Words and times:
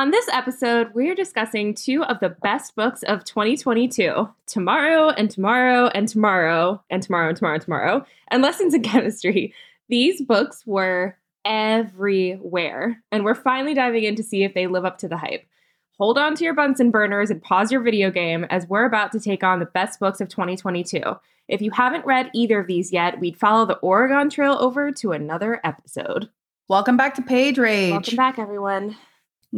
On 0.00 0.10
this 0.10 0.28
episode, 0.32 0.94
we're 0.94 1.14
discussing 1.14 1.74
two 1.74 2.02
of 2.04 2.20
the 2.20 2.30
best 2.30 2.74
books 2.74 3.02
of 3.02 3.22
2022 3.22 4.30
Tomorrow 4.46 5.10
and 5.10 5.30
Tomorrow 5.30 5.88
and 5.88 6.08
Tomorrow 6.08 6.80
and 6.88 7.02
Tomorrow 7.02 7.28
and 7.28 7.36
Tomorrow 7.36 7.54
and 7.56 7.62
Tomorrow 7.62 8.06
and 8.28 8.42
Lessons 8.42 8.72
in 8.72 8.80
Chemistry. 8.82 9.52
These 9.90 10.22
books 10.22 10.66
were 10.66 11.18
everywhere, 11.44 13.04
and 13.12 13.24
we're 13.26 13.34
finally 13.34 13.74
diving 13.74 14.04
in 14.04 14.16
to 14.16 14.22
see 14.22 14.42
if 14.42 14.54
they 14.54 14.66
live 14.66 14.86
up 14.86 14.96
to 15.00 15.08
the 15.08 15.18
hype. 15.18 15.44
Hold 15.98 16.16
on 16.16 16.34
to 16.36 16.44
your 16.44 16.54
Bunsen 16.54 16.90
burners 16.90 17.28
and 17.28 17.42
pause 17.42 17.70
your 17.70 17.82
video 17.82 18.10
game 18.10 18.44
as 18.44 18.66
we're 18.66 18.86
about 18.86 19.12
to 19.12 19.20
take 19.20 19.44
on 19.44 19.58
the 19.58 19.66
best 19.66 20.00
books 20.00 20.22
of 20.22 20.30
2022. 20.30 21.02
If 21.46 21.60
you 21.60 21.72
haven't 21.72 22.06
read 22.06 22.30
either 22.32 22.60
of 22.60 22.68
these 22.68 22.90
yet, 22.90 23.20
we'd 23.20 23.36
follow 23.36 23.66
the 23.66 23.76
Oregon 23.80 24.30
Trail 24.30 24.56
over 24.60 24.92
to 24.92 25.12
another 25.12 25.60
episode. 25.62 26.30
Welcome 26.70 26.96
back 26.96 27.16
to 27.16 27.22
Page 27.22 27.58
Rage. 27.58 27.90
Welcome 27.90 28.16
back, 28.16 28.38
everyone. 28.38 28.96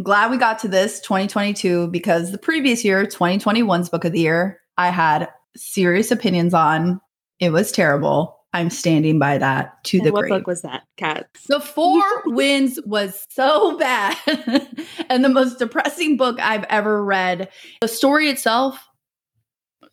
Glad 0.03 0.31
we 0.31 0.39
got 0.39 0.59
to 0.61 0.69
this 0.69 1.01
2022 1.01 1.89
because 1.89 2.33
the 2.33 2.39
previous 2.39 2.85
year, 2.85 3.05
2021's 3.05 3.91
book 3.91 4.05
of 4.05 4.13
the 4.13 4.21
year, 4.21 4.59
I 4.79 4.89
had 4.89 5.29
serious 5.55 6.11
opinions 6.11 6.55
on. 6.55 7.01
It 7.41 7.51
was 7.51 7.73
terrible. 7.73 8.39
I'm 8.55 8.71
standing 8.71 9.19
by 9.19 9.39
that 9.39 9.83
to 9.85 9.99
And 9.99 10.07
the 10.07 10.13
what 10.13 10.21
grave. 10.23 10.31
book 10.31 10.47
was 10.47 10.63
that, 10.63 10.83
Kat? 10.97 11.27
the 11.49 11.61
Four 11.61 12.03
Winds 12.27 12.79
was 12.87 13.27
so 13.31 13.77
bad 13.79 14.17
and 15.09 15.25
the 15.25 15.29
most 15.29 15.59
depressing 15.59 16.17
book 16.17 16.39
I've 16.41 16.65
ever 16.65 17.03
read. 17.05 17.49
The 17.81 17.89
story 17.89 18.29
itself, 18.29 18.79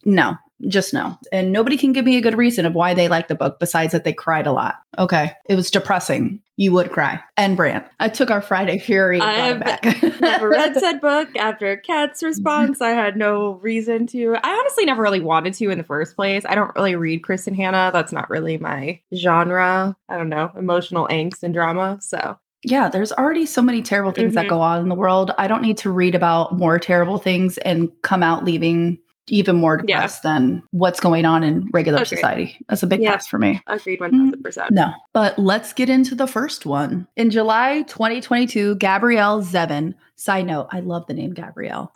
no, 0.06 0.36
just 0.68 0.94
no. 0.94 1.18
And 1.32 1.52
nobody 1.52 1.78
can 1.78 1.94
give 1.94 2.06
me 2.06 2.18
a 2.18 2.22
good 2.22 2.38
reason 2.38 2.66
of 2.66 2.74
why 2.76 2.94
they 2.94 3.08
like 3.08 3.28
the 3.28 3.36
book 3.36 3.60
besides 3.60 3.94
that 3.94 4.04
they 4.04 4.14
cried 4.14 4.46
a 4.48 4.52
lot. 4.52 4.76
Okay, 4.98 5.32
it 5.48 5.56
was 5.56 5.72
depressing. 5.72 6.42
You 6.58 6.74
would 6.74 6.92
cry. 6.92 7.22
And 7.38 7.56
Brant, 7.56 7.86
I 8.02 8.10
took 8.10 8.30
our 8.30 8.42
Friday 8.42 8.80
Fury. 8.80 9.22
I've 9.22 9.62
back. 9.62 9.84
never 10.22 10.50
read 10.50 10.76
said 10.76 11.00
book. 11.02 11.30
After 11.38 11.78
Kat's 11.78 12.22
response, 12.22 12.82
I 12.82 12.90
had 12.90 13.16
no 13.16 13.54
reason 13.62 14.08
to. 14.08 14.36
I 14.44 14.50
honestly 14.52 14.86
never 14.86 15.02
really 15.02 15.22
wanted 15.22 15.54
to 15.56 15.70
in 15.70 15.78
the 15.78 15.84
first 15.86 16.16
place. 16.18 16.44
I 16.46 16.56
don't 16.56 16.76
really 16.76 16.96
read 16.96 17.22
Kristin 17.22 17.56
Hannah. 17.56 17.92
That's 17.94 18.12
not 18.12 18.30
really 18.30 18.58
my 18.58 19.00
genre. 19.16 19.96
I 20.10 20.18
don't 20.18 20.30
know, 20.30 20.52
emotional 20.58 21.08
angst 21.10 21.44
and 21.44 21.54
drama. 21.54 21.98
So 22.02 22.38
yeah, 22.64 22.90
there's 22.90 23.14
already 23.14 23.46
so 23.46 23.62
many 23.62 23.82
terrible 23.82 24.12
things 24.12 24.34
that 24.34 24.48
Mhm. 24.48 24.50
go 24.50 24.60
on 24.60 24.82
in 24.82 24.90
the 24.90 24.96
world. 24.96 25.32
I 25.38 25.48
don't 25.48 25.62
need 25.62 25.78
to 25.78 25.90
read 25.90 26.14
about 26.14 26.58
more 26.58 26.78
terrible 26.78 27.18
things 27.18 27.58
and 27.60 27.90
come 28.02 28.22
out 28.22 28.44
leaving 28.44 28.98
even 29.32 29.56
more 29.56 29.82
Yeah. 29.88 29.96
depressed 29.98 30.24
than 30.24 30.64
what's 30.72 31.00
going 31.00 31.26
on 31.26 31.44
in 31.44 31.68
regular 31.72 32.00
Agreed. 32.00 32.08
society. 32.08 32.58
That's 32.68 32.84
a 32.84 32.88
big 32.88 33.02
Yeah. 33.02 33.12
pass 33.14 33.28
for 33.28 33.40
me. 33.40 33.62
I 33.68 33.76
agreed 33.76 34.00
mm-hmm. 34.00 34.16
one 34.18 34.26
thousand 34.28 34.44
percent. 34.44 34.72
No, 34.72 34.92
but 35.14 35.38
let's 35.40 35.74
get 35.74 35.90
into 35.90 36.16
the 36.16 36.28
first 36.28 36.66
one. 36.66 37.08
In 37.16 37.30
July 37.30 37.84
2022, 37.88 38.76
Gabrielle 38.76 39.42
Zevin, 39.42 39.94
side 40.16 40.46
note, 40.48 40.68
I 40.72 40.80
love 40.82 41.06
the 41.08 41.14
name 41.14 41.34
Gabrielle, 41.34 41.94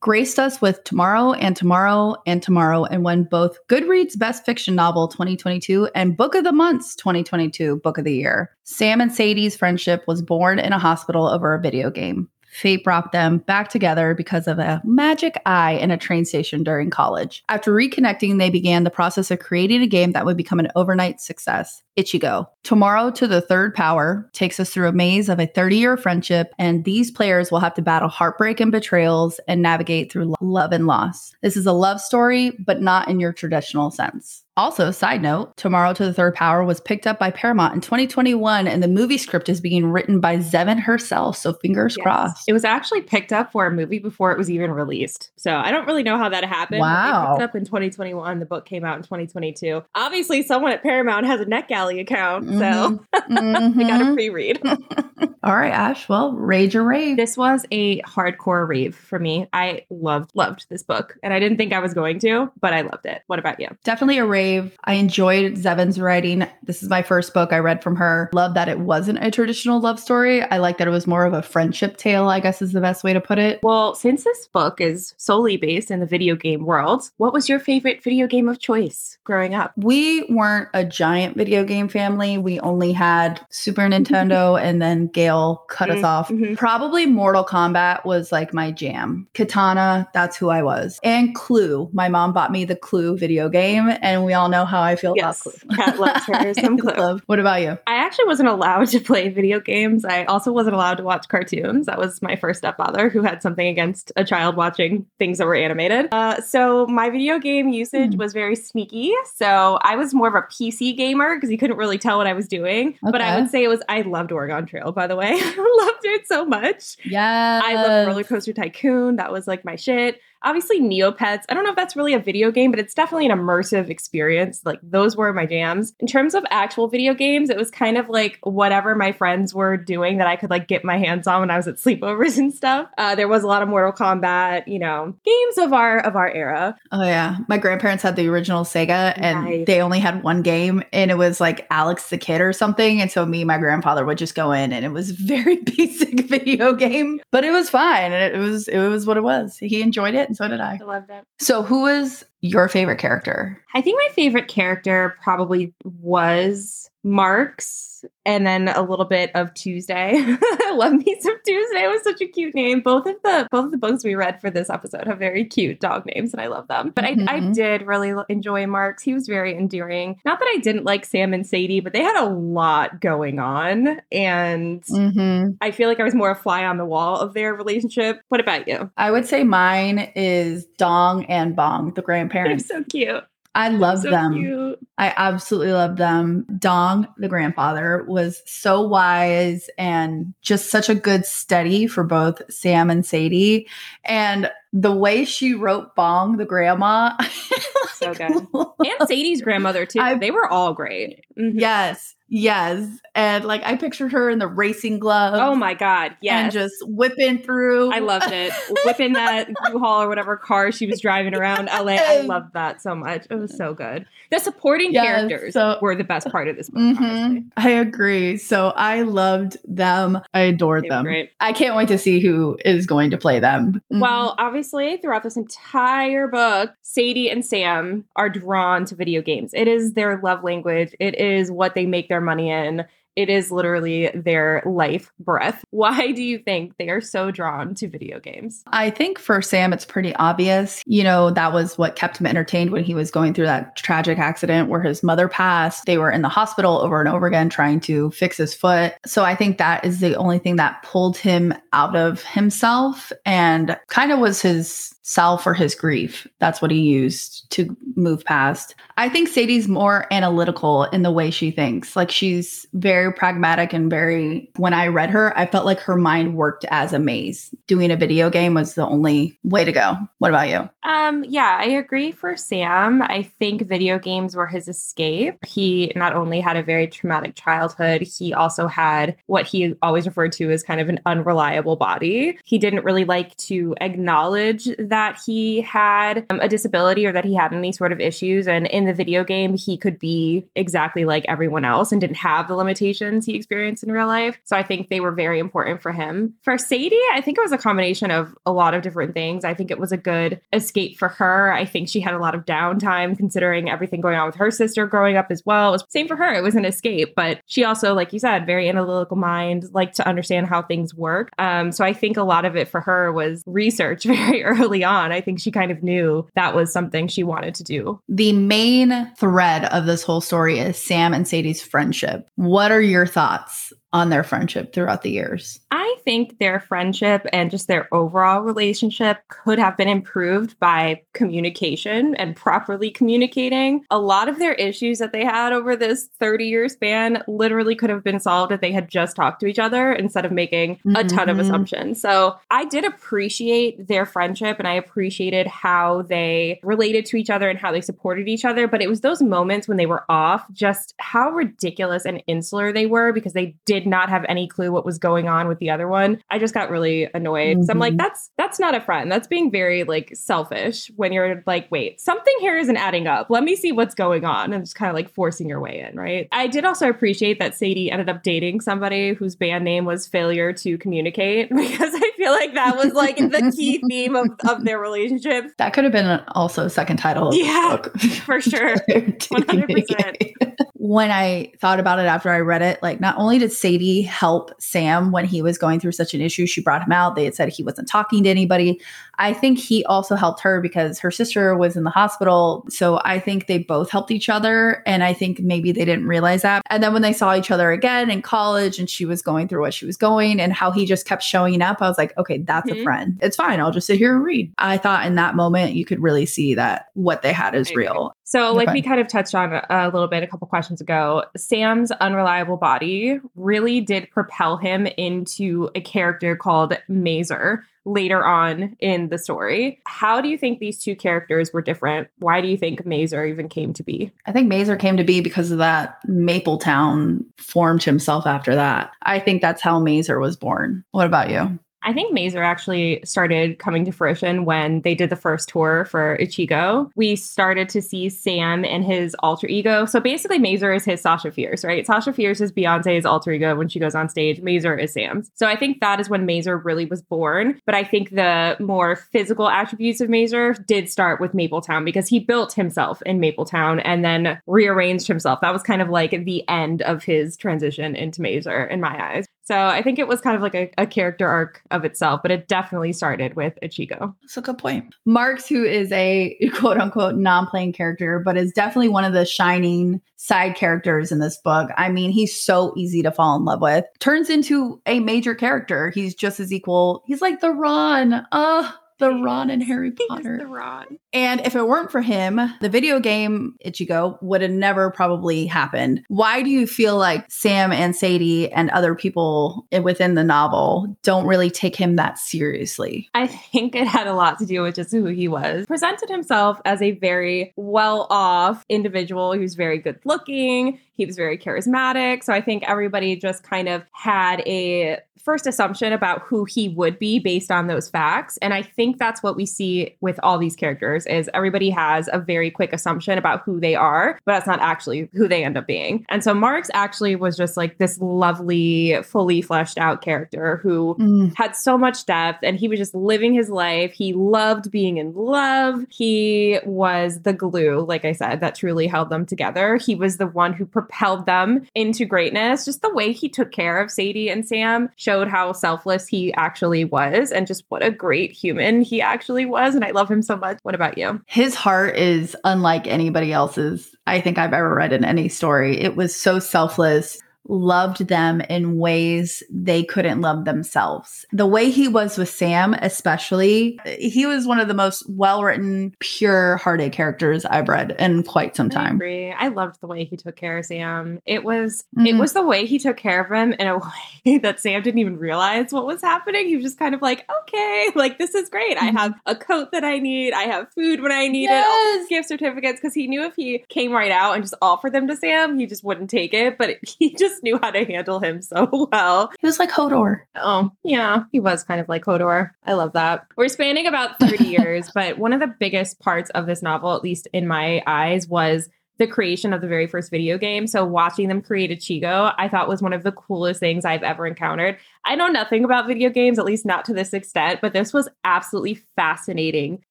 graced 0.00 0.38
us 0.38 0.60
with 0.60 0.84
Tomorrow 0.84 1.32
and 1.32 1.56
Tomorrow 1.56 2.16
and 2.26 2.42
Tomorrow 2.42 2.84
and 2.84 3.02
won 3.02 3.24
both 3.24 3.58
Goodreads 3.68 4.18
Best 4.18 4.44
Fiction 4.44 4.74
Novel 4.74 5.08
2022 5.08 5.88
and 5.94 6.16
Book 6.16 6.34
of 6.34 6.44
the 6.44 6.52
Month's 6.52 6.94
2022 6.96 7.76
Book 7.76 7.98
of 7.98 8.04
the 8.04 8.14
Year. 8.14 8.50
Sam 8.64 9.00
and 9.00 9.12
Sadie's 9.12 9.56
friendship 9.56 10.04
was 10.06 10.22
born 10.22 10.58
in 10.58 10.72
a 10.72 10.78
hospital 10.78 11.26
over 11.26 11.54
a 11.54 11.60
video 11.60 11.90
game. 11.90 12.28
Fate 12.54 12.84
brought 12.84 13.10
them 13.10 13.38
back 13.38 13.68
together 13.68 14.14
because 14.14 14.46
of 14.46 14.60
a 14.60 14.80
magic 14.84 15.42
eye 15.44 15.72
in 15.72 15.90
a 15.90 15.96
train 15.96 16.24
station 16.24 16.62
during 16.62 16.88
college. 16.88 17.42
After 17.48 17.74
reconnecting, 17.74 18.38
they 18.38 18.48
began 18.48 18.84
the 18.84 18.90
process 18.90 19.32
of 19.32 19.40
creating 19.40 19.82
a 19.82 19.88
game 19.88 20.12
that 20.12 20.24
would 20.24 20.36
become 20.36 20.60
an 20.60 20.70
overnight 20.76 21.20
success. 21.20 21.82
Ichigo. 21.98 22.46
Tomorrow 22.62 23.10
to 23.10 23.26
the 23.26 23.40
Third 23.40 23.74
Power 23.74 24.30
takes 24.32 24.60
us 24.60 24.70
through 24.70 24.86
a 24.86 24.92
maze 24.92 25.28
of 25.28 25.40
a 25.40 25.46
30 25.46 25.78
year 25.78 25.96
friendship, 25.96 26.54
and 26.56 26.84
these 26.84 27.10
players 27.10 27.50
will 27.50 27.58
have 27.58 27.74
to 27.74 27.82
battle 27.82 28.08
heartbreak 28.08 28.60
and 28.60 28.70
betrayals 28.70 29.40
and 29.48 29.60
navigate 29.60 30.12
through 30.12 30.32
love 30.40 30.70
and 30.70 30.86
loss. 30.86 31.32
This 31.42 31.56
is 31.56 31.66
a 31.66 31.72
love 31.72 32.00
story, 32.00 32.52
but 32.64 32.80
not 32.80 33.08
in 33.08 33.18
your 33.18 33.32
traditional 33.32 33.90
sense. 33.90 34.43
Also, 34.56 34.90
side 34.92 35.20
note, 35.20 35.56
Tomorrow 35.56 35.94
to 35.94 36.04
the 36.04 36.12
Third 36.14 36.34
Power 36.34 36.64
was 36.64 36.80
picked 36.80 37.06
up 37.08 37.18
by 37.18 37.30
Paramount 37.32 37.74
in 37.74 37.80
2021, 37.80 38.68
and 38.68 38.82
the 38.82 38.88
movie 38.88 39.18
script 39.18 39.48
is 39.48 39.60
being 39.60 39.86
written 39.90 40.20
by 40.20 40.36
Zevin 40.38 40.78
herself, 40.80 41.36
so 41.36 41.54
fingers 41.54 41.96
crossed. 41.96 42.44
It 42.48 42.52
was 42.52 42.64
actually 42.64 43.00
picked 43.00 43.32
up 43.32 43.50
for 43.50 43.66
a 43.66 43.70
movie 43.72 43.98
before 43.98 44.30
it 44.30 44.38
was 44.38 44.48
even 44.50 44.70
released. 44.70 45.32
So 45.36 45.56
I 45.56 45.72
don't 45.72 45.86
really 45.86 46.04
know 46.04 46.18
how 46.18 46.28
that 46.28 46.44
happened. 46.44 46.80
Wow. 46.80 47.32
Picked 47.36 47.42
up 47.50 47.56
in 47.56 47.64
2021. 47.64 48.38
The 48.38 48.46
book 48.46 48.64
came 48.64 48.84
out 48.84 48.96
in 48.96 49.02
2022. 49.02 49.82
Obviously, 49.96 50.44
someone 50.44 50.70
at 50.72 50.82
Paramount 50.84 51.26
has 51.26 51.40
a 51.40 51.46
NetGalley 51.46 52.00
account. 52.00 52.46
So 52.48 53.00
Mhm. 53.30 53.74
we 53.76 53.84
got 53.88 54.00
a 54.00 54.04
Mhm. 54.04 54.14
pre 54.14 54.30
read. 54.30 54.60
All 55.42 55.56
right, 55.56 55.72
Ash. 55.72 56.08
Well, 56.08 56.32
rage 56.32 56.74
or 56.76 56.84
rave. 56.84 57.16
This 57.16 57.36
was 57.36 57.66
a 57.70 58.00
hardcore 58.02 58.66
rave 58.66 58.94
for 58.96 59.18
me. 59.18 59.46
I 59.52 59.84
loved 59.90 60.30
loved 60.34 60.66
this 60.70 60.82
book, 60.82 61.16
and 61.22 61.34
I 61.34 61.38
didn't 61.40 61.58
think 61.58 61.72
I 61.72 61.80
was 61.80 61.92
going 61.92 62.18
to, 62.20 62.50
but 62.60 62.72
I 62.72 62.80
loved 62.82 63.04
it. 63.04 63.22
What 63.26 63.38
about 63.38 63.58
you? 63.60 63.68
Definitely 63.84 64.18
a 64.18 64.24
rave. 64.26 64.43
I 64.84 64.94
enjoyed 64.94 65.54
Zevin's 65.56 65.98
writing. 66.00 66.46
This 66.62 66.82
is 66.82 66.88
my 66.88 67.02
first 67.02 67.32
book 67.34 67.52
I 67.52 67.58
read 67.58 67.82
from 67.82 67.96
her. 67.96 68.30
Love 68.32 68.54
that 68.54 68.68
it 68.68 68.80
wasn't 68.80 69.22
a 69.24 69.30
traditional 69.30 69.80
love 69.80 69.98
story. 70.00 70.42
I 70.42 70.58
like 70.58 70.78
that 70.78 70.88
it 70.88 70.90
was 70.92 71.06
more 71.06 71.24
of 71.24 71.32
a 71.32 71.42
friendship 71.42 71.96
tale, 71.96 72.28
I 72.28 72.40
guess 72.40 72.62
is 72.62 72.72
the 72.72 72.80
best 72.80 73.04
way 73.04 73.12
to 73.12 73.20
put 73.20 73.38
it. 73.38 73.60
Well, 73.62 73.94
since 73.94 74.24
this 74.24 74.46
book 74.48 74.80
is 74.80 75.14
solely 75.16 75.56
based 75.56 75.90
in 75.90 76.00
the 76.00 76.06
video 76.06 76.36
game 76.36 76.64
world, 76.64 77.10
what 77.16 77.32
was 77.32 77.48
your 77.48 77.58
favorite 77.58 78.02
video 78.02 78.26
game 78.26 78.48
of 78.48 78.58
choice 78.58 79.18
growing 79.24 79.54
up? 79.54 79.72
We 79.76 80.24
weren't 80.24 80.68
a 80.74 80.84
giant 80.84 81.36
video 81.36 81.64
game 81.64 81.88
family. 81.88 82.38
We 82.38 82.60
only 82.60 82.92
had 82.92 83.40
Super 83.50 83.82
Nintendo 83.82 84.60
and 84.62 84.80
then 84.82 85.06
Gail 85.08 85.64
cut 85.68 85.90
us 85.90 85.94
Mm, 86.00 86.04
off. 86.04 86.28
mhm. 86.28 86.56
Probably 86.56 87.06
Mortal 87.06 87.44
Kombat 87.44 88.04
was 88.04 88.30
like 88.32 88.52
my 88.52 88.70
jam. 88.70 89.26
Katana, 89.32 90.08
that's 90.12 90.36
who 90.36 90.50
I 90.50 90.62
was. 90.62 90.98
And 91.02 91.34
Clue. 91.34 91.88
My 91.92 92.08
mom 92.08 92.32
bought 92.32 92.52
me 92.52 92.64
the 92.64 92.76
Clue 92.76 93.16
video 93.16 93.48
game, 93.48 93.88
and 94.02 94.24
we 94.24 94.33
all 94.34 94.48
know 94.48 94.64
how 94.64 94.82
I 94.82 94.96
feel 94.96 95.14
Yes, 95.16 95.40
about 95.46 95.54
Clue. 95.60 95.76
Kat 95.76 95.98
loves 95.98 96.24
her 96.26 96.54
some 96.54 96.78
Clue. 96.78 96.92
love- 96.92 97.22
What 97.26 97.38
about 97.38 97.62
you? 97.62 97.78
I 97.86 97.94
actually 97.96 98.26
wasn't 98.26 98.48
allowed 98.48 98.88
to 98.88 99.00
play 99.00 99.28
video 99.28 99.60
games. 99.60 100.04
I 100.04 100.24
also 100.24 100.52
wasn't 100.52 100.74
allowed 100.74 100.96
to 100.96 101.02
watch 101.04 101.28
cartoons. 101.28 101.86
That 101.86 101.98
was 101.98 102.20
my 102.22 102.36
first 102.36 102.58
stepfather 102.58 103.08
who 103.08 103.22
had 103.22 103.42
something 103.42 103.66
against 103.66 104.12
a 104.16 104.24
child 104.24 104.56
watching 104.56 105.06
things 105.18 105.38
that 105.38 105.46
were 105.46 105.54
animated. 105.54 106.08
Uh, 106.12 106.40
so 106.40 106.86
my 106.86 107.10
video 107.10 107.38
game 107.38 107.68
usage 107.68 108.12
Hmm. 108.14 108.18
was 108.18 108.32
very 108.32 108.56
sneaky. 108.56 109.12
So 109.36 109.78
I 109.82 109.96
was 109.96 110.12
more 110.14 110.28
of 110.28 110.34
a 110.34 110.42
PC 110.42 110.96
gamer 110.96 111.36
because 111.36 111.50
you 111.50 111.58
couldn't 111.58 111.76
really 111.76 111.98
tell 111.98 112.18
what 112.18 112.26
I 112.26 112.32
was 112.32 112.48
doing. 112.48 112.98
But 113.02 113.20
I 113.20 113.38
would 113.40 113.50
say 113.50 113.62
it 113.64 113.68
was, 113.68 113.80
I 113.88 114.02
loved 114.02 114.32
Oregon 114.32 114.66
Trail, 114.66 114.92
by 114.92 115.06
the 115.06 115.16
way. 115.16 115.30
I 115.32 115.84
loved 115.84 116.04
it 116.04 116.26
so 116.26 116.44
much. 116.44 116.96
Yeah. 117.04 117.60
I 117.64 117.74
loved 117.74 118.08
Roller 118.08 118.24
Coaster 118.24 118.52
Tycoon. 118.52 119.16
That 119.16 119.32
was 119.32 119.46
like 119.46 119.64
my 119.64 119.76
shit. 119.76 120.20
Obviously, 120.44 120.80
Neopets. 120.80 121.42
I 121.48 121.54
don't 121.54 121.64
know 121.64 121.70
if 121.70 121.76
that's 121.76 121.96
really 121.96 122.14
a 122.14 122.18
video 122.18 122.50
game, 122.50 122.70
but 122.70 122.78
it's 122.78 122.94
definitely 122.94 123.26
an 123.26 123.36
immersive 123.36 123.88
experience. 123.88 124.60
Like, 124.64 124.78
those 124.82 125.16
were 125.16 125.32
my 125.32 125.46
jams. 125.46 125.94
In 126.00 126.06
terms 126.06 126.34
of 126.34 126.44
actual 126.50 126.86
video 126.88 127.14
games, 127.14 127.50
it 127.50 127.56
was 127.56 127.70
kind 127.70 127.96
of 127.98 128.08
like 128.08 128.38
whatever 128.42 128.94
my 128.94 129.12
friends 129.12 129.54
were 129.54 129.76
doing 129.76 130.18
that 130.18 130.26
I 130.26 130.36
could 130.36 130.50
like 130.50 130.68
get 130.68 130.84
my 130.84 130.98
hands 130.98 131.26
on 131.26 131.40
when 131.40 131.50
I 131.50 131.56
was 131.56 131.66
at 131.66 131.76
sleepovers 131.84 132.38
and 132.38 132.52
stuff. 132.52 132.88
Uh, 132.98 133.14
there 133.14 133.28
was 133.28 133.42
a 133.42 133.46
lot 133.46 133.62
of 133.62 133.68
Mortal 133.68 133.92
Kombat, 133.92 134.68
you 134.68 134.78
know, 134.78 135.14
games 135.24 135.58
of 135.58 135.72
our 135.72 135.98
of 135.98 136.16
our 136.16 136.30
era. 136.30 136.76
Oh 136.92 137.02
yeah, 137.02 137.38
my 137.48 137.58
grandparents 137.58 138.02
had 138.02 138.16
the 138.16 138.28
original 138.28 138.64
Sega, 138.64 139.14
and 139.16 139.44
Nice. 139.44 139.66
they 139.66 139.80
only 139.80 139.98
had 139.98 140.22
one 140.22 140.42
game, 140.42 140.82
and 140.92 141.10
it 141.10 141.16
was 141.16 141.40
like 141.40 141.66
Alex 141.70 142.10
the 142.10 142.18
Kid 142.18 142.40
or 142.40 142.52
something. 142.52 143.00
And 143.00 143.10
so 143.10 143.24
me 143.24 143.40
and 143.40 143.48
my 143.48 143.58
grandfather 143.58 144.04
would 144.04 144.18
just 144.18 144.34
go 144.34 144.52
in, 144.52 144.72
and 144.72 144.84
it 144.84 144.90
was 144.90 145.10
very 145.34 145.56
basic 145.56 146.20
video 146.28 146.74
game, 146.74 147.20
but 147.30 147.44
it 147.44 147.50
was 147.50 147.70
fine, 147.70 148.12
and 148.12 148.34
it 148.34 148.38
was 148.38 148.68
it 148.68 148.78
was 148.78 149.06
what 149.06 149.16
it 149.16 149.22
was. 149.22 149.56
He 149.56 149.80
enjoyed 149.80 150.14
it, 150.14 150.33
and 150.40 150.48
so 150.48 150.48
did 150.48 150.60
I. 150.60 150.78
I 150.80 150.84
loved 150.84 151.10
it. 151.10 151.24
So, 151.38 151.62
who 151.62 151.82
was 151.82 152.24
your 152.40 152.68
favorite 152.68 152.98
character? 152.98 153.62
I 153.74 153.80
think 153.80 153.98
my 153.98 154.14
favorite 154.14 154.48
character 154.48 155.16
probably 155.22 155.74
was 155.84 156.90
Marx 157.04 158.04
and 158.26 158.46
then 158.46 158.68
a 158.68 158.82
little 158.82 159.04
bit 159.04 159.30
of 159.34 159.52
Tuesday. 159.54 160.14
Love 160.72 160.92
me 160.92 161.16
some 161.20 161.36
Tuesday. 161.46 161.84
It 161.84 161.90
was 161.90 162.02
such 162.02 162.20
a 162.20 162.26
cute 162.26 162.54
name. 162.54 162.80
Both 162.80 163.06
of 163.06 163.16
the 163.22 163.48
both 163.50 163.66
of 163.66 163.70
the 163.70 163.78
books 163.78 164.04
we 164.04 164.14
read 164.14 164.40
for 164.40 164.50
this 164.50 164.68
episode 164.68 165.06
have 165.06 165.18
very 165.18 165.44
cute 165.44 165.80
dog 165.80 166.04
names 166.06 166.32
and 166.34 166.40
I 166.42 166.48
love 166.48 166.68
them. 166.68 166.92
But 166.94 167.04
I, 167.04 167.10
I 167.10 167.40
Mhm. 167.40 167.54
did 167.54 167.82
really 167.86 168.12
enjoy 168.28 168.66
Marx. 168.66 169.02
He 169.02 169.14
was 169.14 169.26
very 169.26 169.56
endearing. 169.56 170.20
Not 170.24 170.38
that 170.38 170.52
I 170.54 170.58
didn't 170.60 170.84
like 170.84 171.04
Sam 171.06 171.32
and 171.32 171.46
Sadie, 171.46 171.80
but 171.80 171.92
they 171.92 172.02
had 172.02 172.22
a 172.22 172.28
lot 172.28 173.00
going 173.00 173.38
on 173.38 174.00
and 174.12 174.82
Mm-hmm. 174.84 175.52
I 175.60 175.70
feel 175.70 175.88
like 175.88 176.00
I 176.00 176.04
was 176.04 176.14
more 176.14 176.30
a 176.32 176.36
fly 176.36 176.64
on 176.64 176.76
the 176.78 176.84
wall 176.84 177.18
of 177.18 177.32
their 177.34 177.54
relationship. 177.54 178.20
What 178.28 178.40
about 178.40 178.66
you? 178.68 178.90
I 178.96 179.10
would 179.10 179.26
say 179.26 179.44
mine 179.44 180.10
is 180.14 180.66
Dong 180.78 181.24
and 181.26 181.54
Bong, 181.56 181.86
the 181.88 181.92
They're 181.96 182.02
grandparents. 182.04 182.66
so 182.68 182.82
cute. 182.84 183.24
I 183.54 183.68
love 183.68 184.00
so 184.02 184.10
them. 184.10 184.32
cute. 184.32 184.78
I 184.98 185.12
absolutely 185.16 185.72
love 185.72 185.96
them. 185.96 186.44
Dong, 186.58 187.06
the 187.18 187.28
grandfather, 187.28 188.04
was 188.08 188.42
so 188.46 188.80
wise 188.86 189.68
and 189.78 190.34
just 190.42 190.70
such 190.70 190.88
a 190.88 190.94
good 190.94 191.24
study 191.24 191.86
for 191.86 192.02
both 192.04 192.42
Sam 192.52 192.90
and 192.90 193.04
Sadie. 193.06 193.68
And 194.04 194.50
the 194.72 194.92
way 194.92 195.24
she 195.24 195.54
wrote 195.54 195.94
Bong, 195.94 196.36
the 196.36 196.44
grandma, 196.44 197.12
So 197.94 198.12
good. 198.12 198.32
And 198.52 199.08
Sadie's 199.08 199.40
grandmother 199.40 199.86
too. 199.86 200.00
I- 200.00 200.14
they 200.18 200.30
were 200.30 200.48
all 200.48 200.74
great. 200.74 201.24
Mhm. 201.38 201.52
yes. 201.60 202.14
Yes. 202.28 202.88
And 203.14 203.44
like 203.44 203.62
I 203.64 203.76
pictured 203.76 204.12
her 204.12 204.28
in 204.30 204.38
the 204.38 204.46
racing 204.48 204.98
gloves. 204.98 205.38
Oh 205.40 205.54
my 205.54 205.74
god, 205.74 206.16
yes. 206.20 206.42
And 206.44 206.52
just 206.52 206.74
whipping 206.86 207.38
through. 207.38 207.92
I 207.92 208.00
loved 208.00 208.30
it. 208.32 208.52
Whipping 208.84 209.12
that 209.12 209.48
U-Haul 209.70 210.02
or 210.02 210.08
whatever 210.08 210.36
car 210.36 210.72
she 210.72 210.86
was 210.86 211.00
driving 211.00 211.34
around 211.34 211.66
LA. 211.66 211.92
I 211.94 212.22
loved 212.22 212.54
that 212.54 212.82
so 212.82 212.94
much. 212.94 213.26
It 213.30 213.36
was 213.36 213.56
so 213.56 213.72
good. 213.74 214.06
The 214.30 214.40
supporting 214.40 214.92
Yes, 214.92 215.04
characters 215.04 215.52
so- 215.54 215.78
were 215.80 215.94
the 215.94 216.02
best 216.04 216.28
part 216.30 216.48
of 216.48 216.56
this 216.56 216.70
book. 216.70 216.82
Mhm. 216.82 217.50
I 217.56 217.70
agree. 217.70 218.36
So 218.36 218.72
I 218.74 219.02
loved 219.02 219.56
them. 219.64 220.20
I 220.34 220.40
adored 220.40 220.86
them. 220.88 221.04
great. 221.04 221.30
I 221.40 221.52
can't 221.52 221.76
wait 221.76 221.88
to 221.88 221.98
see 221.98 222.20
who 222.20 222.58
is 222.64 222.86
going 222.86 223.10
to 223.10 223.18
play 223.18 223.38
them. 223.38 223.80
Mhm. 223.92 224.00
Well, 224.00 224.34
obviously, 224.38 224.96
throughout 224.96 225.22
this 225.22 225.36
entire 225.36 226.26
book, 226.26 226.72
Sadie 226.82 227.30
and 227.30 227.44
Sam 227.44 228.04
are 228.16 228.28
drawn 228.28 228.84
to 228.86 228.94
video 228.96 229.22
games. 229.22 229.52
It 229.54 229.68
is 229.68 229.92
their 229.92 230.18
love 230.22 230.42
language, 230.42 230.94
it 230.98 231.18
is 231.18 231.50
what 231.52 231.74
they 231.74 231.86
make 231.86 232.08
their 232.08 232.13
money 232.20 232.50
in. 232.50 232.84
It 233.16 233.28
is 233.28 233.52
literally 233.52 234.10
their 234.14 234.62
life 234.66 235.12
breath. 235.20 235.64
Why 235.70 236.12
do 236.12 236.22
you 236.22 236.38
think 236.38 236.76
they 236.78 236.88
are 236.88 237.00
so 237.00 237.30
drawn 237.30 237.74
to 237.76 237.88
video 237.88 238.18
games? 238.18 238.64
I 238.66 238.90
think 238.90 239.18
for 239.18 239.40
Sam, 239.40 239.72
it's 239.72 239.84
pretty 239.84 240.14
obvious. 240.16 240.82
You 240.86 241.04
know, 241.04 241.30
that 241.30 241.52
was 241.52 241.78
what 241.78 241.96
kept 241.96 242.18
him 242.18 242.26
entertained 242.26 242.70
when 242.70 242.84
he 242.84 242.94
was 242.94 243.10
going 243.10 243.34
through 243.34 243.46
that 243.46 243.76
tragic 243.76 244.18
accident 244.18 244.68
where 244.68 244.82
his 244.82 245.02
mother 245.02 245.28
passed. 245.28 245.86
They 245.86 245.98
were 245.98 246.10
in 246.10 246.22
the 246.22 246.28
hospital 246.28 246.78
over 246.78 247.00
and 247.00 247.08
over 247.08 247.26
again 247.26 247.48
trying 247.48 247.80
to 247.80 248.10
fix 248.10 248.36
his 248.36 248.54
foot. 248.54 248.94
So 249.06 249.24
I 249.24 249.36
think 249.36 249.58
that 249.58 249.84
is 249.84 250.00
the 250.00 250.16
only 250.16 250.38
thing 250.38 250.56
that 250.56 250.82
pulled 250.82 251.16
him 251.16 251.54
out 251.72 251.94
of 251.94 252.22
himself 252.24 253.12
and 253.24 253.78
kind 253.88 254.10
of 254.10 254.18
was 254.18 254.42
his 254.42 254.93
self 255.04 255.46
or 255.46 255.52
his 255.52 255.74
grief. 255.74 256.26
That's 256.40 256.62
what 256.62 256.70
he 256.70 256.80
used 256.80 257.48
to 257.50 257.76
move 257.94 258.24
past. 258.24 258.74
I 258.96 259.08
think 259.08 259.28
Sadie's 259.28 259.68
more 259.68 260.06
analytical 260.10 260.84
in 260.84 261.02
the 261.02 261.10
way 261.10 261.30
she 261.30 261.50
thinks. 261.50 261.94
Like 261.94 262.10
she's 262.10 262.66
very 262.72 263.12
pragmatic 263.12 263.72
and 263.74 263.90
very, 263.90 264.50
when 264.56 264.72
I 264.72 264.86
read 264.86 265.10
her, 265.10 265.36
I 265.38 265.46
felt 265.46 265.66
like 265.66 265.78
her 265.80 265.96
mind 265.96 266.36
worked 266.36 266.64
as 266.70 266.92
a 266.92 266.98
maze. 266.98 267.54
Doing 267.66 267.90
a 267.90 267.96
video 267.96 268.30
game 268.30 268.54
was 268.54 268.74
the 268.74 268.86
only 268.86 269.38
way 269.44 269.64
to 269.64 269.72
go. 269.72 269.96
What 270.18 270.30
about 270.30 270.48
you? 270.48 270.68
Um, 270.88 271.24
yeah, 271.24 271.58
I 271.60 271.66
agree 271.66 272.10
for 272.10 272.36
Sam. 272.36 273.02
I 273.02 273.24
think 273.38 273.68
video 273.68 273.98
games 273.98 274.34
were 274.34 274.46
his 274.46 274.68
escape. 274.68 275.44
He 275.44 275.92
not 275.94 276.14
only 276.14 276.40
had 276.40 276.56
a 276.56 276.62
very 276.62 276.86
traumatic 276.86 277.34
childhood, 277.34 278.02
he 278.02 278.32
also 278.32 278.68
had 278.68 279.16
what 279.26 279.46
he 279.46 279.74
always 279.82 280.06
referred 280.06 280.32
to 280.32 280.50
as 280.50 280.62
kind 280.62 280.80
of 280.80 280.88
an 280.88 281.00
unreliable 281.04 281.76
body. 281.76 282.38
He 282.44 282.58
didn't 282.58 282.84
really 282.84 283.04
like 283.04 283.36
to 283.38 283.74
acknowledge 283.80 284.68
that 284.78 284.93
he 285.24 285.60
had 285.60 286.26
um, 286.30 286.40
a 286.40 286.48
disability 286.48 287.06
or 287.06 287.12
that 287.12 287.24
he 287.24 287.34
had 287.34 287.52
any 287.52 287.72
sort 287.72 287.92
of 287.92 288.00
issues. 288.00 288.46
And 288.46 288.66
in 288.66 288.84
the 288.84 288.94
video 288.94 289.24
game, 289.24 289.56
he 289.56 289.76
could 289.76 289.98
be 289.98 290.46
exactly 290.54 291.04
like 291.04 291.24
everyone 291.28 291.64
else 291.64 291.92
and 291.92 292.00
didn't 292.00 292.16
have 292.16 292.48
the 292.48 292.54
limitations 292.54 293.26
he 293.26 293.34
experienced 293.34 293.82
in 293.82 293.92
real 293.92 294.06
life. 294.06 294.38
So 294.44 294.56
I 294.56 294.62
think 294.62 294.88
they 294.88 295.00
were 295.00 295.12
very 295.12 295.38
important 295.38 295.82
for 295.82 295.92
him. 295.92 296.34
For 296.42 296.58
Sadie, 296.58 297.00
I 297.12 297.20
think 297.20 297.38
it 297.38 297.42
was 297.42 297.52
a 297.52 297.58
combination 297.58 298.10
of 298.10 298.36
a 298.46 298.52
lot 298.52 298.74
of 298.74 298.82
different 298.82 299.14
things. 299.14 299.44
I 299.44 299.54
think 299.54 299.70
it 299.70 299.78
was 299.78 299.92
a 299.92 299.96
good 299.96 300.40
escape 300.52 300.98
for 300.98 301.08
her. 301.08 301.52
I 301.52 301.64
think 301.64 301.88
she 301.88 302.00
had 302.00 302.14
a 302.14 302.18
lot 302.18 302.34
of 302.34 302.44
downtime 302.44 303.16
considering 303.16 303.68
everything 303.68 304.00
going 304.00 304.16
on 304.16 304.26
with 304.26 304.36
her 304.36 304.50
sister 304.50 304.86
growing 304.86 305.16
up 305.16 305.26
as 305.30 305.42
well. 305.44 305.70
It 305.70 305.72
was 305.72 305.84
same 305.88 306.08
for 306.08 306.16
her. 306.16 306.32
It 306.32 306.42
was 306.42 306.54
an 306.54 306.64
escape, 306.64 307.14
but 307.14 307.40
she 307.46 307.64
also, 307.64 307.94
like 307.94 308.12
you 308.12 308.18
said, 308.18 308.46
very 308.46 308.68
analytical 308.68 309.16
mind, 309.16 309.66
like 309.72 309.92
to 309.94 310.06
understand 310.06 310.46
how 310.46 310.62
things 310.62 310.94
work. 310.94 311.30
Um, 311.38 311.72
so 311.72 311.84
I 311.84 311.92
think 311.92 312.16
a 312.16 312.22
lot 312.22 312.44
of 312.44 312.56
it 312.56 312.68
for 312.68 312.80
her 312.80 313.12
was 313.12 313.42
research 313.46 314.04
very 314.04 314.44
early 314.44 314.83
on. 314.84 315.12
I 315.12 315.20
think 315.20 315.40
she 315.40 315.50
kind 315.50 315.70
of 315.70 315.82
knew 315.82 316.26
that 316.34 316.54
was 316.54 316.72
something 316.72 317.08
she 317.08 317.24
wanted 317.24 317.54
to 317.56 317.64
do. 317.64 318.00
The 318.08 318.32
main 318.32 319.12
thread 319.16 319.64
of 319.66 319.86
this 319.86 320.02
whole 320.02 320.20
story 320.20 320.58
is 320.58 320.80
Sam 320.80 321.12
and 321.14 321.26
Sadie's 321.26 321.62
friendship. 321.62 322.28
What 322.36 322.70
are 322.70 322.82
your 322.82 323.06
thoughts 323.06 323.72
on 323.94 324.10
their 324.10 324.24
friendship 324.24 324.72
throughout 324.74 325.02
the 325.02 325.10
years? 325.10 325.60
I 325.70 325.96
think 326.04 326.38
their 326.38 326.60
friendship 326.60 327.26
and 327.32 327.50
just 327.50 327.68
their 327.68 327.88
overall 327.94 328.42
relationship 328.42 329.18
could 329.28 329.58
have 329.58 329.76
been 329.76 329.88
improved 329.88 330.58
by 330.58 331.02
communication 331.14 332.14
and 332.16 332.34
properly 332.36 332.90
communicating. 332.90 333.84
A 333.90 333.98
lot 333.98 334.28
of 334.28 334.38
their 334.38 334.54
issues 334.54 334.98
that 334.98 335.12
they 335.12 335.24
had 335.24 335.52
over 335.52 335.76
this 335.76 336.08
30 336.18 336.46
year 336.46 336.68
span 336.68 337.22
literally 337.28 337.74
could 337.76 337.90
have 337.90 338.02
been 338.04 338.18
solved 338.20 338.52
if 338.52 338.60
they 338.60 338.72
had 338.72 338.88
just 338.90 339.14
talked 339.16 339.40
to 339.40 339.46
each 339.46 339.58
other 339.58 339.92
instead 339.92 340.24
of 340.24 340.32
making 340.32 340.80
a 340.96 341.04
ton 341.04 341.28
of 341.28 341.36
Mhm. 341.36 341.40
assumptions. 341.40 342.00
So 342.00 342.34
I 342.50 342.64
did 342.64 342.84
appreciate 342.84 343.86
their 343.86 344.06
friendship 344.06 344.58
and 344.58 344.66
I 344.66 344.74
appreciated 344.74 345.46
how 345.46 346.02
they 346.02 346.58
related 346.64 347.06
to 347.06 347.16
each 347.16 347.30
other 347.30 347.48
and 347.48 347.58
how 347.58 347.70
they 347.70 347.80
supported 347.80 348.26
each 348.28 348.44
other. 348.44 348.66
But 348.66 348.82
it 348.82 348.88
was 348.88 349.02
those 349.02 349.22
moments 349.22 349.68
when 349.68 349.76
they 349.76 349.86
were 349.86 350.04
off, 350.08 350.44
just 350.52 350.94
how 350.98 351.30
ridiculous 351.30 352.04
and 352.04 352.22
insular 352.26 352.72
they 352.72 352.86
were 352.86 353.12
because 353.12 353.32
they 353.34 353.54
did 353.64 353.83
not 353.86 354.08
have 354.08 354.24
any 354.28 354.46
clue 354.46 354.70
what 354.72 354.84
was 354.84 354.98
going 354.98 355.28
on 355.28 355.48
with 355.48 355.58
the 355.58 355.70
other 355.70 355.88
one. 355.88 356.20
I 356.30 356.38
just 356.38 356.54
got 356.54 356.70
really 356.70 357.08
annoyed. 357.14 357.64
So 357.64 357.72
I'm 357.72 357.78
like, 357.78 357.94
Mhm. 357.94 357.98
that's 357.98 358.30
that's 358.38 358.58
not 358.58 358.74
a 358.74 358.80
friend. 358.80 359.10
That's 359.10 359.26
being 359.26 359.50
very 359.50 359.84
like 359.84 360.10
selfish 360.14 360.90
when 360.96 361.12
you're 361.12 361.42
like, 361.46 361.70
wait, 361.70 362.00
something 362.00 362.34
here 362.40 362.56
isn't 362.56 362.76
adding 362.76 363.06
up. 363.06 363.28
Let 363.30 363.44
me 363.44 363.56
see 363.56 363.72
what's 363.72 363.94
going 363.94 364.24
on 364.24 364.52
and 364.52 364.62
just 364.64 364.74
kind 364.76 364.88
of 364.90 364.94
like 364.94 365.08
forcing 365.08 365.48
your 365.48 365.60
way 365.60 365.80
in, 365.80 365.96
right? 365.98 366.28
I 366.32 366.46
did 366.46 366.64
also 366.64 366.88
appreciate 366.88 367.38
that 367.38 367.54
Sadie 367.54 367.90
ended 367.90 368.08
up 368.08 368.22
dating 368.22 368.60
somebody 368.60 369.12
whose 369.14 369.36
band 369.36 369.64
name 369.64 369.84
was 369.84 370.06
failure 370.06 370.52
to 370.52 370.78
communicate 370.78 371.48
because 371.54 371.92
I 371.94 372.10
feel 372.24 372.32
like 372.32 372.54
that 372.54 372.76
was 372.76 372.92
like 372.94 373.16
the 373.16 373.52
key 373.56 373.82
theme 373.88 374.16
of, 374.16 374.28
of 374.48 374.64
their 374.64 374.78
relationship 374.78 375.56
That 375.58 375.72
could 375.72 375.84
have 375.84 375.92
been 375.92 376.22
also 376.28 376.64
a 376.64 376.70
second 376.70 376.96
title 376.96 377.28
of 377.28 377.34
Yeah, 377.34 377.78
the 377.82 377.90
book. 377.90 378.00
for 378.24 378.40
sure. 378.40 378.76
100%. 378.88 380.54
when 380.74 381.10
I 381.10 381.52
thought 381.60 381.80
about 381.80 381.98
it 381.98 382.06
after 382.06 382.30
I 382.30 382.40
read 382.40 382.62
it, 382.62 382.82
like 382.82 383.00
not 383.00 383.16
only 383.18 383.38
did 383.38 383.52
Sadie 383.52 384.02
help 384.02 384.50
Sam 384.60 385.12
when 385.12 385.24
he 385.26 385.42
was 385.42 385.58
going 385.58 385.80
through 385.80 385.92
such 385.92 386.14
an 386.14 386.20
issue, 386.20 386.46
she 386.46 386.62
brought 386.62 386.82
him 386.82 386.92
out. 386.92 387.14
They 387.14 387.24
had 387.24 387.34
said 387.34 387.48
he 387.50 387.62
wasn't 387.62 387.88
talking 387.88 388.22
to 388.24 388.30
anybody. 388.30 388.80
I 389.18 389.32
think 389.32 389.58
he 389.58 389.84
also 389.84 390.16
helped 390.16 390.40
her 390.40 390.60
because 390.60 390.98
her 390.98 391.10
sister 391.10 391.56
was 391.56 391.76
in 391.76 391.84
the 391.84 391.90
hospital. 391.90 392.64
So 392.68 393.00
I 393.04 393.20
think 393.20 393.46
they 393.46 393.58
both 393.58 393.90
helped 393.90 394.10
each 394.10 394.28
other. 394.28 394.82
And 394.86 395.04
I 395.04 395.12
think 395.12 395.40
maybe 395.40 395.72
they 395.72 395.84
didn't 395.84 396.06
realize 396.06 396.42
that. 396.42 396.62
And 396.70 396.82
then 396.82 396.92
when 396.92 397.02
they 397.02 397.12
saw 397.12 397.34
each 397.34 397.50
other 397.50 397.70
again 397.70 398.10
in 398.10 398.22
college 398.22 398.78
and 398.78 398.88
she 398.88 399.04
was 399.04 399.22
going 399.22 399.48
through 399.48 399.60
what 399.60 399.74
she 399.74 399.86
was 399.86 399.96
going 399.96 400.40
and 400.40 400.52
how 400.52 400.70
he 400.70 400.86
just 400.86 401.06
kept 401.06 401.22
showing 401.22 401.62
up, 401.62 401.80
I 401.80 401.88
was 401.88 401.98
like, 401.98 402.12
okay, 402.18 402.38
that's 402.38 402.70
Mhm. 402.70 402.80
a 402.80 402.82
friend. 402.82 403.18
It's 403.22 403.36
fine. 403.36 403.60
I'll 403.60 403.70
just 403.70 403.86
sit 403.86 403.98
here 403.98 404.14
and 404.14 404.24
read. 404.24 404.52
I 404.58 404.76
thought 404.76 405.06
in 405.06 405.14
that 405.16 405.34
moment, 405.36 405.74
you 405.74 405.84
could 405.84 406.02
really 406.02 406.26
see 406.26 406.54
that 406.54 406.86
what 406.94 407.22
they 407.22 407.32
had 407.32 407.54
is 407.54 407.68
I 407.68 407.70
agree. 407.72 407.84
real. 407.84 408.14
So, 408.24 408.52
like 408.52 408.68
Okay. 408.68 408.78
we 408.78 408.82
kind 408.82 409.00
of 409.00 409.06
touched 409.08 409.34
on 409.34 409.52
a 409.70 409.90
little 409.92 410.08
bit 410.08 410.22
a 410.22 410.26
couple 410.26 410.46
questions 410.48 410.80
ago, 410.80 411.24
Sam's 411.36 411.90
unreliable 411.92 412.56
body 412.56 413.20
really 413.36 413.80
did 413.80 414.10
propel 414.10 414.56
him 414.56 414.86
into 414.96 415.70
a 415.74 415.80
character 415.80 416.34
called 416.34 416.76
Mazer 416.88 417.64
later 417.86 418.24
on 418.24 418.74
in 418.80 419.10
the 419.10 419.18
story. 419.18 419.78
How 419.86 420.22
do 420.22 420.28
you 420.28 420.38
think 420.38 420.58
these 420.58 420.82
two 420.82 420.96
characters 420.96 421.52
were 421.52 421.60
different? 421.60 422.08
Why 422.18 422.40
do 422.40 422.48
you 422.48 422.56
think 422.56 422.86
Mazer 422.86 423.26
even 423.26 423.46
came 423.46 423.74
to 423.74 423.82
be? 423.82 424.10
I 424.26 424.32
think 424.32 424.48
Mazer 424.48 424.74
came 424.76 424.96
to 424.96 425.04
be 425.04 425.20
because 425.20 425.50
of 425.50 425.58
that 425.58 425.98
Mapletown 426.08 427.24
formed 427.36 427.82
himself 427.82 428.26
after 428.26 428.54
that. 428.54 428.90
I 429.02 429.18
think 429.18 429.42
that's 429.42 429.60
how 429.62 429.78
Mazer 429.80 430.18
was 430.18 430.34
born. 430.36 430.82
What 430.92 431.06
about 431.06 431.30
you? 431.30 431.58
I 431.84 431.92
think 431.92 432.14
Mazer 432.14 432.42
actually 432.42 433.00
started 433.04 433.58
coming 433.58 433.84
to 433.84 433.92
fruition 433.92 434.46
when 434.46 434.80
they 434.80 434.94
did 434.94 435.10
the 435.10 435.16
first 435.16 435.50
tour 435.50 435.84
for 435.84 436.16
Ichigo. 436.18 436.90
We 436.96 437.14
started 437.14 437.68
to 437.70 437.82
see 437.82 438.08
Sam 438.08 438.64
and 438.64 438.84
his 438.84 439.14
alter 439.18 439.46
ego. 439.46 439.84
So 439.84 440.00
basically, 440.00 440.38
Mazer 440.38 440.72
is 440.72 440.84
his 440.84 441.02
Sasha 441.02 441.30
Fierce, 441.30 441.64
right? 441.64 441.86
Sasha 441.86 442.12
Fierce 442.12 442.40
is 442.40 442.52
Beyonce's 442.52 443.04
alter 443.04 443.32
ego 443.32 443.54
when 443.54 443.68
she 443.68 443.78
goes 443.78 443.94
on 443.94 444.08
stage. 444.08 444.40
Mazer 444.40 444.76
is 444.76 444.94
Sam's. 444.94 445.30
So 445.34 445.46
I 445.46 445.56
think 445.56 445.80
that 445.80 446.00
is 446.00 446.08
when 446.08 446.24
Mazer 446.24 446.56
really 446.56 446.86
was 446.86 447.02
born. 447.02 447.60
But 447.66 447.74
I 447.74 447.84
think 447.84 448.10
the 448.10 448.56
more 448.60 448.96
physical 448.96 449.48
attributes 449.48 450.00
of 450.00 450.08
Mazer 450.08 450.54
did 450.66 450.88
start 450.88 451.20
with 451.20 451.32
Mapletown 451.32 451.84
because 451.84 452.08
he 452.08 452.18
built 452.18 452.54
himself 452.54 453.02
in 453.02 453.20
Mapletown 453.20 453.82
and 453.84 454.02
then 454.04 454.40
rearranged 454.46 455.06
himself. 455.06 455.40
That 455.42 455.52
was 455.52 455.62
kind 455.62 455.82
of 455.82 455.90
like 455.90 456.12
the 456.24 456.48
end 456.48 456.80
of 456.82 457.04
his 457.04 457.36
transition 457.36 457.94
into 457.94 458.22
Mazer 458.22 458.64
in 458.64 458.80
my 458.80 459.12
eyes. 459.12 459.26
So 459.44 459.66
I 459.66 459.82
think 459.82 459.98
it 459.98 460.08
was 460.08 460.22
kind 460.22 460.36
of 460.36 460.42
like 460.42 460.54
a, 460.54 460.70
a 460.78 460.86
character 460.86 461.28
arc 461.28 461.62
of 461.70 461.84
itself, 461.84 462.20
but 462.22 462.30
it 462.30 462.48
definitely 462.48 462.94
started 462.94 463.34
with 463.36 463.52
Ichigo. 463.62 464.14
That's 464.22 464.36
a 464.38 464.40
good 464.40 464.56
point. 464.56 464.94
Marx, 465.04 465.46
who 465.46 465.64
is 465.64 465.92
a 465.92 466.36
quote 466.54 466.78
unquote 466.78 467.16
non 467.16 467.46
playing 467.46 467.74
character, 467.74 468.18
but 468.24 468.38
is 468.38 468.52
definitely 468.52 468.88
one 468.88 469.04
of 469.04 469.12
the 469.12 469.26
shining 469.26 470.00
side 470.16 470.56
characters 470.56 471.12
in 471.12 471.18
this 471.18 471.36
book. 471.36 471.70
I 471.76 471.90
mean, 471.90 472.10
he's 472.10 472.40
so 472.40 472.72
easy 472.76 473.02
to 473.02 473.12
fall 473.12 473.36
in 473.36 473.44
love 473.44 473.60
with. 473.60 473.84
Turns 474.00 474.30
into 474.30 474.80
a 474.86 475.00
major 475.00 475.34
character. 475.34 475.90
He's 475.90 476.14
just 476.14 476.40
as 476.40 476.50
equal. 476.50 477.02
He's 477.06 477.20
like 477.20 477.40
the 477.40 477.50
Ron. 477.50 478.26
Uh, 478.32 478.72
the 478.98 479.10
Ron 479.10 479.50
and 479.50 479.62
Harry 479.62 479.90
Potter. 479.90 480.38
the 480.38 480.46
Ron. 480.46 480.98
And 481.12 481.40
if 481.40 481.56
it 481.56 481.66
weren't 481.66 481.90
for 481.90 482.00
him, 482.00 482.40
the 482.60 482.68
video 482.68 483.00
game 483.00 483.56
Ichigo 483.64 484.18
would 484.22 484.42
have 484.42 484.50
never 484.50 484.90
probably 484.90 485.46
happened. 485.46 486.02
Why 486.08 486.42
do 486.42 486.50
you 486.50 486.66
feel 486.66 486.96
like 486.96 487.30
Sam 487.30 487.72
and 487.72 487.94
Sadie 487.94 488.50
and 488.52 488.70
other 488.70 488.94
people 488.94 489.66
within 489.82 490.14
the 490.14 490.24
novel 490.24 490.96
don't 491.02 491.26
really 491.26 491.50
take 491.50 491.76
him 491.76 491.96
that 491.96 492.18
seriously? 492.18 493.08
I 493.14 493.26
think 493.26 493.74
it 493.74 493.86
had 493.86 494.06
a 494.06 494.14
lot 494.14 494.38
to 494.38 494.46
do 494.46 494.62
with 494.62 494.76
just 494.76 494.90
who 494.90 495.06
he 495.06 495.28
was. 495.28 495.66
Presented 495.66 496.08
himself 496.08 496.60
as 496.64 496.80
a 496.82 496.92
very 496.92 497.52
well 497.56 498.06
off 498.10 498.64
individual. 498.68 499.32
He 499.32 499.40
was 499.40 499.54
very 499.54 499.78
good 499.78 499.98
looking. 500.04 500.80
He 500.96 501.06
was 501.06 501.16
very 501.16 501.36
charismatic. 501.36 502.22
So 502.22 502.32
I 502.32 502.40
think 502.40 502.62
everybody 502.68 503.16
just 503.16 503.42
kind 503.42 503.68
of 503.68 503.82
had 503.92 504.40
a 504.46 504.98
first 505.24 505.46
assumption 505.46 505.92
about 505.92 506.22
who 506.22 506.44
he 506.44 506.68
would 506.68 506.98
be 506.98 507.18
based 507.18 507.50
on 507.50 507.66
those 507.66 507.88
facts. 507.88 508.36
And 508.42 508.52
I 508.52 508.62
think 508.62 508.98
that's 508.98 509.22
what 509.22 509.36
we 509.36 509.46
see 509.46 509.96
with 510.00 510.20
all 510.22 510.38
these 510.38 510.54
characters 510.56 511.06
is 511.06 511.30
everybody 511.34 511.70
has 511.70 512.08
a 512.12 512.18
very 512.18 512.50
quick 512.50 512.72
assumption 512.72 513.16
about 513.18 513.42
who 513.42 513.58
they 513.60 513.74
are, 513.74 514.20
but 514.24 514.32
that's 514.32 514.46
not 514.46 514.60
actually 514.60 515.08
who 515.14 515.26
they 515.26 515.42
end 515.44 515.56
up 515.56 515.66
being. 515.66 516.04
And 516.08 516.22
so 516.22 516.34
Marx 516.34 516.70
actually 516.74 517.16
was 517.16 517.36
just 517.36 517.56
like 517.56 517.78
this 517.78 517.98
lovely, 518.00 519.02
fully 519.02 519.40
fleshed 519.42 519.78
out 519.78 520.02
character 520.02 520.58
who 520.62 520.94
Mm. 520.98 521.32
had 521.36 521.56
so 521.56 521.78
much 521.78 522.04
depth 522.06 522.40
and 522.42 522.56
he 522.58 522.68
was 522.68 522.78
just 522.78 522.94
living 522.94 523.32
his 523.32 523.48
life. 523.48 523.92
He 523.92 524.12
loved 524.12 524.70
being 524.70 524.98
in 524.98 525.14
love. 525.14 525.84
He 525.88 526.58
was 526.64 527.22
the 527.22 527.32
glue, 527.32 527.80
like 527.86 528.04
I 528.04 528.12
said, 528.12 528.40
that 528.40 528.54
truly 528.54 528.86
held 528.86 529.08
them 529.10 529.24
together. 529.24 529.76
He 529.76 529.94
was 529.94 530.16
the 530.18 530.26
one 530.26 530.52
who 530.52 530.66
propelled 530.66 531.26
them 531.26 531.66
into 531.74 532.04
greatness. 532.04 532.64
Just 532.64 532.82
the 532.82 532.92
way 532.92 533.12
he 533.12 533.28
took 533.28 533.50
care 533.52 533.80
of 533.80 533.90
Sadie 533.90 534.28
and 534.28 534.46
Sam 534.46 534.90
showed 534.96 535.13
how 535.22 535.52
selfless 535.52 536.06
he 536.06 536.32
actually 536.34 536.84
was 536.84 537.30
and 537.30 537.46
just 537.46 537.64
what 537.68 537.84
a 537.84 537.90
great 537.90 538.32
human 538.32 538.82
he 538.82 539.00
actually 539.00 539.46
was. 539.46 539.74
And 539.74 539.84
I 539.84 539.90
love 539.90 540.10
him 540.10 540.22
so 540.22 540.36
much. 540.36 540.58
What 540.62 540.74
about 540.74 540.98
you? 540.98 541.20
His 541.26 541.54
heart 541.54 541.96
is 541.96 542.36
unlike 542.44 542.86
anybody 542.86 543.32
else's 543.32 543.94
I 544.06 544.20
think 544.20 544.38
I've 544.38 544.52
ever 544.52 544.74
read 544.74 544.92
in 544.92 545.04
any 545.04 545.28
story. 545.28 545.80
It 545.80 545.96
was 545.96 546.14
so 546.14 546.38
selfless, 546.38 547.18
loved 547.46 548.08
them 548.08 548.40
in 548.42 548.76
ways 548.78 549.42
they 549.50 549.82
couldn't 549.84 550.20
love 550.20 550.44
themselves. 550.44 551.26
The 551.32 551.46
way 551.46 551.70
he 551.70 551.88
was 551.88 552.16
with 552.16 552.28
Sam, 552.30 552.74
especially, 552.74 553.78
he 553.98 554.26
was 554.26 554.46
one 554.46 554.58
of 554.60 554.68
the 554.68 554.74
most 554.74 555.04
well 555.08 555.42
written, 555.42 555.94
pure 556.00 556.56
hearted 556.56 556.92
characters 556.92 557.44
I've 557.44 557.68
read 557.68 557.94
in 557.98 558.22
quite 558.22 558.56
some 558.56 558.66
I 558.66 558.74
time. 558.74 558.94
agree. 558.96 559.30
I 559.32 559.48
loved 559.48 559.80
the 559.80 559.86
way 559.86 560.04
he 560.04 560.16
took 560.16 560.36
care 560.36 560.58
of 560.58 560.64
Sam. 560.66 561.20
It 561.26 561.44
was 561.44 561.84
it 561.96 562.14
Mhm. 562.14 562.18
was 562.18 562.32
the 562.32 562.42
way 562.42 562.66
he 562.66 562.78
took 562.78 562.96
care 562.96 563.20
of 563.22 563.30
him 563.30 563.52
in 563.52 563.66
a 563.66 563.78
way 564.26 564.38
that 564.38 564.60
Sam 564.60 564.82
didn't 564.82 564.98
even 565.00 565.18
realize 565.18 565.72
what 565.72 565.86
was 565.86 566.00
happening. 566.02 566.46
He 566.48 566.56
was 566.56 566.64
just 566.64 566.78
kind 566.78 566.94
of 566.94 567.02
like, 567.02 567.24
okay, 567.42 567.88
like 567.94 568.18
this 568.18 568.34
is 568.34 568.48
great. 568.48 568.76
I 568.78 568.90
Mhm. 568.90 568.96
have 568.98 569.14
a 569.26 569.36
coat 569.36 569.70
that 569.72 569.84
I 569.84 569.98
need. 569.98 570.32
I 570.32 570.44
have 570.44 570.72
food 570.72 571.00
when 571.02 571.12
I 571.12 571.28
need 571.28 571.50
it. 571.50 571.64
All 571.66 571.98
these 571.98 572.08
gift 572.08 572.28
certificates 572.28 572.80
because 572.80 572.94
he 572.94 573.06
knew 573.06 573.22
if 573.24 573.34
he 573.36 573.64
came 573.68 573.92
right 573.92 574.10
out 574.10 574.34
and 574.34 574.42
just 574.42 574.54
offered 574.62 574.92
them 574.92 575.06
to 575.08 575.16
Sam, 575.16 575.58
he 575.58 575.66
just 575.66 575.84
wouldn't 575.84 576.10
take 576.10 576.32
it. 576.34 576.56
But 576.58 576.78
he 576.98 577.14
just 577.14 577.33
knew 577.42 577.58
how 577.62 577.70
to 577.70 577.84
handle 577.84 578.20
him 578.20 578.42
so 578.42 578.88
well. 578.92 579.32
He 579.40 579.46
was 579.46 579.58
like 579.58 579.70
Hodor. 579.70 580.20
Oh, 580.36 580.70
yeah, 580.82 581.24
he 581.32 581.40
was 581.40 581.64
kind 581.64 581.80
of 581.80 581.88
like 581.88 582.04
Hodor. 582.04 582.50
I 582.64 582.74
love 582.74 582.92
that. 582.92 583.26
We're 583.36 583.48
spanning 583.48 583.86
about 583.86 584.18
30 584.20 584.44
years, 584.48 584.90
but 584.94 585.18
one 585.18 585.32
of 585.32 585.40
the 585.40 585.54
biggest 585.58 586.00
parts 586.00 586.30
of 586.30 586.46
this 586.46 586.62
novel, 586.62 586.94
at 586.94 587.02
least 587.02 587.28
in 587.32 587.46
my 587.46 587.82
eyes, 587.86 588.28
was 588.28 588.68
the 588.98 589.06
creation 589.06 589.52
of 589.52 589.60
the 589.60 589.66
very 589.66 589.86
first 589.86 590.10
video 590.10 590.38
game. 590.38 590.66
So 590.66 590.84
watching 590.84 591.28
them 591.28 591.42
create 591.42 591.70
Ichigo, 591.70 592.32
I 592.38 592.48
thought 592.48 592.68
was 592.68 592.80
one 592.80 592.92
of 592.92 593.02
the 593.02 593.12
coolest 593.12 593.58
things 593.60 593.84
I've 593.84 594.02
ever 594.04 594.26
encountered. 594.26 594.78
I 595.04 595.16
know 595.16 595.26
nothing 595.28 595.64
about 595.64 595.86
video 595.86 596.08
games, 596.10 596.38
at 596.38 596.44
least 596.44 596.64
not 596.64 596.84
to 596.86 596.94
this 596.94 597.12
extent, 597.12 597.60
but 597.60 597.72
this 597.72 597.92
was 597.92 598.08
absolutely 598.24 598.80
fascinating 598.96 599.82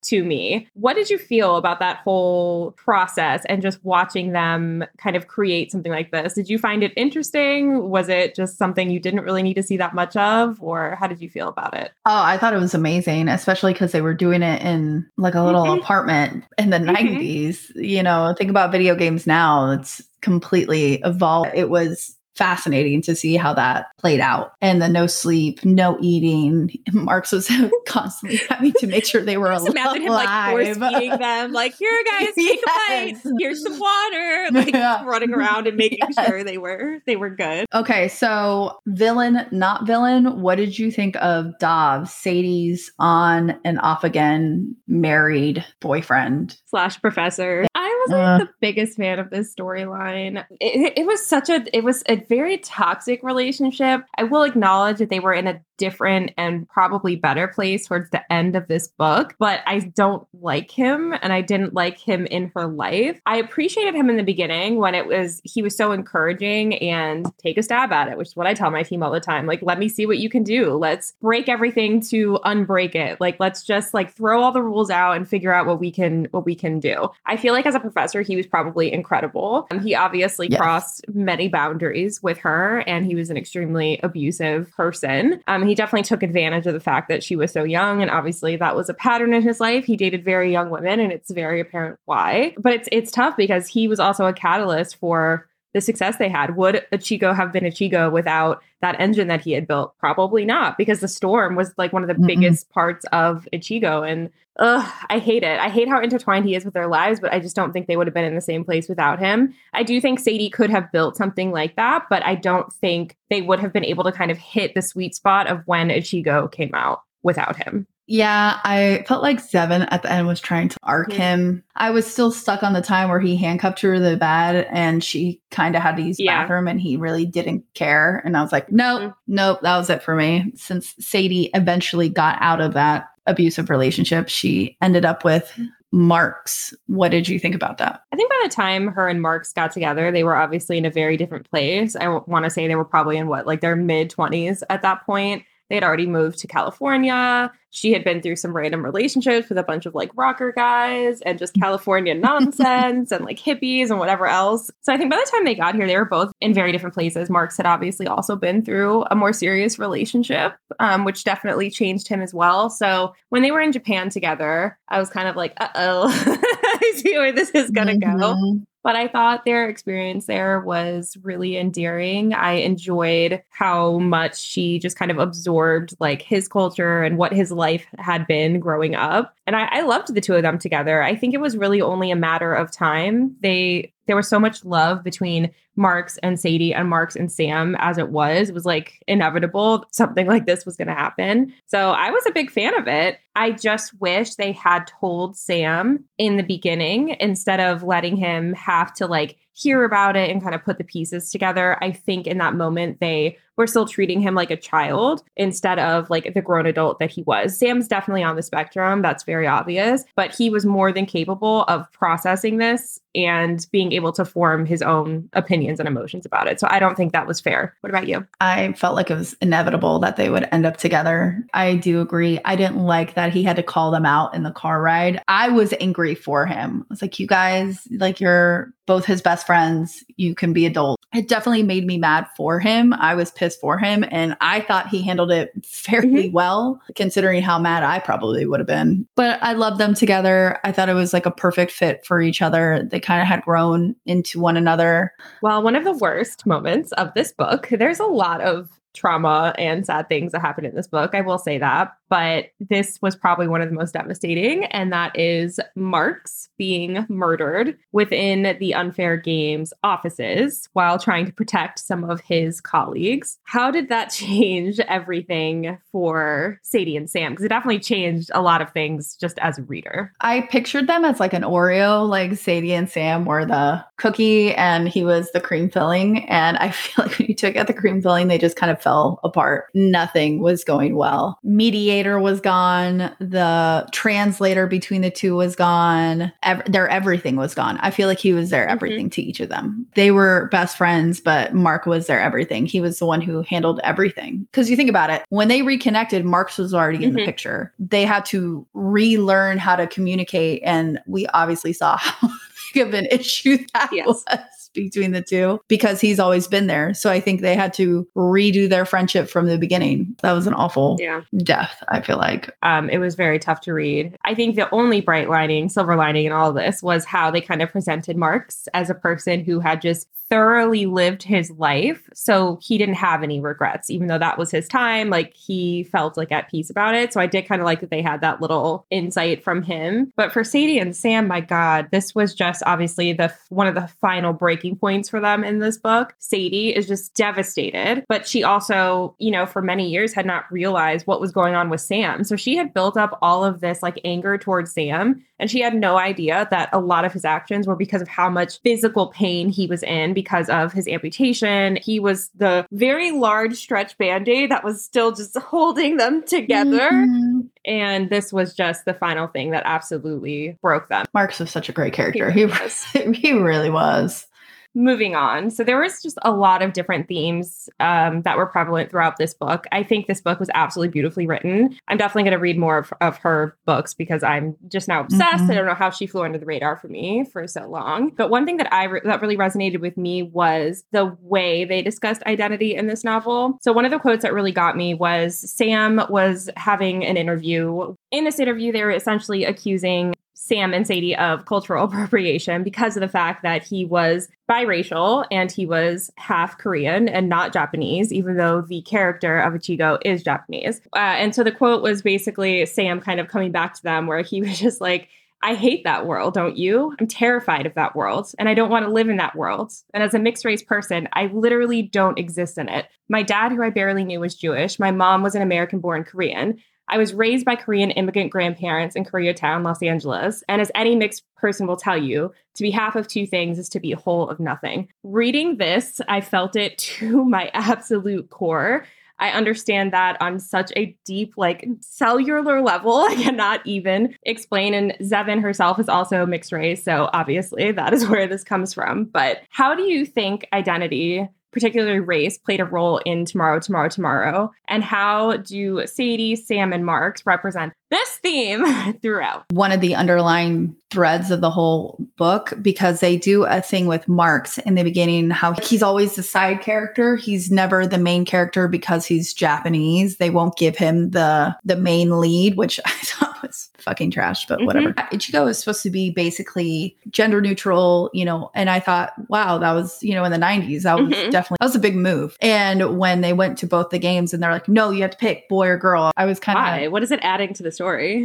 to 0.03 0.23
me. 0.23 0.67
What 0.73 0.95
did 0.95 1.09
you 1.09 1.17
feel 1.17 1.57
about 1.57 1.79
that 1.79 1.97
whole 1.97 2.71
process 2.71 3.43
and 3.45 3.61
just 3.61 3.83
watching 3.83 4.31
them 4.31 4.83
kind 4.97 5.15
of 5.15 5.27
create 5.27 5.71
something 5.71 5.91
like 5.91 6.11
this? 6.11 6.33
Did 6.33 6.49
you 6.49 6.57
find 6.57 6.81
it 6.81 6.93
interesting? 6.95 7.89
Was 7.89 8.09
it 8.09 8.35
just 8.35 8.57
something 8.57 8.89
you 8.89 8.99
didn't 8.99 9.21
really 9.21 9.43
need 9.43 9.53
to 9.55 9.63
see 9.63 9.77
that 9.77 9.93
much 9.93 10.15
of, 10.15 10.61
or 10.63 10.95
how 10.99 11.07
did 11.07 11.21
you 11.21 11.29
feel 11.29 11.47
about 11.49 11.75
it? 11.75 11.91
Oh, 12.05 12.23
I 12.23 12.37
thought 12.37 12.53
it 12.53 12.59
was 12.59 12.73
amazing, 12.73 13.27
especially 13.27 13.73
because 13.73 13.91
they 13.91 14.01
were 14.01 14.13
doing 14.15 14.41
it 14.41 14.61
in 14.63 15.05
like 15.17 15.35
a 15.35 15.41
little 15.41 15.65
Mhm. 15.65 15.79
apartment 15.79 16.43
in 16.57 16.69
the 16.71 16.79
Mhm. 16.79 16.93
90s. 16.93 17.71
You 17.75 18.01
know, 18.01 18.33
think 18.37 18.49
about 18.49 18.71
video 18.71 18.92
games 18.95 19.25
now, 19.27 19.71
it's 19.71 20.01
completely 20.21 20.95
evolved. 21.03 21.51
It 21.53 21.69
was 21.69 22.15
fascinating 22.35 22.99
to 22.99 23.15
see 23.15 23.35
how 23.35 23.53
that 23.53 23.85
played 23.99 24.19
out. 24.19 24.53
And 24.59 24.81
the 24.81 24.89
no 24.89 25.05
sleep, 25.05 25.63
no 25.63 25.99
eating. 26.01 26.71
Marx 26.91 27.31
was 27.31 27.47
constantly 27.87 28.41
having 28.49 28.73
to 28.79 28.87
make 28.87 29.05
sure 29.05 29.21
they 29.21 29.37
were 29.37 29.51
Just 29.51 29.67
imagine 29.67 30.01
him 30.01 30.09
like 30.11 30.49
force 30.49 30.77
feeding 30.79 31.11
them, 31.19 31.51
like, 31.51 31.75
here 31.75 32.03
guys, 32.09 32.29
take 32.35 32.59
a 32.59 32.65
bite. 32.89 33.17
Here's 33.37 33.61
some 33.61 33.77
water. 33.79 34.47
Like 34.51 34.73
Yeah. 34.73 35.05
running 35.05 35.31
around 35.31 35.67
and 35.67 35.77
making 35.77 35.99
Yes. 36.01 36.25
sure 36.27 36.43
they 36.43 36.57
were 36.57 37.01
they 37.05 37.17
were 37.17 37.29
good. 37.29 37.67
Okay, 37.71 38.07
so 38.07 38.79
villain, 38.87 39.45
not 39.51 39.85
villain. 39.85 40.41
What 40.41 40.55
did 40.55 40.79
you 40.79 40.89
think 40.89 41.15
of 41.17 41.53
Dov, 41.59 42.09
Sadie's 42.09 42.91
on 42.97 43.59
and 43.63 43.79
off 43.81 44.03
again 44.03 44.75
married 44.87 45.63
boyfriend? 45.81 46.57
slash 46.65 46.99
professor. 46.99 47.67
I 48.03 48.11
was 48.11 48.11
like 48.11 48.41
Uh. 48.41 48.45
the 48.45 48.49
biggest 48.59 48.97
fan 48.97 49.19
of 49.19 49.29
this 49.29 49.53
storyline. 49.53 50.45
It, 50.59 50.93
it 50.97 51.05
was 51.05 51.25
such 51.25 51.49
a 51.49 51.65
it 51.75 51.83
was 51.83 52.03
a 52.07 52.15
very 52.15 52.57
toxic 52.57 53.23
relationship. 53.23 54.01
I 54.17 54.23
will 54.23 54.43
acknowledge 54.43 54.97
that 54.97 55.09
they 55.09 55.19
were 55.19 55.33
in 55.33 55.47
a 55.47 55.61
different 55.83 56.31
and 56.37 56.67
probably 56.69 57.17
better 57.17 57.47
place 57.49 57.87
towards 57.87 58.09
the 58.11 58.21
end 58.31 58.55
of 58.55 58.67
this 58.67 58.87
book, 58.87 59.35
but 59.37 59.59
I 59.67 59.79
don't 59.79 60.25
like 60.41 60.71
him 60.71 61.13
and 61.21 61.33
I 61.33 61.41
didn't 61.41 61.73
like 61.73 61.97
him 61.99 62.25
in 62.27 62.51
her 62.55 62.67
life. 62.67 63.19
I 63.25 63.35
appreciated 63.37 63.95
him 63.95 64.09
in 64.09 64.15
the 64.15 64.23
beginning 64.23 64.77
when 64.77 64.95
it 64.95 65.07
was 65.07 65.41
he 65.43 65.61
was 65.61 65.75
so 65.75 65.91
encouraging 65.91 66.75
and 66.79 67.25
take 67.37 67.57
a 67.57 67.63
stab 67.63 67.91
at 67.91 68.07
it, 68.07 68.17
which 68.17 68.29
is 68.29 68.35
what 68.37 68.47
I 68.47 68.53
tell 68.53 68.71
my 68.71 68.83
team 68.83 69.03
all 69.03 69.11
the 69.11 69.19
time. 69.19 69.45
Like 69.45 69.61
let 69.61 69.77
me 69.77 69.89
see 69.89 70.05
what 70.05 70.19
you 70.19 70.29
can 70.29 70.43
do. 70.43 70.71
Let's 70.75 71.13
break 71.21 71.49
everything 71.49 71.99
to 72.11 72.39
unbreak 72.45 72.95
it. 72.95 73.19
Like 73.19 73.37
let's 73.41 73.63
just 73.63 73.93
like 73.93 74.13
throw 74.13 74.41
all 74.41 74.53
the 74.53 74.61
rules 74.63 74.89
out 74.89 75.17
and 75.17 75.27
figure 75.27 75.53
out 75.53 75.65
what 75.67 75.79
we 75.81 75.91
can 75.91 76.29
what 76.31 76.45
we 76.45 76.55
can 76.55 76.79
do. 76.79 77.09
I 77.25 77.35
feel 77.35 77.53
like 77.53 77.65
as 77.65 77.75
a 77.75 77.79
professor 77.81 78.21
he 78.21 78.37
was 78.37 78.47
probably 78.47 78.93
incredible. 78.93 79.67
Um, 79.71 79.81
he 79.81 79.95
obviously 79.95 80.47
Yes. 80.49 80.59
crossed 80.61 81.05
many 81.13 81.47
boundaries 81.49 82.21
with 82.23 82.37
her 82.39 82.83
and 82.87 83.05
he 83.05 83.15
was 83.15 83.29
an 83.29 83.35
extremely 83.37 83.99
abusive 84.03 84.71
person. 84.77 85.41
Um 85.47 85.65
he 85.67 85.72
definitely 85.75 86.03
took 86.03 86.23
advantage 86.23 86.67
of 86.67 86.73
the 86.73 86.79
fact 86.79 87.09
that 87.09 87.23
she 87.23 87.35
was 87.35 87.51
so 87.51 87.63
young 87.63 88.01
and 88.01 88.11
obviously 88.11 88.55
that 88.55 88.75
was 88.75 88.89
a 88.89 88.93
pattern 88.93 89.33
in 89.33 89.41
his 89.41 89.59
life. 89.59 89.85
He 89.85 89.95
dated 89.95 90.23
very 90.23 90.51
young 90.51 90.69
women 90.69 90.99
and 90.99 91.11
it's 91.11 91.31
very 91.31 91.59
apparent 91.59 91.99
why. 92.05 92.55
But 92.57 92.73
it's 92.73 92.89
it's 92.91 93.11
tough 93.11 93.37
because 93.37 93.67
he 93.67 93.87
was 93.87 93.99
also 93.99 94.25
a 94.25 94.33
catalyst 94.33 94.97
for 94.97 95.47
the 95.73 95.81
success 95.81 96.17
they 96.17 96.29
had. 96.29 96.55
Would 96.55 96.85
Ichigo 96.91 97.35
have 97.35 97.51
been 97.51 97.63
Ichigo 97.63 98.11
without 98.11 98.61
that 98.81 98.99
engine 98.99 99.27
that 99.27 99.41
he 99.41 99.51
had 99.51 99.67
built? 99.67 99.97
Probably 99.97 100.45
not, 100.45 100.77
because 100.77 100.99
the 100.99 101.07
storm 101.07 101.55
was 101.55 101.73
like 101.77 101.93
one 101.93 102.03
of 102.03 102.07
the 102.07 102.15
Mm-mm. 102.15 102.27
biggest 102.27 102.69
parts 102.69 103.05
of 103.11 103.47
Ichigo. 103.51 104.09
And 104.09 104.29
ugh, 104.59 104.87
I 105.09 105.19
hate 105.19 105.43
it. 105.43 105.59
I 105.59 105.69
hate 105.69 105.89
how 105.89 105.99
intertwined 105.99 106.45
he 106.45 106.55
is 106.55 106.63
with 106.63 106.73
their 106.73 106.87
lives, 106.87 107.19
but 107.19 107.33
I 107.33 107.39
just 107.39 107.55
don't 107.55 107.73
think 107.73 107.87
they 107.87 107.97
would 107.97 108.07
have 108.07 108.13
been 108.13 108.25
in 108.25 108.35
the 108.35 108.41
same 108.41 108.63
place 108.63 108.87
without 108.87 109.19
him. 109.19 109.53
I 109.73 109.83
do 109.83 109.99
think 109.99 110.19
Sadie 110.19 110.49
could 110.49 110.69
have 110.69 110.91
built 110.91 111.17
something 111.17 111.51
like 111.51 111.75
that, 111.75 112.05
but 112.09 112.23
I 112.23 112.35
don't 112.35 112.71
think 112.71 113.17
they 113.29 113.41
would 113.41 113.59
have 113.59 113.73
been 113.73 113.85
able 113.85 114.03
to 114.03 114.11
kind 114.11 114.31
of 114.31 114.37
hit 114.37 114.75
the 114.75 114.81
sweet 114.81 115.15
spot 115.15 115.47
of 115.47 115.63
when 115.65 115.89
Ichigo 115.89 116.51
came 116.51 116.71
out 116.73 117.01
without 117.23 117.55
him. 117.55 117.87
Yeah, 118.05 118.59
I 118.65 119.05
felt 119.07 119.23
like 119.23 119.39
Zevin 119.41 119.87
at 119.89 120.03
the 120.03 120.11
end 120.11 120.27
was 120.27 120.41
trying 120.41 120.67
to 120.67 120.77
arc 120.83 121.09
Mhm. 121.09 121.13
him. 121.13 121.63
I 121.77 121.89
was 121.91 122.05
still 122.05 122.31
stuck 122.31 122.61
on 122.61 122.73
the 122.73 122.81
time 122.81 123.07
where 123.07 123.21
he 123.21 123.37
handcuffed 123.37 123.79
her 123.79 123.93
to 123.93 123.99
the 124.01 124.17
bed 124.17 124.67
and 124.71 125.01
she 125.01 125.39
kind 125.51 125.73
of 125.75 125.81
had 125.81 125.95
to 125.95 126.01
use 126.01 126.17
the 126.17 126.25
Yeah. 126.25 126.41
bathroom 126.41 126.67
and 126.67 126.81
he 126.81 126.97
really 126.97 127.25
didn't 127.25 127.63
care. 127.75 128.21
And 128.25 128.35
I 128.35 128.41
was 128.41 128.51
like, 128.51 128.69
nope, 128.71 129.01
Mhm. 129.01 129.13
nope, 129.27 129.59
that 129.61 129.77
was 129.77 129.89
it 129.89 130.03
for 130.03 130.15
me. 130.15 130.51
Since 130.55 130.95
Sadie 130.99 131.49
eventually 131.53 132.09
got 132.09 132.37
out 132.41 132.59
of 132.59 132.73
that 132.73 133.07
abusive 133.25 133.69
relationship, 133.69 134.27
she 134.27 134.75
ended 134.81 135.05
up 135.05 135.23
with 135.23 135.57
Marx. 135.93 136.73
What 136.87 137.11
did 137.11 137.29
you 137.29 137.39
think 137.39 137.55
about 137.55 137.77
that? 137.77 138.01
I 138.11 138.15
think 138.17 138.29
by 138.29 138.39
the 138.43 138.49
time 138.49 138.87
her 138.87 139.07
and 139.07 139.21
Marx 139.21 139.53
got 139.53 139.71
together, 139.71 140.11
they 140.11 140.23
were 140.25 140.35
obviously 140.35 140.77
in 140.77 140.85
a 140.85 140.89
very 140.89 141.15
different 141.15 141.49
place. 141.49 141.95
I 141.95 142.07
want 142.09 142.43
to 142.45 142.49
say 142.49 142.67
they 142.67 142.75
were 142.75 142.83
probably 142.83 143.15
in 143.15 143.27
what, 143.27 143.45
like 143.47 143.61
their 143.61 143.75
mid 143.77 144.09
20s 144.09 144.63
at 144.69 144.81
that 144.81 145.05
point. 145.05 145.43
They 145.73 145.77
had 145.77 145.83
already 145.83 146.05
moved 146.05 146.37
to 146.37 146.47
California. 146.47 147.51
She 147.71 147.93
had 147.93 148.03
been 148.03 148.21
through 148.21 148.35
some 148.35 148.55
random 148.55 148.85
relationships 148.85 149.49
with 149.49 149.57
a 149.57 149.63
bunch 149.63 149.87
of 149.87 149.95
like 149.95 150.11
rocker 150.15 150.51
guys 150.51 151.19
and 151.21 151.39
just 151.39 151.55
California 151.55 152.13
nonsense 152.13 153.11
and 153.11 153.25
like 153.25 153.39
hippies 153.39 153.89
and 153.89 153.97
whatever 153.97 154.27
else. 154.27 154.69
So 154.81 154.93
I 154.93 154.97
think 154.97 155.09
by 155.09 155.15
the 155.15 155.31
time 155.31 155.45
they 155.45 155.55
got 155.55 155.73
here, 155.73 155.87
they 155.87 155.97
were 155.97 156.05
both 156.05 156.31
in 156.41 156.53
very 156.53 156.71
different 156.71 156.93
places. 156.93 157.27
Marx 157.27 157.57
had 157.57 157.65
obviously 157.65 158.05
also 158.05 158.35
been 158.35 158.63
through 158.63 159.05
a 159.09 159.15
more 159.15 159.33
serious 159.33 159.79
relationship, 159.79 160.53
um, 160.79 161.05
which 161.05 161.23
definitely 161.23 161.71
changed 161.71 162.07
him 162.07 162.21
as 162.21 162.35
well. 162.35 162.69
So 162.69 163.15
when 163.29 163.41
they 163.41 163.49
were 163.49 163.61
in 163.61 163.71
Japan 163.71 164.11
together, 164.11 164.77
I 164.89 164.99
was 164.99 165.09
kind 165.09 165.27
of 165.27 165.35
like, 165.35 165.55
uh 165.57 165.69
oh, 165.73 166.07
I 166.63 166.93
see 166.97 167.17
where 167.17 167.31
this 167.31 167.49
is 167.49 167.71
going 167.71 167.87
to 167.87 167.97
go. 167.97 168.61
But 168.83 168.97
I 168.97 169.07
thought 169.07 169.45
their 169.45 169.69
experience 169.69 170.25
there 170.25 170.59
was 170.59 171.17
really 171.23 171.57
endearing. 171.57 172.33
I 172.33 172.53
enjoyed 172.53 173.41
how 173.49 173.99
much 173.99 174.39
she 174.39 174.77
just 174.77 174.97
kind 174.97 175.09
of 175.09 175.19
absorbed 175.19 175.95
like 176.01 176.21
his 176.21 176.49
culture 176.49 177.01
and 177.01 177.17
what 177.17 177.31
his 177.31 177.51
life 177.51 177.85
had 177.97 178.27
been 178.27 178.59
growing 178.59 178.93
up. 178.93 179.35
And 179.47 179.55
I, 179.55 179.69
I 179.71 179.81
loved 179.81 180.13
the 180.13 180.21
two 180.21 180.35
of 180.35 180.41
them 180.41 180.59
together. 180.59 181.01
I 181.01 181.15
think 181.15 181.33
it 181.33 181.39
was 181.39 181.55
really 181.55 181.81
only 181.81 182.11
a 182.11 182.15
matter 182.17 182.53
of 182.53 182.71
time. 182.71 183.35
They 183.39 183.92
there 184.05 184.15
was 184.15 184.27
so 184.27 184.39
much 184.39 184.63
love 184.65 185.03
between 185.03 185.51
Marx 185.75 186.17
and 186.21 186.39
Sadie 186.39 186.73
and 186.73 186.89
Marx 186.89 187.15
and 187.15 187.31
Sam 187.31 187.75
as 187.79 187.97
it 187.97 188.09
was. 188.09 188.49
It 188.49 188.53
was 188.53 188.65
like 188.65 189.03
inevitable 189.07 189.85
something 189.91 190.27
like 190.27 190.45
this 190.45 190.65
was 190.65 190.77
going 190.77 190.87
to 190.87 190.93
happen. 190.93 191.53
So 191.65 191.91
I 191.91 192.11
was 192.11 192.25
a 192.25 192.31
big 192.31 192.51
fan 192.51 192.75
of 192.75 192.87
it. 192.87 193.19
I 193.35 193.51
just 193.51 193.99
wish 193.99 194.35
they 194.35 194.51
had 194.51 194.85
told 194.99 195.35
Sam 195.35 196.03
in 196.17 196.37
the 196.37 196.43
beginning 196.43 197.15
instead 197.19 197.59
of 197.59 197.83
letting 197.83 198.15
him 198.15 198.53
have 198.53 198.93
to 198.95 199.07
like 199.07 199.37
hear 199.53 199.83
about 199.83 200.15
it 200.15 200.29
and 200.29 200.41
kind 200.41 200.55
of 200.55 200.63
put 200.63 200.77
the 200.77 200.83
pieces 200.83 201.31
together. 201.31 201.77
I 201.81 201.91
think 201.91 202.27
in 202.27 202.37
that 202.39 202.55
moment 202.55 202.99
they 202.99 203.37
were 203.57 203.67
still 203.67 203.87
treating 203.87 204.21
him 204.21 204.35
like 204.35 204.51
a 204.51 204.57
child 204.57 205.23
instead 205.35 205.79
of 205.79 206.09
like 206.09 206.33
the 206.33 206.41
grown 206.41 206.65
adult 206.65 206.99
that 206.99 207.11
he 207.11 207.23
was. 207.23 207.57
Sam's 207.57 207.87
definitely 207.87 208.23
on 208.23 208.35
the 208.35 208.41
spectrum, 208.41 209.01
that's 209.01 209.23
very 209.23 209.47
obvious, 209.47 210.03
but 210.15 210.33
he 210.33 210.49
was 210.49 210.65
more 210.65 210.91
than 210.91 211.05
capable 211.05 211.63
of 211.63 211.91
processing 211.91 212.57
this 212.57 212.99
and 213.15 213.67
being 213.71 213.91
able 213.91 214.11
to 214.11 214.25
form 214.25 214.65
his 214.65 214.81
own 214.81 215.29
opinions 215.33 215.79
and 215.79 215.87
emotions 215.87 216.25
about 216.25 216.47
it. 216.47 216.59
So 216.59 216.67
I 216.69 216.79
don't 216.79 216.95
think 216.95 217.13
that 217.13 217.27
was 217.27 217.39
fair. 217.39 217.75
What 217.81 217.89
about 217.89 218.07
you? 218.07 218.25
I 218.41 218.73
felt 218.73 218.95
like 218.95 219.11
it 219.11 219.15
was 219.15 219.35
inevitable 219.41 219.99
that 219.99 220.15
they 220.15 220.29
would 220.29 220.47
end 220.51 220.65
up 220.65 220.77
together. 220.77 221.45
I 221.53 221.75
do 221.75 222.01
agree. 222.01 222.39
I 222.43 222.55
didn't 222.55 222.83
like 222.83 223.13
that 223.13 223.31
he 223.31 223.43
had 223.43 223.55
to 223.57 223.63
call 223.63 223.91
them 223.91 224.05
out 224.05 224.33
in 224.33 224.43
the 224.43 224.51
car 224.51 224.81
ride. 224.81 225.21
I 225.27 225.49
was 225.49 225.73
angry 225.79 226.15
for 226.15 226.45
him. 226.45 226.81
I 226.81 226.85
was 226.89 227.01
like, 227.01 227.19
you 227.19 227.27
guys, 227.27 227.87
like 227.91 228.19
you're 228.19 228.73
both 228.85 229.05
his 229.05 229.21
best 229.21 229.45
friends. 229.45 230.03
You 230.17 230.35
can 230.35 230.51
be 230.51 230.65
adult. 230.65 230.99
It 231.13 231.27
definitely 231.27 231.63
made 231.63 231.85
me 231.85 231.97
mad 231.97 232.27
for 232.35 232.59
him. 232.59 232.93
I 232.93 233.15
was 233.15 233.31
pissed 233.31 233.42
for 233.51 233.77
him 233.77 234.05
and 234.09 234.35
I 234.41 234.61
thought 234.61 234.87
he 234.87 235.01
handled 235.01 235.31
it 235.31 235.51
fairly 235.65 236.25
mm-hmm. 236.25 236.33
well 236.33 236.81
considering 236.95 237.41
how 237.41 237.59
mad 237.59 237.83
I 237.83 237.99
probably 237.99 238.45
would 238.45 238.59
have 238.59 238.67
been. 238.67 239.07
But 239.15 239.41
I 239.41 239.53
love 239.53 239.77
them 239.77 239.93
together. 239.93 240.59
I 240.63 240.71
thought 240.71 240.89
it 240.89 240.93
was 240.93 241.13
like 241.13 241.25
a 241.25 241.31
perfect 241.31 241.71
fit 241.71 242.05
for 242.05 242.21
each 242.21 242.41
other. 242.41 242.87
They 242.89 242.99
kind 242.99 243.21
of 243.21 243.27
had 243.27 243.41
grown 243.43 243.95
into 244.05 244.39
one 244.39 244.57
another. 244.57 245.13
Well, 245.41 245.61
one 245.61 245.75
of 245.75 245.83
the 245.83 245.93
worst 245.93 246.45
moments 246.45 246.91
of 246.93 247.13
this 247.13 247.31
book, 247.31 247.67
there's 247.69 247.99
a 247.99 248.05
lot 248.05 248.41
of 248.41 248.69
trauma 248.93 249.53
and 249.57 249.85
sad 249.85 250.07
things 250.07 250.31
that 250.31 250.41
happen 250.41 250.65
in 250.65 250.75
this 250.75 250.87
book. 250.87 251.13
I 251.13 251.21
will 251.21 251.39
say 251.39 251.57
that. 251.57 251.93
But 252.13 252.49
this 252.59 252.99
was 253.01 253.15
probably 253.15 253.47
one 253.47 253.63
of 253.63 253.69
the 253.69 253.75
most 253.75 253.95
devastating, 253.95 254.65
and 254.65 254.93
that 254.93 255.17
is 255.17 255.59
Marx 255.75 256.47
being 256.59 257.07
murdered 257.09 257.75
within 257.91 258.55
the 258.59 258.75
Unfair 258.75 259.17
Games 259.17 259.73
offices 259.83 260.69
while 260.73 260.99
trying 260.99 261.25
to 261.25 261.33
protect 261.33 261.79
some 261.79 262.03
of 262.03 262.21
his 262.21 262.61
colleagues. 262.61 263.39
How 263.45 263.71
did 263.71 263.89
that 263.89 264.09
change 264.11 264.79
everything 264.81 265.79
for 265.91 266.59
Sadie 266.61 266.95
and 266.97 267.09
Sam? 267.09 267.31
Because 267.31 267.45
it 267.45 267.49
definitely 267.49 267.79
changed 267.79 268.29
a 268.35 268.43
lot 268.43 268.61
of 268.61 268.71
things 268.73 269.17
just 269.19 269.39
as 269.39 269.57
a 269.57 269.63
reader. 269.63 270.13
I 270.21 270.41
pictured 270.41 270.85
them 270.85 271.05
as 271.05 271.19
like 271.19 271.33
an 271.33 271.41
Oreo, 271.41 272.07
like 272.07 272.37
Sadie 272.37 272.75
and 272.75 272.87
Sam 272.87 273.25
were 273.25 273.43
the 273.43 273.83
cookie 273.97 274.53
and 274.53 274.87
he 274.87 275.03
was 275.03 275.31
the 275.31 275.41
cream 275.41 275.67
filling. 275.67 276.29
And 276.29 276.57
I 276.57 276.69
feel 276.71 277.05
like 277.07 277.17
when 277.17 277.29
you 277.29 277.33
took 277.33 277.55
out 277.55 277.65
the 277.65 277.73
cream 277.73 278.03
filling, 278.03 278.27
they 278.27 278.37
just 278.37 278.55
kind 278.55 278.71
of 278.71 278.79
fell 278.79 279.19
apart. 279.23 279.65
Nothing 279.73 280.41
was 280.41 280.63
going 280.63 280.95
well. 280.95 281.39
Mediator 281.41 282.02
was 282.19 282.39
gone. 282.39 283.11
The 283.19 283.87
translator 283.91 284.67
between 284.67 285.01
the 285.01 285.11
two 285.11 285.35
was 285.35 285.55
gone. 285.55 286.31
Ev- 286.43 286.63
their 286.65 286.87
everything 286.87 287.35
was 287.35 287.55
gone. 287.55 287.77
I 287.77 287.91
feel 287.91 288.07
like 288.07 288.19
he 288.19 288.33
was 288.33 288.49
their 288.49 288.63
mm-hmm. 288.63 288.71
everything 288.71 289.05
mm-hmm. 289.05 289.21
to 289.21 289.21
each 289.21 289.39
of 289.39 289.49
them. 289.49 289.87
They 289.95 290.11
were 290.11 290.47
best 290.51 290.77
friends, 290.77 291.19
but 291.19 291.53
Mark 291.53 291.85
was 291.85 292.07
their 292.07 292.21
everything. 292.21 292.65
He 292.65 292.81
was 292.81 292.99
the 292.99 293.05
one 293.05 293.21
who 293.21 293.41
handled 293.43 293.79
everything. 293.83 294.47
Because 294.51 294.69
you 294.69 294.75
think 294.75 294.89
about 294.89 295.09
it, 295.09 295.23
when 295.29 295.47
they 295.47 295.61
reconnected, 295.61 296.25
Marx 296.25 296.57
was 296.57 296.73
already 296.73 297.03
in 297.03 297.11
mm-hmm. 297.11 297.19
the 297.19 297.25
picture. 297.25 297.73
They 297.79 298.05
had 298.05 298.25
to 298.25 298.65
relearn 298.73 299.57
how 299.57 299.75
to 299.75 299.87
communicate. 299.87 300.61
And 300.65 300.99
we 301.07 301.27
obviously 301.27 301.73
saw 301.73 301.97
how 302.01 302.29
big 302.73 302.87
of 302.87 302.93
an 302.93 303.07
issue 303.11 303.57
that 303.73 303.89
yes. 303.91 304.07
was 304.07 304.23
between 304.73 305.11
the 305.11 305.21
two 305.21 305.59
because 305.67 306.01
he's 306.01 306.19
always 306.19 306.47
been 306.47 306.67
there. 306.67 306.93
So 306.93 307.09
I 307.09 307.19
think 307.19 307.41
they 307.41 307.55
had 307.55 307.73
to 307.75 308.07
redo 308.15 308.69
their 308.69 308.85
friendship 308.85 309.29
from 309.29 309.47
the 309.47 309.57
beginning. 309.57 310.15
That 310.21 310.33
was 310.33 310.47
an 310.47 310.53
awful 310.53 310.97
yeah. 310.99 311.21
death, 311.37 311.83
I 311.89 312.01
feel 312.01 312.17
like. 312.17 312.55
Um, 312.63 312.89
it 312.89 312.97
was 312.97 313.15
very 313.15 313.39
tough 313.39 313.61
to 313.61 313.73
read. 313.73 314.15
I 314.25 314.35
think 314.35 314.55
the 314.55 314.69
only 314.73 315.01
bright 315.01 315.29
lining, 315.29 315.69
silver 315.69 315.95
lining 315.95 316.25
in 316.25 316.31
all 316.31 316.53
this 316.53 316.81
was 316.81 317.05
how 317.05 317.31
they 317.31 317.41
kind 317.41 317.61
of 317.61 317.71
presented 317.71 318.17
Marx 318.17 318.67
as 318.73 318.89
a 318.89 318.95
person 318.95 319.43
who 319.43 319.59
had 319.59 319.81
just 319.81 320.07
thoroughly 320.33 320.87
lived 320.87 321.21
his 321.21 321.51
life. 321.51 322.09
So 322.15 322.57
he 322.59 322.79
didn't 322.79 322.95
have 322.95 323.21
any 323.21 323.39
regrets, 323.39 323.91
even 323.91 324.07
though 324.07 324.17
that 324.17 324.39
was 324.39 324.49
his 324.49 324.67
time. 324.67 325.11
Like 325.11 325.31
he 325.35 325.83
felt 325.83 326.17
like 326.17 326.31
at 326.31 326.49
peace 326.49 326.71
about 326.71 326.95
it. 326.95 327.13
So 327.13 327.21
I 327.21 327.27
did 327.27 327.47
kind 327.47 327.61
of 327.61 327.65
like 327.65 327.81
that 327.81 327.91
they 327.91 328.01
had 328.01 328.21
that 328.21 328.41
little 328.41 328.87
insight 328.89 329.43
from 329.43 329.61
him. 329.61 330.11
But 330.15 330.33
for 330.33 330.43
Sadie 330.43 330.79
and 330.79 330.95
Sam, 330.95 331.27
my 331.27 331.39
God, 331.39 331.89
this 331.91 332.15
was 332.15 332.33
just 332.33 332.63
obviously 332.65 333.13
the 333.13 333.31
one 333.49 333.67
of 333.67 333.75
the 333.75 333.87
final 334.01 334.33
breaking 334.33 334.77
points 334.77 335.07
for 335.07 335.19
them 335.19 335.43
in 335.43 335.59
this 335.59 335.77
book. 335.77 336.15
Sadie 336.17 336.75
is 336.75 336.87
just 336.87 337.13
devastated, 337.13 338.03
but 338.09 338.27
she 338.27 338.43
also, 338.43 339.15
you 339.19 339.29
know, 339.29 339.45
for 339.45 339.61
many 339.61 339.87
years 339.87 340.15
had 340.15 340.25
not 340.25 340.51
realized 340.51 341.05
what 341.05 341.21
was 341.21 341.31
going 341.31 341.53
on 341.53 341.69
with 341.69 341.81
Sam. 341.81 342.23
So 342.23 342.35
she 342.35 342.55
had 342.55 342.73
built 342.73 342.97
up 342.97 343.19
all 343.21 343.45
of 343.45 343.61
this 343.61 343.83
like 343.83 344.01
anger 344.03 344.39
towards 344.39 344.73
Sam 344.73 345.23
and 345.39 345.49
she 345.49 345.61
had 345.61 345.75
no 345.75 345.97
idea 345.97 346.47
that 346.51 346.69
a 346.71 346.79
lot 346.79 347.05
of 347.05 347.13
his 347.13 347.25
actions 347.25 347.67
were 347.67 347.75
because 347.75 348.01
of 348.01 348.07
how 348.07 348.29
much 348.29 348.61
physical 348.61 349.07
pain 349.07 349.49
he 349.49 349.67
was 349.67 349.83
in 349.83 350.13
because 350.13 350.49
of 350.49 350.71
his 350.71 350.87
amputation. 350.87 351.77
He 351.81 351.99
was 351.99 352.29
the 352.35 352.65
very 352.71 353.11
large 353.11 353.55
stretch 353.55 353.97
band 353.97 354.29
aid 354.29 354.51
that 354.51 354.63
was 354.63 354.83
still 354.83 355.11
just 355.11 355.37
holding 355.37 355.97
them 355.97 356.23
together. 356.23 356.91
Mm-hmm. 356.91 357.41
And 357.65 358.09
this 358.09 358.31
was 358.31 358.53
just 358.53 358.85
the 358.85 358.93
final 358.93 359.27
thing 359.27 359.51
that 359.51 359.63
absolutely 359.65 360.57
broke 360.61 360.89
them. 360.89 361.05
Marx 361.13 361.39
was 361.39 361.49
such 361.49 361.69
a 361.69 361.73
great 361.73 361.93
character. 361.93 362.29
He, 362.29 362.45
was. 362.45 362.83
he 362.93 363.33
really 363.33 363.69
was 363.69 364.27
moving 364.75 365.15
on. 365.15 365.51
So 365.51 365.63
there 365.63 365.79
was 365.79 366.01
just 366.01 366.17
a 366.23 366.31
lot 366.31 366.61
of 366.61 366.73
different 366.73 367.07
themes 367.07 367.69
um, 367.79 368.23
that 368.23 368.37
were 368.37 368.45
prevalent 368.45 368.89
throughout 368.89 369.17
this 369.17 369.33
book. 369.33 369.65
I 369.71 369.83
think 369.83 370.07
this 370.07 370.21
book 370.21 370.39
was 370.39 370.49
absolutely 370.53 370.91
beautifully 370.91 371.27
written. 371.27 371.77
I'm 371.87 371.97
definitely 371.97 372.23
going 372.23 372.37
to 372.37 372.41
read 372.41 372.57
more 372.57 372.77
of, 372.79 372.93
of, 373.01 373.17
her 373.17 373.55
books 373.65 373.93
because 373.93 374.23
I'm 374.23 374.55
just 374.67 374.87
now 374.87 375.01
obsessed. 375.01 375.43
Mm-hmm. 375.43 375.51
I 375.51 375.53
don't 375.53 375.65
know 375.65 375.75
how 375.75 375.91
she 375.91 376.07
flew 376.07 376.23
under 376.23 376.37
the 376.37 376.45
radar 376.45 376.75
for 376.77 376.87
me 376.87 377.25
for 377.25 377.47
so 377.47 377.67
long. 377.67 378.09
But 378.09 378.29
one 378.29 378.45
thing 378.45 378.57
that 378.57 378.73
I 378.73 378.85
re- 378.85 379.01
that 379.03 379.21
really 379.21 379.37
resonated 379.37 379.79
with 379.79 379.97
me 379.97 380.23
was 380.23 380.83
the 380.91 381.15
way 381.21 381.63
they 381.63 381.81
discussed 381.81 382.23
identity 382.23 382.75
in 382.75 382.87
this 382.87 383.03
novel. 383.03 383.59
So 383.61 383.71
one 383.71 383.85
of 383.85 383.91
the 383.91 383.99
quotes 383.99 384.23
that 384.23 384.33
really 384.33 384.51
got 384.51 384.75
me 384.75 384.93
was 384.93 385.39
Sam 385.39 386.01
was 386.09 386.49
having 386.57 387.05
an 387.05 387.17
interview. 387.17 387.95
In 388.11 388.23
this 388.23 388.39
interview, 388.39 388.71
they 388.71 388.83
were 388.83 388.91
essentially 388.91 389.45
accusing 389.45 390.12
Sam 390.45 390.73
and 390.73 390.85
Sadie 390.85 391.15
of 391.15 391.45
cultural 391.45 391.85
appropriation 391.87 392.63
because 392.63 392.97
of 392.97 393.01
the 393.01 393.07
fact 393.07 393.43
that 393.43 393.63
he 393.63 393.85
was 393.85 394.27
biracial 394.49 395.25
and 395.31 395.49
he 395.49 395.65
was 395.65 396.11
half 396.17 396.57
Korean 396.57 397.07
and 397.07 397.29
not 397.29 397.53
Japanese, 397.53 398.11
even 398.11 398.35
though 398.35 398.61
the 398.61 398.81
character 398.81 399.39
of 399.39 399.53
Ichigo 399.53 399.99
is 400.03 400.21
Japanese. 400.21 400.81
Uh, 400.93 400.99
and 400.99 401.33
so 401.33 401.43
the 401.43 401.51
quote 401.51 401.81
was 401.81 402.01
basically 402.01 402.65
Sam 402.65 402.99
kind 402.99 403.21
of 403.21 403.29
coming 403.29 403.53
back 403.53 403.73
to 403.75 403.83
them, 403.83 404.05
where 404.05 404.21
he 404.21 404.41
was 404.43 404.59
just 404.59 404.81
like, 404.81 405.07
I 405.45 405.55
hate 405.55 405.83
that 405.83 406.05
world, 406.05 406.33
don't 406.33 406.57
you? 406.57 406.95
I'm 406.99 407.07
terrified 407.07 407.65
of 407.65 407.73
that 407.73 407.97
world 407.97 408.31
and 408.39 408.47
I 408.47 408.53
don't 408.53 408.69
want 408.69 408.85
to 408.85 408.91
live 408.91 409.09
in 409.09 409.17
that 409.17 409.35
world. 409.35 409.73
And 409.93 410.01
as 410.01 410.13
a 410.13 410.19
mixed 410.19 410.45
race 410.45 410.63
person, 410.63 411.09
I 411.13 411.27
literally 411.27 411.81
don't 411.81 412.17
exist 412.17 412.57
in 412.57 412.69
it. 412.69 412.87
My 413.09 413.23
dad, 413.23 413.51
who 413.51 413.61
I 413.61 413.69
barely 413.69 414.05
knew, 414.05 414.21
was 414.21 414.35
Jewish. 414.35 414.79
My 414.79 414.91
mom 414.91 415.21
was 415.21 415.35
an 415.35 415.41
American 415.41 415.79
born 415.79 416.05
Korean. 416.05 416.59
I 416.89 416.97
was 416.97 417.13
raised 417.13 417.45
by 417.45 417.55
Korean 417.55 417.91
immigrant 417.91 418.31
grandparents 418.31 418.95
in 418.95 419.05
Koreatown, 419.05 419.63
Los 419.63 419.81
Angeles. 419.81 420.43
And 420.47 420.61
as 420.61 420.71
any 420.75 420.95
mixed 420.95 421.23
person 421.35 421.65
will 421.67 421.77
tell 421.77 421.97
you, 421.97 422.33
to 422.55 422.63
be 422.63 422.71
half 422.71 422.95
of 422.95 423.07
two 423.07 423.25
things 423.25 423.57
is 423.57 423.69
to 423.69 423.79
be 423.79 423.91
whole 423.91 424.29
of 424.29 424.39
nothing. 424.39 424.89
Reading 425.03 425.57
this, 425.57 426.01
I 426.07 426.21
felt 426.21 426.55
it 426.55 426.77
to 426.99 427.25
my 427.25 427.49
absolute 427.53 428.29
core. 428.29 428.85
I 429.19 429.29
understand 429.29 429.93
that 429.93 430.17
on 430.21 430.39
such 430.39 430.71
a 430.75 430.97
deep, 431.05 431.35
like 431.37 431.65
cellular 431.79 432.61
level. 432.61 432.97
I 433.09 433.15
cannot 433.15 433.65
even 433.65 434.15
explain. 434.23 434.73
And 434.73 434.95
Zevin 435.01 435.41
herself 435.41 435.79
is 435.79 435.87
also 435.87 436.25
mixed 436.25 436.51
race. 436.51 436.83
So 436.83 437.09
obviously, 437.13 437.71
that 437.71 437.93
is 437.93 438.07
where 438.07 438.27
this 438.27 438.43
comes 438.43 438.73
from. 438.73 439.05
But 439.05 439.41
how 439.49 439.75
do 439.75 439.83
you 439.83 440.05
think 440.05 440.47
identity 440.51 441.29
particularly 441.53 441.99
race, 441.99 442.37
played 442.37 442.59
a 442.59 442.65
role 442.65 442.97
in 443.05 443.25
Tomorrow, 443.25 443.59
Tomorrow, 443.59 443.89
Tomorrow? 443.89 444.51
And 444.67 444.83
how 444.83 445.37
do 445.37 445.85
Sadie, 445.85 446.35
Sam, 446.35 446.73
and 446.73 446.85
Marx 446.85 447.25
represent 447.25 447.73
this 447.93 448.09
theme 448.17 448.93
throughout? 449.01 449.45
One 449.51 449.71
of 449.71 449.79
the 449.81 449.95
underlying 449.95 450.75
threads 450.91 451.31
of 451.31 451.41
the 451.41 451.49
whole 451.49 451.97
book, 452.17 452.53
because 452.61 452.99
they 452.99 453.17
do 453.17 453.45
a 453.45 453.61
thing 453.61 453.87
with 453.87 454.07
Marx 454.07 454.59
in 454.59 454.75
the 454.75 454.83
beginning, 454.83 455.31
how 455.31 455.53
he's 455.53 455.81
always 455.81 456.15
the 456.15 456.21
side 456.23 456.61
character. 456.61 457.15
He's 457.15 457.49
never 457.49 457.87
the 457.87 457.97
main 457.97 458.25
character 458.25 458.67
because 458.67 459.05
he's 459.05 459.33
Japanese. 459.33 460.17
They 460.17 460.29
won't 460.29 460.55
give 460.57 460.75
him 460.77 461.09
the 461.11 461.55
the 461.63 461.75
main 461.75 462.19
lead, 462.19 462.57
which 462.57 462.79
I 462.85 462.89
thought 462.91 463.41
was 463.41 463.69
fucking 463.79 464.11
trash, 464.11 464.45
but 464.45 464.59
Mhm. 464.59 464.65
whatever. 464.65 464.93
Ichigo 464.93 465.49
is 465.49 465.57
supposed 465.57 465.81
to 465.83 465.89
be 465.89 466.11
basically 466.11 466.95
gender 467.09 467.41
neutral, 467.41 468.09
you 468.13 468.23
know, 468.23 468.51
and 468.55 468.69
I 468.69 468.79
thought, 468.79 469.11
wow, 469.27 469.57
that 469.57 469.73
was, 469.73 470.01
you 470.01 470.13
know, 470.13 470.23
in 470.23 470.31
the 470.31 470.37
90s, 470.37 470.83
that 470.83 470.97
was 470.99 471.09
Mhm. 471.09 471.31
definitely, 471.31 471.57
that 471.59 471.65
was 471.65 471.75
a 471.75 471.79
big 471.79 471.95
move. 471.95 472.37
And 472.39 472.97
when 472.97 473.21
they 473.21 473.33
went 473.33 473.57
to 473.59 473.67
both 473.67 473.89
the 473.89 473.99
games 473.99 474.33
and 474.33 474.41
they're 474.41 474.51
like, 474.51 474.69
no, 474.69 474.91
you 474.91 475.01
have 475.01 475.11
to 475.11 475.17
pick 475.17 475.49
boy 475.49 475.67
or 475.67 475.77
girl, 475.77 476.11
I 476.15 476.25
was 476.25 476.39
kind 476.39 476.85
of, 476.85 476.91
What 476.91 477.03
is 477.03 477.11
it 477.11 477.19
adding 477.23 477.53
to 477.55 477.63
the 477.63 477.71
story? 477.71 477.82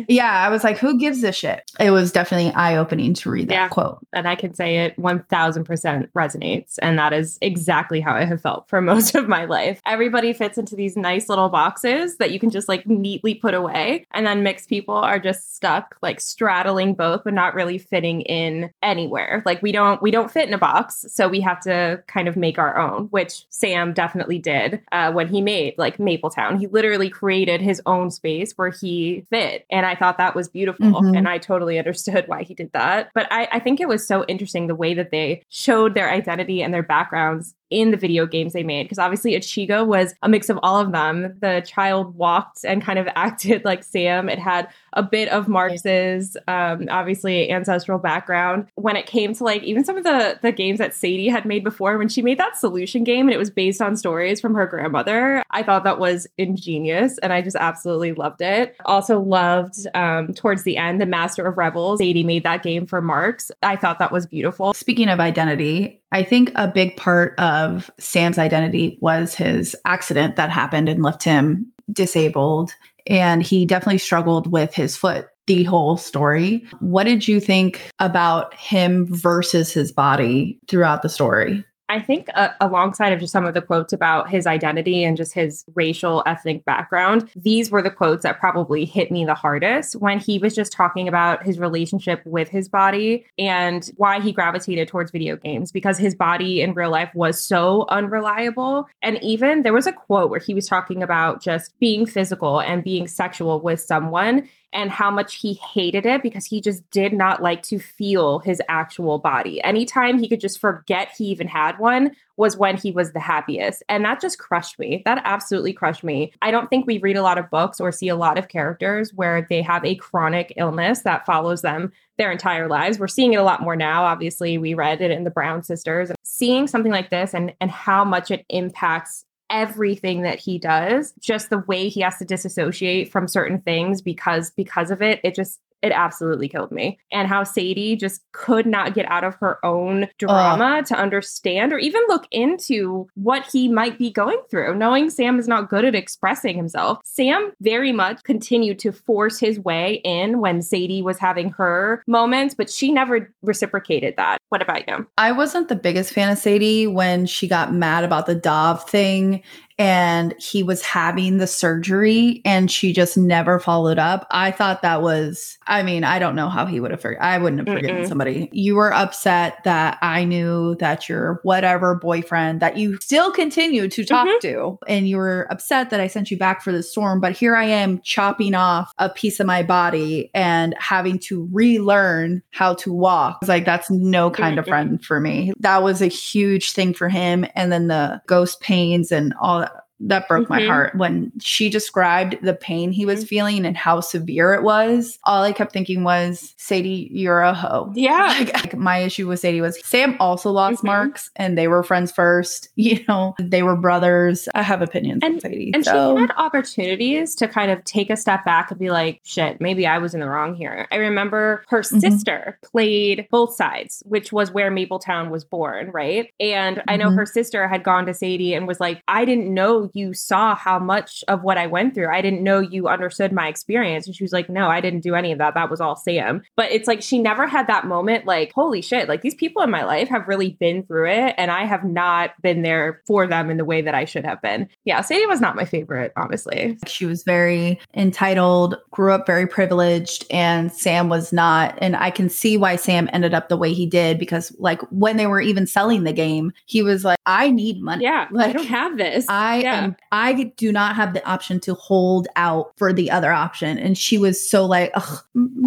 Yeah, 0.08 0.44
I 0.46 0.48
was 0.48 0.64
like, 0.64 0.78
who 0.78 0.98
gives 0.98 1.22
a 1.24 1.32
shit? 1.32 1.70
It 1.78 1.90
was 1.90 2.12
definitely 2.12 2.52
eye 2.52 2.76
opening 2.76 3.14
to 3.14 3.30
read 3.30 3.48
that 3.48 3.54
Yeah. 3.54 3.68
quote. 3.68 3.98
And 4.12 4.26
I 4.28 4.34
can 4.34 4.54
say 4.54 4.78
it 4.78 4.96
1000% 4.98 6.08
resonates. 6.12 6.78
And 6.80 6.98
that 6.98 7.12
is 7.12 7.38
exactly 7.40 8.00
how 8.00 8.14
I 8.14 8.24
have 8.24 8.40
felt 8.40 8.68
for 8.68 8.80
most 8.88 9.14
of 9.14 9.28
my 9.28 9.44
life. 9.44 9.80
Everybody 9.86 10.32
fits 10.32 10.58
into 10.58 10.74
these 10.76 10.96
nice 10.96 11.28
little 11.28 11.48
boxes 11.48 12.16
that 12.18 12.30
you 12.30 12.38
can 12.38 12.50
just 12.50 12.68
like 12.68 12.86
neatly 12.86 13.34
put 13.34 13.54
away. 13.54 14.04
And 14.12 14.26
then 14.26 14.42
mixed 14.42 14.68
people 14.68 14.94
are 14.94 15.18
just 15.18 15.54
stuck 15.54 15.96
like 16.02 16.20
straddling 16.20 16.94
both, 16.94 17.24
but 17.24 17.34
not 17.34 17.54
really 17.54 17.78
fitting 17.78 18.22
in 18.22 18.70
anywhere. 18.82 19.42
Like 19.44 19.62
we 19.62 19.72
don't, 19.72 20.00
we 20.02 20.10
don't 20.10 20.30
fit 20.30 20.48
in 20.48 20.54
a 20.54 20.58
box. 20.58 21.04
So 21.08 21.28
we 21.28 21.40
have 21.40 21.60
to 21.62 22.02
kind 22.06 22.28
of 22.28 22.36
make 22.36 22.58
our 22.58 22.78
own, 22.78 23.04
which 23.06 23.44
Sam 23.50 23.92
definitely 23.92 24.38
did 24.38 24.80
uh, 24.92 25.12
when 25.12 25.28
he 25.28 25.40
made 25.40 25.74
like 25.78 25.98
Mapletown. 25.98 26.58
He 26.58 26.66
literally 26.66 27.10
created 27.10 27.60
his 27.60 27.80
own 27.86 28.10
space 28.10 28.52
where 28.56 28.70
he 28.70 29.24
fit. 29.30 29.47
And 29.70 29.86
I 29.86 29.94
thought 29.94 30.18
that 30.18 30.34
was 30.34 30.48
beautiful. 30.48 31.02
Mhm. 31.02 31.16
And 31.16 31.28
I 31.28 31.38
totally 31.38 31.78
understood 31.78 32.24
why 32.26 32.42
he 32.42 32.54
did 32.54 32.72
that. 32.72 33.10
But 33.14 33.26
I, 33.30 33.48
I 33.52 33.58
think 33.60 33.80
it 33.80 33.88
was 33.88 34.06
so 34.06 34.24
interesting 34.26 34.66
the 34.66 34.74
way 34.74 34.94
that 34.94 35.10
they 35.10 35.42
showed 35.48 35.94
their 35.94 36.10
identity 36.10 36.62
and 36.62 36.72
their 36.72 36.82
backgrounds 36.82 37.54
in 37.70 37.90
the 37.90 37.96
video 37.96 38.26
games 38.26 38.52
they 38.52 38.62
made. 38.62 38.84
Because 38.84 38.98
obviously, 38.98 39.32
Ichigo 39.32 39.86
was 39.86 40.14
a 40.22 40.28
mix 40.28 40.48
of 40.48 40.58
all 40.62 40.80
of 40.80 40.92
them. 40.92 41.36
The 41.40 41.64
child 41.66 42.14
walked 42.16 42.64
and 42.64 42.82
kind 42.82 42.98
of 42.98 43.08
acted 43.14 43.64
like 43.64 43.84
Sam. 43.84 44.28
It 44.28 44.38
had 44.38 44.68
a 44.92 45.02
bit 45.02 45.28
of 45.28 45.48
Marx's, 45.48 46.36
um, 46.46 46.88
obviously, 46.90 47.50
ancestral 47.50 47.98
background. 47.98 48.66
When 48.74 48.96
it 48.96 49.06
came 49.06 49.34
to 49.34 49.44
like 49.44 49.62
even 49.62 49.84
some 49.84 49.96
of 49.96 50.04
the, 50.04 50.38
the 50.42 50.52
games 50.52 50.78
that 50.78 50.94
Sadie 50.94 51.28
had 51.28 51.44
made 51.44 51.64
before, 51.64 51.98
when 51.98 52.08
she 52.08 52.22
made 52.22 52.38
that 52.38 52.58
solution 52.58 53.04
game 53.04 53.26
and 53.26 53.34
it 53.34 53.38
was 53.38 53.50
based 53.50 53.80
on 53.80 53.96
stories 53.96 54.40
from 54.40 54.54
her 54.54 54.66
grandmother, 54.66 55.44
I 55.50 55.62
thought 55.62 55.84
that 55.84 55.98
was 55.98 56.26
ingenious 56.36 57.18
and 57.18 57.32
I 57.32 57.42
just 57.42 57.56
absolutely 57.56 58.12
loved 58.12 58.40
it. 58.40 58.76
Also 58.84 59.20
loved 59.20 59.86
um, 59.94 60.32
towards 60.34 60.62
the 60.62 60.76
end, 60.76 61.00
the 61.00 61.06
Master 61.06 61.46
of 61.46 61.56
Revels. 61.58 61.98
Sadie 61.98 62.24
made 62.24 62.44
that 62.44 62.62
game 62.62 62.86
for 62.86 63.00
Marx. 63.00 63.50
I 63.62 63.76
thought 63.76 63.98
that 63.98 64.12
was 64.12 64.26
beautiful. 64.26 64.74
Speaking 64.74 65.08
of 65.08 65.20
identity, 65.20 66.00
I 66.12 66.22
think 66.22 66.52
a 66.54 66.68
big 66.68 66.96
part 66.96 67.38
of 67.38 67.90
Sam's 67.98 68.38
identity 68.38 68.98
was 69.00 69.34
his 69.34 69.76
accident 69.84 70.36
that 70.36 70.50
happened 70.50 70.88
and 70.88 71.02
left 71.02 71.22
him 71.22 71.70
disabled. 71.92 72.72
And 73.06 73.42
he 73.42 73.66
definitely 73.66 73.98
struggled 73.98 74.50
with 74.50 74.74
his 74.74 74.96
foot 74.96 75.28
the 75.46 75.64
whole 75.64 75.96
story. 75.96 76.64
What 76.80 77.04
did 77.04 77.26
you 77.26 77.40
think 77.40 77.90
about 77.98 78.54
him 78.54 79.06
versus 79.08 79.72
his 79.72 79.90
body 79.90 80.58
throughout 80.68 81.02
the 81.02 81.08
story? 81.08 81.64
I 81.88 82.00
think 82.00 82.28
uh, 82.34 82.50
alongside 82.60 83.12
of 83.12 83.20
just 83.20 83.32
some 83.32 83.46
of 83.46 83.54
the 83.54 83.62
quotes 83.62 83.92
about 83.92 84.28
his 84.28 84.46
identity 84.46 85.04
and 85.04 85.16
just 85.16 85.32
his 85.32 85.64
racial 85.74 86.22
ethnic 86.26 86.64
background, 86.64 87.30
these 87.34 87.70
were 87.70 87.80
the 87.80 87.90
quotes 87.90 88.22
that 88.24 88.38
probably 88.38 88.84
hit 88.84 89.10
me 89.10 89.24
the 89.24 89.34
hardest 89.34 89.96
when 89.96 90.18
he 90.18 90.38
was 90.38 90.54
just 90.54 90.70
talking 90.70 91.08
about 91.08 91.42
his 91.44 91.58
relationship 91.58 92.20
with 92.26 92.48
his 92.48 92.68
body 92.68 93.24
and 93.38 93.90
why 93.96 94.20
he 94.20 94.32
gravitated 94.32 94.88
towards 94.88 95.10
video 95.10 95.36
games 95.36 95.72
because 95.72 95.96
his 95.96 96.14
body 96.14 96.60
in 96.60 96.74
real 96.74 96.90
life 96.90 97.10
was 97.14 97.42
so 97.42 97.86
unreliable. 97.88 98.86
And 99.02 99.18
even 99.22 99.62
there 99.62 99.72
was 99.72 99.86
a 99.86 99.92
quote 99.92 100.30
where 100.30 100.40
he 100.40 100.54
was 100.54 100.66
talking 100.66 101.02
about 101.02 101.42
just 101.42 101.78
being 101.80 102.04
physical 102.04 102.60
and 102.60 102.84
being 102.84 103.08
sexual 103.08 103.60
with 103.60 103.80
someone 103.80 104.48
and 104.72 104.90
how 104.90 105.10
much 105.10 105.36
he 105.36 105.54
hated 105.54 106.04
it 106.04 106.22
because 106.22 106.44
he 106.44 106.60
just 106.60 106.88
did 106.90 107.12
not 107.12 107.42
like 107.42 107.62
to 107.62 107.78
feel 107.78 108.38
his 108.40 108.60
actual 108.68 109.18
body. 109.18 109.62
Anytime 109.62 110.18
he 110.18 110.28
could 110.28 110.40
just 110.40 110.58
forget 110.58 111.12
he 111.16 111.24
even 111.26 111.48
had 111.48 111.78
one 111.78 112.12
was 112.36 112.56
when 112.56 112.76
he 112.76 112.92
was 112.92 113.12
the 113.12 113.20
happiest. 113.20 113.82
And 113.88 114.04
that 114.04 114.20
just 114.20 114.38
crushed 114.38 114.78
me. 114.78 115.02
That 115.04 115.22
absolutely 115.24 115.72
crushed 115.72 116.04
me. 116.04 116.32
I 116.40 116.50
don't 116.50 116.70
think 116.70 116.86
we 116.86 116.98
read 116.98 117.16
a 117.16 117.22
lot 117.22 117.38
of 117.38 117.50
books 117.50 117.80
or 117.80 117.90
see 117.90 118.08
a 118.08 118.16
lot 118.16 118.38
of 118.38 118.48
characters 118.48 119.12
where 119.12 119.46
they 119.48 119.60
have 119.62 119.84
a 119.84 119.96
chronic 119.96 120.52
illness 120.56 121.02
that 121.02 121.26
follows 121.26 121.62
them 121.62 121.92
their 122.16 122.30
entire 122.30 122.68
lives. 122.68 122.98
We're 122.98 123.08
seeing 123.08 123.32
it 123.32 123.38
a 123.38 123.42
lot 123.42 123.62
more 123.62 123.76
now. 123.76 124.04
Obviously, 124.04 124.58
we 124.58 124.74
read 124.74 125.00
it 125.00 125.10
in 125.10 125.24
the 125.24 125.30
Brown 125.30 125.62
sisters. 125.62 126.10
Seeing 126.22 126.66
something 126.66 126.92
like 126.92 127.10
this 127.10 127.34
and 127.34 127.52
and 127.60 127.70
how 127.70 128.04
much 128.04 128.30
it 128.30 128.44
impacts 128.48 129.24
everything 129.50 130.22
that 130.22 130.38
he 130.38 130.58
does 130.58 131.12
just 131.20 131.50
the 131.50 131.58
way 131.60 131.88
he 131.88 132.00
has 132.00 132.18
to 132.18 132.24
disassociate 132.24 133.10
from 133.10 133.26
certain 133.26 133.60
things 133.60 134.02
because 134.02 134.50
because 134.50 134.90
of 134.90 135.00
it 135.00 135.20
it 135.24 135.34
just 135.34 135.60
it 135.82 135.92
absolutely 135.92 136.48
killed 136.48 136.72
me. 136.72 136.98
And 137.12 137.28
how 137.28 137.44
sadie 137.44 137.96
just 137.96 138.22
could 138.32 138.66
not 138.66 138.94
get 138.94 139.10
out 139.10 139.24
of 139.24 139.34
her 139.36 139.64
own 139.64 140.08
drama 140.18 140.82
to 140.86 140.94
understand 140.94 141.72
or 141.72 141.78
even 141.78 142.02
look 142.08 142.26
into 142.30 143.08
what 143.14 143.46
he 143.52 143.68
might 143.68 143.98
be 143.98 144.10
going 144.10 144.40
through. 144.50 144.74
Knowing 144.74 145.10
sam 145.10 145.38
is 145.38 145.48
not 145.48 145.70
good 145.70 145.84
at 145.84 145.94
expressing 145.94 146.56
himself 146.56 146.98
sam 147.04 147.52
very 147.60 147.92
much 147.92 148.22
continued 148.22 148.78
to 148.78 148.92
force 148.92 149.38
his 149.38 149.58
way 149.60 150.00
in 150.04 150.40
when 150.40 150.62
sadie 150.62 151.02
was 151.02 151.18
having 151.18 151.50
her 151.50 152.02
moments 152.06 152.54
but 152.54 152.70
she 152.70 152.92
never 152.92 153.32
reciprocated 153.42 154.14
that. 154.16 154.38
What 154.48 154.62
about 154.62 154.86
you? 154.88 155.06
I 155.16 155.32
wasn't 155.32 155.68
the 155.68 155.76
biggest 155.76 156.12
fan 156.12 156.30
of 156.30 156.38
Sadie 156.38 156.86
when 156.86 157.26
she 157.26 157.48
got 157.48 157.72
mad 157.72 158.04
about 158.04 158.26
the 158.26 158.34
Dov 158.34 158.88
thing 158.88 159.42
and 159.78 160.34
he 160.38 160.62
was 160.62 160.82
having 160.82 161.38
the 161.38 161.46
surgery 161.46 162.42
and 162.44 162.70
she 162.70 162.92
just 162.92 163.16
never 163.16 163.60
followed 163.60 163.98
up. 163.98 164.26
I 164.30 164.50
thought 164.50 164.82
that 164.82 165.02
was, 165.02 165.56
I 165.66 165.82
mean, 165.82 166.04
I 166.04 166.18
don't 166.18 166.34
know 166.34 166.48
how 166.48 166.66
he 166.66 166.80
would 166.80 166.90
have, 166.90 167.00
for- 167.00 167.20
I 167.22 167.38
wouldn't 167.38 167.66
have 167.66 167.76
forgiven 167.76 168.02
Mm-mm. 168.02 168.08
somebody. 168.08 168.48
You 168.52 168.74
were 168.74 168.92
upset 168.92 169.58
that 169.64 169.98
I 170.02 170.24
knew 170.24 170.74
that 170.76 171.08
your 171.08 171.40
whatever 171.42 171.94
boyfriend 171.94 172.60
that 172.60 172.76
you 172.76 172.98
still 173.00 173.30
continue 173.30 173.88
to 173.88 174.04
talk 174.04 174.26
Mhm. 174.26 174.40
to, 174.40 174.78
and 174.88 175.08
you 175.08 175.16
were 175.16 175.46
upset 175.50 175.90
that 175.90 176.00
I 176.00 176.06
sent 176.08 176.30
you 176.30 176.36
back 176.38 176.62
for 176.62 176.72
the 176.72 176.82
storm. 176.82 177.20
But 177.20 177.32
here 177.32 177.54
I 177.54 177.64
am 177.64 178.00
chopping 178.02 178.54
off 178.54 178.92
a 178.98 179.08
piece 179.08 179.38
of 179.40 179.46
my 179.46 179.62
body 179.62 180.30
and 180.34 180.74
having 180.78 181.18
to 181.20 181.48
relearn 181.52 182.42
how 182.50 182.74
to 182.74 182.92
walk. 182.92 183.38
It's 183.42 183.48
like, 183.48 183.64
that's 183.64 183.90
no 183.90 184.30
kind 184.30 184.58
of 184.58 184.64
Mm-mm. 184.64 184.68
friend 184.68 185.04
for 185.04 185.20
me. 185.20 185.52
That 185.60 185.82
was 185.82 186.02
a 186.02 186.06
huge 186.08 186.72
thing 186.72 186.94
for 186.94 187.08
him. 187.08 187.46
And 187.54 187.70
then 187.70 187.88
the 187.88 188.20
ghost 188.26 188.60
pains 188.60 189.12
and 189.12 189.34
all 189.40 189.66
that. 190.00 190.28
Broke 190.28 190.48
my 190.50 190.60
Mhm. 190.60 190.66
heart 190.66 190.94
when 190.94 191.32
she 191.40 191.70
described 191.70 192.36
the 192.42 192.54
pain 192.54 192.92
he 192.92 193.06
was 193.06 193.24
feeling 193.24 193.64
and 193.64 193.76
how 193.76 194.00
severe 194.00 194.52
it 194.54 194.62
was. 194.62 195.18
All 195.24 195.42
I 195.42 195.52
kept 195.52 195.72
thinking 195.72 196.04
was, 196.04 196.54
Sadie, 196.56 197.08
you're 197.12 197.40
a 197.40 197.54
hoe. 197.54 197.92
Yeah. 197.94 198.34
Like, 198.38 198.52
like, 198.54 198.76
my 198.76 198.98
issue 198.98 199.26
with 199.28 199.40
Sadie 199.40 199.60
was 199.60 199.78
Sam 199.84 200.16
also 200.20 200.50
lost 200.50 200.82
Mhm. 200.82 200.86
marx 200.86 201.30
and 201.36 201.56
they 201.58 201.68
were 201.68 201.82
friends 201.82 202.12
first. 202.12 202.68
You 202.76 203.00
know, 203.08 203.34
they 203.38 203.62
were 203.62 203.76
brothers. 203.76 204.48
I 204.54 204.62
have 204.62 204.80
opinions 204.82 205.22
on 205.22 205.40
Sadie. 205.40 205.72
And 205.74 205.84
so 205.84 206.14
she 206.16 206.20
had 206.22 206.32
opportunities 206.38 207.34
to 207.36 207.46
kind 207.48 207.70
of 207.70 207.82
take 207.84 208.08
a 208.10 208.16
step 208.16 208.44
back 208.44 208.70
and 208.70 208.78
be 208.80 208.90
like, 208.90 209.20
shit, 209.24 209.60
maybe 209.60 209.86
I 209.86 209.98
was 209.98 210.14
in 210.14 210.20
the 210.20 210.28
wrong 210.28 210.54
here. 210.54 210.86
I 210.90 210.96
remember 210.96 211.64
her 211.68 211.80
Mhm. 211.80 212.00
sister 212.00 212.58
played 212.62 213.26
both 213.30 213.54
sides, 213.54 214.02
which 214.06 214.32
was 214.32 214.50
where 214.50 214.70
Mapletown 214.70 215.30
was 215.30 215.44
born, 215.44 215.90
right? 215.92 216.30
And 216.40 216.82
I 216.88 216.96
know 216.96 217.08
Mhm. 217.10 217.16
her 217.16 217.26
sister 217.26 217.68
had 217.68 217.82
gone 217.82 218.06
to 218.06 218.14
Sadie 218.14 218.54
and 218.54 218.66
was 218.66 218.80
like, 218.80 219.02
I 219.08 219.24
didn't 219.24 219.52
know 219.52 219.87
you 219.94 220.14
saw 220.14 220.54
how 220.54 220.78
much 220.78 221.24
of 221.28 221.42
what 221.42 221.58
I 221.58 221.66
went 221.66 221.94
through. 221.94 222.08
I 222.08 222.20
didn't 222.20 222.42
know 222.42 222.60
you 222.60 222.88
understood 222.88 223.32
my 223.32 223.48
experience. 223.48 224.06
And 224.06 224.14
she 224.14 224.24
was 224.24 224.32
like, 224.32 224.48
no, 224.48 224.68
I 224.68 224.80
didn't 224.80 225.00
do 225.00 225.14
any 225.14 225.32
of 225.32 225.38
that. 225.38 225.54
That 225.54 225.70
was 225.70 225.80
all 225.80 225.96
Sam. 225.96 226.42
But 226.56 226.70
it's 226.70 226.88
like 226.88 227.02
she 227.02 227.18
never 227.18 227.46
had 227.46 227.66
that 227.66 227.86
moment 227.86 228.26
like, 228.26 228.52
holy 228.52 228.82
shit, 228.82 229.08
like 229.08 229.22
these 229.22 229.34
people 229.34 229.62
in 229.62 229.70
my 229.70 229.84
life 229.84 230.08
have 230.08 230.28
really 230.28 230.50
been 230.60 230.84
through 230.84 231.10
it. 231.10 231.34
And 231.36 231.50
I 231.50 231.64
have 231.64 231.84
not 231.84 232.30
been 232.42 232.62
there 232.62 233.02
for 233.06 233.26
them 233.26 233.50
in 233.50 233.56
the 233.56 233.64
way 233.64 233.82
that 233.82 233.94
I 233.94 234.04
should 234.04 234.24
have 234.24 234.40
been. 234.42 234.68
Yeah, 234.84 235.00
Sadie 235.00 235.26
was 235.26 235.40
not 235.40 235.56
my 235.56 235.64
favorite, 235.64 236.12
honestly. 236.16 236.78
she 236.86 237.06
was 237.06 237.22
very 237.22 237.80
entitled, 237.94 238.76
grew 238.90 239.12
up 239.12 239.26
very 239.26 239.46
privileged, 239.46 240.26
and 240.30 240.72
Sam 240.72 241.08
was 241.08 241.32
not. 241.32 241.76
And 241.78 241.96
I 241.96 242.10
can 242.10 242.28
see 242.28 242.56
why 242.56 242.76
Sam 242.76 243.08
ended 243.12 243.34
up 243.34 243.48
the 243.48 243.56
way 243.56 243.72
he 243.72 243.86
did 243.86 244.18
because, 244.18 244.54
like, 244.58 244.80
when 244.90 245.16
they 245.16 245.26
were 245.26 245.40
even 245.40 245.66
selling 245.66 246.04
the 246.04 246.12
game, 246.12 246.52
he 246.66 246.82
was 246.82 247.04
like, 247.04 247.18
I 247.26 247.50
need 247.50 247.80
money. 247.80 248.04
Yeah, 248.04 248.28
I 248.36 248.52
don't 248.52 248.66
have 248.66 248.96
this. 248.96 249.26
I 249.28 249.60
yeah. 249.60 249.77
Am 249.84 249.96
I 250.12 250.52
do 250.56 250.72
not 250.72 250.96
have 250.96 251.14
the 251.14 251.26
option 251.28 251.60
to 251.60 251.74
hold 251.74 252.28
out 252.36 252.72
for 252.76 252.92
the 252.92 253.10
other 253.10 253.32
option. 253.32 253.78
And 253.78 253.96
she 253.96 254.18
was 254.18 254.48
so 254.48 254.64
like, 254.66 254.90
Ugh, 254.94 255.18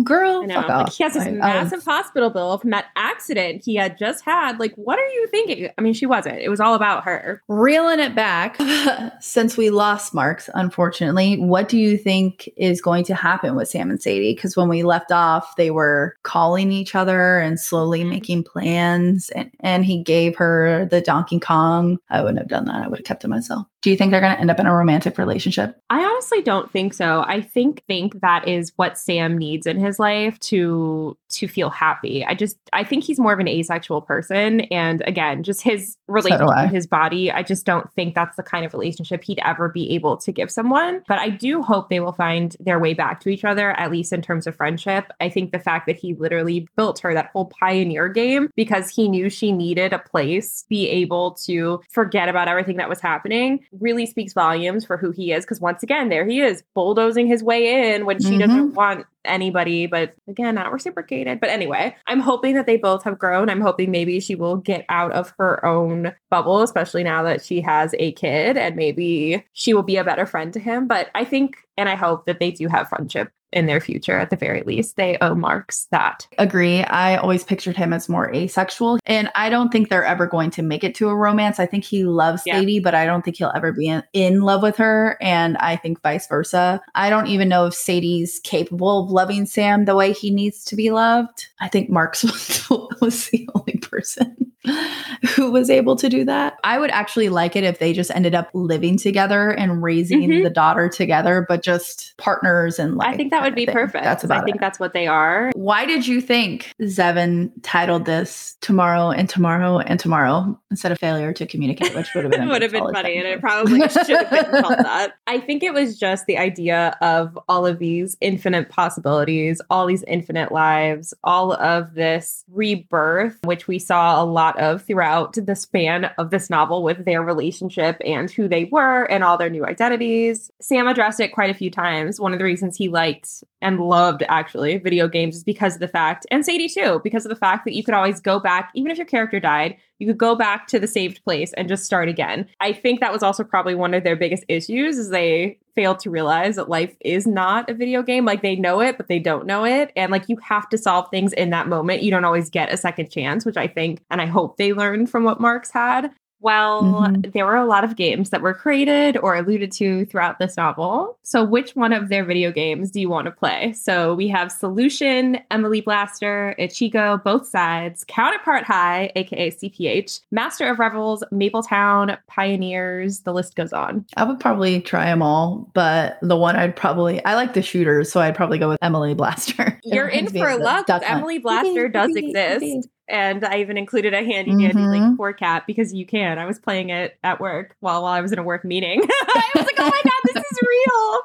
girl, 0.03 0.41
fuck 0.47 0.67
Like 0.67 0.69
off. 0.69 0.93
he 0.95 1.03
has 1.03 1.13
this 1.13 1.23
Like, 1.25 1.33
was- 1.33 1.39
massive 1.39 1.83
hospital 1.83 2.29
bill 2.29 2.57
from 2.57 2.69
that 2.71 2.85
accident 2.95 3.63
he 3.65 3.75
had 3.75 3.97
just 3.97 4.23
had. 4.25 4.59
Like, 4.59 4.73
what 4.75 4.99
are 4.99 5.07
you 5.07 5.27
thinking? 5.27 5.69
I 5.77 5.81
mean, 5.81 5.93
she 5.93 6.05
wasn't. 6.05 6.39
It 6.39 6.49
was 6.49 6.59
all 6.59 6.73
about 6.75 7.03
her. 7.05 7.41
reeling 7.47 7.99
it 7.99 8.15
back 8.15 8.57
since 9.21 9.57
we 9.57 9.69
lost 9.69 10.13
marx 10.13 10.49
unfortunately 10.53 11.37
what 11.37 11.69
do 11.69 11.77
you 11.77 11.97
think 11.97 12.49
is 12.57 12.81
going 12.81 13.03
to 13.03 13.13
happen 13.13 13.55
with 13.55 13.67
sam 13.67 13.89
and 13.89 14.01
sadie 14.01 14.33
because 14.33 14.55
when 14.57 14.67
we 14.69 14.83
left 14.83 15.11
off 15.11 15.55
they 15.55 15.71
were 15.71 16.15
calling 16.23 16.71
each 16.71 16.95
other 16.95 17.39
and 17.39 17.59
slowly 17.59 18.01
mm-hmm. 18.01 18.09
making 18.09 18.43
plans 18.43 19.29
and, 19.31 19.51
and 19.59 19.85
he 19.85 20.01
gave 20.03 20.35
her 20.35 20.85
the 20.91 21.01
donkey 21.01 21.39
kong 21.39 21.97
i 22.09 22.21
wouldn't 22.21 22.39
have 22.39 22.47
done 22.47 22.65
that 22.65 22.83
i 22.83 22.87
would 22.87 22.99
have 22.99 23.05
kept 23.05 23.23
it 23.23 23.27
myself 23.27 23.65
Do 23.81 23.89
you 23.89 23.97
think 23.97 24.11
they're 24.11 24.21
going 24.21 24.33
to 24.33 24.39
end 24.39 24.51
up 24.51 24.59
in 24.59 24.67
a 24.67 24.75
romantic 24.75 25.17
relationship? 25.17 25.75
I 25.89 26.03
honestly 26.03 26.41
don't 26.41 26.71
think 26.71 26.93
so. 26.93 27.23
I 27.27 27.41
think 27.41 27.83
think 27.87 28.21
that 28.21 28.47
is 28.47 28.71
what 28.75 28.97
Sam 28.97 29.37
needs 29.37 29.65
in 29.65 29.79
his 29.79 29.99
life 29.99 30.39
to 30.41 31.17
to 31.29 31.47
feel 31.47 31.69
happy. 31.69 32.23
I 32.25 32.35
just 32.35 32.57
I 32.73 32.83
think 32.83 33.03
he's 33.03 33.19
more 33.19 33.33
of 33.33 33.39
an 33.39 33.47
asexual 33.47 34.01
person 34.01 34.61
and 34.71 35.01
again, 35.07 35.43
just 35.43 35.61
his 35.61 35.97
relationship 36.07 36.47
with 36.47 36.71
his 36.71 36.85
body, 36.85 37.31
I 37.31 37.41
just 37.41 37.65
don't 37.65 37.91
think 37.93 38.13
that's 38.13 38.35
the 38.35 38.43
kind 38.43 38.65
of 38.65 38.73
relationship 38.73 39.23
he'd 39.23 39.39
ever 39.43 39.69
be 39.69 39.95
able 39.95 40.17
to 40.17 40.31
give 40.31 40.51
someone. 40.51 41.01
But 41.07 41.19
I 41.19 41.29
do 41.29 41.61
hope 41.61 41.89
they 41.89 41.99
will 41.99 42.11
find 42.11 42.55
their 42.59 42.79
way 42.79 42.93
back 42.93 43.19
to 43.21 43.29
each 43.29 43.43
other 43.43 43.71
at 43.71 43.91
least 43.91 44.13
in 44.13 44.21
terms 44.21 44.45
of 44.45 44.55
friendship. 44.55 45.11
I 45.19 45.29
think 45.29 45.51
the 45.51 45.59
fact 45.59 45.87
that 45.87 45.97
he 45.97 46.13
literally 46.13 46.67
built 46.75 46.99
her 46.99 47.13
that 47.13 47.31
whole 47.33 47.45
pioneer 47.45 48.09
game 48.09 48.49
because 48.55 48.89
he 48.89 49.07
knew 49.07 49.29
she 49.29 49.51
needed 49.51 49.93
a 49.93 49.99
place 49.99 50.65
be 50.69 50.87
able 50.89 51.31
to 51.45 51.81
forget 51.89 52.29
about 52.29 52.47
everything 52.47 52.77
that 52.77 52.89
was 52.89 53.01
happening 53.01 53.65
really 53.79 54.05
speaks 54.05 54.33
volumes 54.33 54.83
for 54.85 54.97
who 54.97 55.11
he 55.11 55.31
is 55.31 55.45
because 55.45 55.61
once 55.61 55.81
again 55.83 56.09
there 56.09 56.25
he 56.25 56.41
is 56.41 56.63
bulldozing 56.75 57.27
his 57.27 57.41
way 57.43 57.93
in 57.93 58.05
when 58.05 58.19
she 58.21 58.31
Mhm. 58.31 58.39
doesn't 58.39 58.73
want 58.73 59.05
anybody. 59.23 59.85
But 59.87 60.13
again 60.27 60.55
not 60.55 60.71
reciprocated. 60.73 61.39
But 61.39 61.49
anyway 61.51 61.95
i'm 62.07 62.19
hoping 62.19 62.55
that 62.55 62.65
they 62.65 62.77
both 62.77 63.03
have 63.03 63.17
grown. 63.19 63.49
I'm 63.49 63.61
hoping 63.61 63.91
maybe 63.91 64.19
she 64.19 64.35
will 64.35 64.57
get 64.57 64.83
out 64.89 65.11
of 65.13 65.33
her 65.39 65.65
own 65.65 66.13
bubble 66.29 66.61
especially 66.61 67.03
now 67.03 67.23
that 67.23 67.43
she 67.43 67.61
has 67.61 67.95
a 67.99 68.11
kid 68.13 68.57
and 68.57 68.75
maybe 68.75 69.45
she 69.53 69.73
will 69.73 69.83
be 69.83 69.97
a 69.97 70.03
better 70.03 70.25
friend 70.25 70.51
to 70.53 70.59
him. 70.59 70.87
But 70.87 71.09
i 71.15 71.23
think 71.23 71.55
and 71.77 71.87
i 71.87 71.95
hope 71.95 72.25
that 72.25 72.39
they 72.39 72.51
do 72.51 72.67
have 72.67 72.89
friendship 72.89 73.31
in 73.51 73.65
their 73.65 73.79
future 73.79 74.17
at 74.17 74.29
the 74.29 74.35
very 74.35 74.63
least 74.63 74.95
they 74.95 75.17
owe 75.21 75.35
marx 75.35 75.87
that 75.91 76.27
Agree. 76.37 76.83
I 76.83 77.17
always 77.17 77.43
pictured 77.43 77.77
him 77.77 77.93
as 77.93 78.09
more 78.09 78.33
asexual, 78.33 78.99
and 79.05 79.29
I 79.35 79.49
don't 79.49 79.71
think 79.71 79.89
they're 79.89 80.05
ever 80.05 80.25
going 80.25 80.49
to 80.51 80.61
make 80.61 80.83
it 80.83 80.95
to 80.95 81.09
a 81.09 81.15
romance. 81.15 81.59
I 81.59 81.65
think 81.65 81.83
he 81.83 82.03
loves 82.03 82.43
Yeah. 82.45 82.59
Sadie, 82.59 82.79
but 82.79 82.95
I 82.95 83.05
don't 83.05 83.23
think 83.23 83.37
he'll 83.37 83.51
ever 83.55 83.71
be 83.71 83.87
in, 83.87 84.03
in 84.13 84.41
love 84.41 84.61
with 84.63 84.77
her, 84.77 85.17
and 85.21 85.57
I 85.57 85.75
think 85.75 86.01
vice 86.01 86.27
versa. 86.27 86.81
I 86.95 87.09
don't 87.09 87.27
even 87.27 87.49
know 87.49 87.65
if 87.67 87.73
Sadie's 87.73 88.39
capable 88.43 89.03
of 89.03 89.11
loving 89.11 89.45
Sam 89.45 89.85
the 89.85 89.95
way 89.95 90.13
he 90.13 90.31
needs 90.31 90.63
to 90.65 90.75
be 90.75 90.91
loved. 90.91 91.47
I 91.59 91.67
think 91.67 91.89
Marx 91.89 92.23
was, 92.23 92.67
was 93.01 93.29
the 93.29 93.47
only 93.55 93.77
person 93.77 94.51
who 95.35 95.51
was 95.51 95.69
able 95.69 95.95
to 95.95 96.09
do 96.09 96.23
that. 96.25 96.57
I 96.63 96.77
would 96.79 96.91
actually 96.91 97.29
like 97.29 97.55
it 97.55 97.63
if 97.63 97.79
they 97.79 97.93
just 97.93 98.11
ended 98.11 98.35
up 98.35 98.49
living 98.53 98.97
together 98.97 99.49
and 99.51 99.81
raising 99.81 100.21
Mhm. 100.29 100.43
the 100.43 100.49
daughter 100.49 100.87
together, 100.89 101.45
but 101.47 101.63
just 101.63 102.13
partners 102.17 102.77
and 102.77 102.97
like 102.97 103.07
i 103.13 103.17
think 103.17 103.31
that 103.31 103.41
would 103.41 103.55
be 103.55 103.65
perfect 103.65 104.03
That's 104.03 104.23
about 104.23 104.41
i 104.41 104.45
think 104.45 104.57
it. 104.57 104.59
that's 104.59 104.79
what 104.79 104.93
they 104.93 105.07
are 105.07 105.51
Why 105.55 105.85
did 105.85 106.05
you 106.05 106.21
think 106.21 106.71
Zevin 106.81 107.51
titled 107.63 108.05
this 108.05 108.55
tomorrow 108.61 109.09
and 109.09 109.27
tomorrow 109.27 109.79
and 109.79 109.99
tomorrow 109.99 110.59
instead 110.69 110.91
of 110.91 110.99
failure 110.99 111.33
to 111.33 111.45
communicate, 111.47 111.95
which 111.95 112.13
would 112.13 112.25
have 112.25 112.31
been 112.31 112.47
would 112.49 112.61
have 112.61 112.71
been 112.71 112.91
funny 112.93 113.17
and 113.17 113.27
it 113.27 113.41
probably 113.41 113.79
should 113.89 114.07
have 114.07 114.29
been 114.29 114.45
called 114.61 114.77
that. 114.79 115.13
I 115.27 115.39
think 115.39 115.63
it 115.63 115.73
was 115.73 115.97
just 115.97 116.27
the 116.27 116.37
idea 116.37 116.95
of 117.01 117.37
all 117.49 117.65
of 117.65 117.79
these 117.79 118.15
infinite 118.21 118.69
possibilities, 118.69 119.59
all 119.71 119.87
these 119.87 120.03
infinite 120.03 120.51
lives, 120.51 121.13
all 121.23 121.53
of 121.53 121.95
this 121.95 122.43
rebirth, 122.51 123.39
which 123.45 123.67
we 123.67 123.79
saw 123.79 124.21
a 124.21 124.25
lot 124.25 124.50
of 124.57 124.83
throughout 124.83 125.33
the 125.33 125.55
span 125.55 126.05
of 126.17 126.29
this 126.29 126.49
novel 126.49 126.83
with 126.83 127.05
their 127.05 127.21
relationship 127.21 127.97
and 128.05 128.29
who 128.29 128.47
they 128.47 128.65
were 128.65 129.03
and 129.05 129.23
all 129.23 129.37
their 129.37 129.49
new 129.49 129.65
identities. 129.65 130.51
Sam 130.59 130.87
addressed 130.87 131.19
it 131.19 131.33
quite 131.33 131.49
a 131.49 131.55
few 131.55 131.71
times. 131.71 132.19
One 132.19 132.33
of 132.33 132.39
the 132.39 132.45
reasons 132.45 132.77
he 132.77 132.89
liked 132.89 133.43
and 133.61 133.79
loved 133.79 134.23
actually 134.27 134.77
video 134.77 135.07
games 135.07 135.35
is 135.37 135.43
because 135.43 135.75
of 135.75 135.79
the 135.79 135.87
fact, 135.87 136.25
and 136.31 136.45
Sadie 136.45 136.69
too, 136.69 137.01
because 137.03 137.25
of 137.25 137.29
the 137.29 137.35
fact 137.35 137.65
that 137.65 137.73
you 137.73 137.83
could 137.83 137.93
always 137.93 138.19
go 138.19 138.39
back, 138.39 138.71
even 138.75 138.91
if 138.91 138.97
your 138.97 139.05
character 139.05 139.39
died, 139.39 139.77
you 139.99 140.07
could 140.07 140.17
go 140.17 140.35
back 140.35 140.65
to 140.67 140.79
the 140.79 140.87
saved 140.87 141.23
place 141.23 141.53
and 141.53 141.67
just 141.67 141.85
start 141.85 142.09
again. 142.09 142.47
I 142.59 142.73
think 142.73 142.99
that 142.99 143.13
was 143.13 143.21
also 143.21 143.43
probably 143.43 143.75
one 143.75 143.93
of 143.93 144.03
their 144.03 144.15
biggest 144.15 144.43
issues 144.47 144.97
is 144.97 145.09
they 145.09 145.59
failed 145.75 145.99
to 145.99 146.09
realize 146.09 146.55
that 146.55 146.69
life 146.69 146.95
is 147.01 147.27
not 147.27 147.69
a 147.69 147.73
video 147.73 148.01
game. 148.01 148.25
Like 148.25 148.41
they 148.41 148.55
know 148.55 148.81
it, 148.81 148.97
but 148.97 149.07
they 149.07 149.19
don't 149.19 149.45
know 149.45 149.63
it. 149.63 149.91
And 149.95 150.11
like 150.11 150.27
you 150.27 150.37
have 150.37 150.67
to 150.69 150.77
solve 150.77 151.09
things 151.11 151.33
in 151.33 151.51
that 151.51 151.67
moment. 151.67 152.01
You 152.01 152.11
don't 152.11 152.25
always 152.25 152.49
get 152.49 152.73
a 152.73 152.77
second 152.77 153.11
chance, 153.11 153.45
which 153.45 153.57
I 153.57 153.67
think 153.67 154.03
and 154.09 154.21
I 154.21 154.25
hope 154.25 154.57
they 154.57 154.73
learned 154.73 155.09
from 155.09 155.23
what 155.23 155.39
Marx 155.39 155.71
had. 155.71 156.11
Well, 156.41 156.81
Mhm. 156.83 157.31
there 157.33 157.45
were 157.45 157.55
a 157.55 157.65
lot 157.65 157.83
of 157.83 157.95
games 157.95 158.31
that 158.31 158.41
were 158.41 158.53
created 158.53 159.15
or 159.17 159.35
alluded 159.35 159.71
to 159.73 160.05
throughout 160.05 160.39
this 160.39 160.57
novel. 160.57 161.17
So, 161.23 161.43
which 161.43 161.75
one 161.75 161.93
of 161.93 162.09
their 162.09 162.23
video 162.25 162.51
games 162.51 162.89
do 162.91 162.99
you 162.99 163.09
want 163.09 163.25
to 163.25 163.31
play? 163.31 163.73
So, 163.73 164.15
we 164.15 164.27
have 164.29 164.51
Solution, 164.51 165.39
Emily 165.51 165.81
Blaster, 165.81 166.55
Ichigo, 166.59 167.23
Both 167.23 167.45
Sides, 167.47 168.03
Counterpart 168.07 168.63
High, 168.63 169.11
aka 169.15 169.51
CPH, 169.51 170.21
Master 170.31 170.67
of 170.69 170.79
Revels, 170.79 171.23
Mapletown, 171.31 172.17
Pioneers, 172.27 173.19
the 173.21 173.33
list 173.33 173.55
goes 173.55 173.71
on. 173.71 174.05
I 174.17 174.23
would 174.23 174.39
probably 174.39 174.81
try 174.81 175.05
them 175.05 175.21
all, 175.21 175.69
but 175.73 176.17
the 176.21 176.35
one 176.37 176.55
I'd 176.55 176.75
probably 176.75 177.23
I 177.23 177.35
like 177.35 177.53
the 177.53 177.61
shooters, 177.61 178.11
so 178.11 178.19
I'd 178.19 178.35
probably 178.35 178.57
go 178.57 178.67
with 178.69 178.79
Emily 178.81 179.13
Blaster. 179.13 179.79
You're 179.83 180.07
in 180.07 180.27
for 180.27 180.57
luck. 180.57 180.85
Emily 180.89 181.37
Blaster 181.37 181.87
does 181.87 182.11
exist. 182.15 182.87
And 183.11 183.43
I 183.43 183.57
even 183.59 183.77
included 183.77 184.13
a 184.13 184.23
handy 184.23 184.51
dandy 184.51 184.73
Mhm. 184.81 184.89
link 184.89 185.17
for 185.17 185.33
Kat 185.33 185.63
because 185.67 185.93
you 185.93 186.05
can. 186.05 186.39
I 186.39 186.45
was 186.45 186.57
playing 186.59 186.89
it 186.89 187.17
at 187.23 187.39
work 187.39 187.75
while 187.81 188.01
while 188.03 188.13
I 188.13 188.21
was 188.21 188.31
in 188.31 188.39
a 188.39 188.43
work 188.43 188.63
meeting. 188.65 189.01
I 189.11 189.49
was 189.55 189.65
like, 189.65 189.75
oh 189.79 189.83
my 189.89 190.01
god, 190.03 190.33
this 190.33 190.37
is 190.37 190.59
real. 190.67 191.19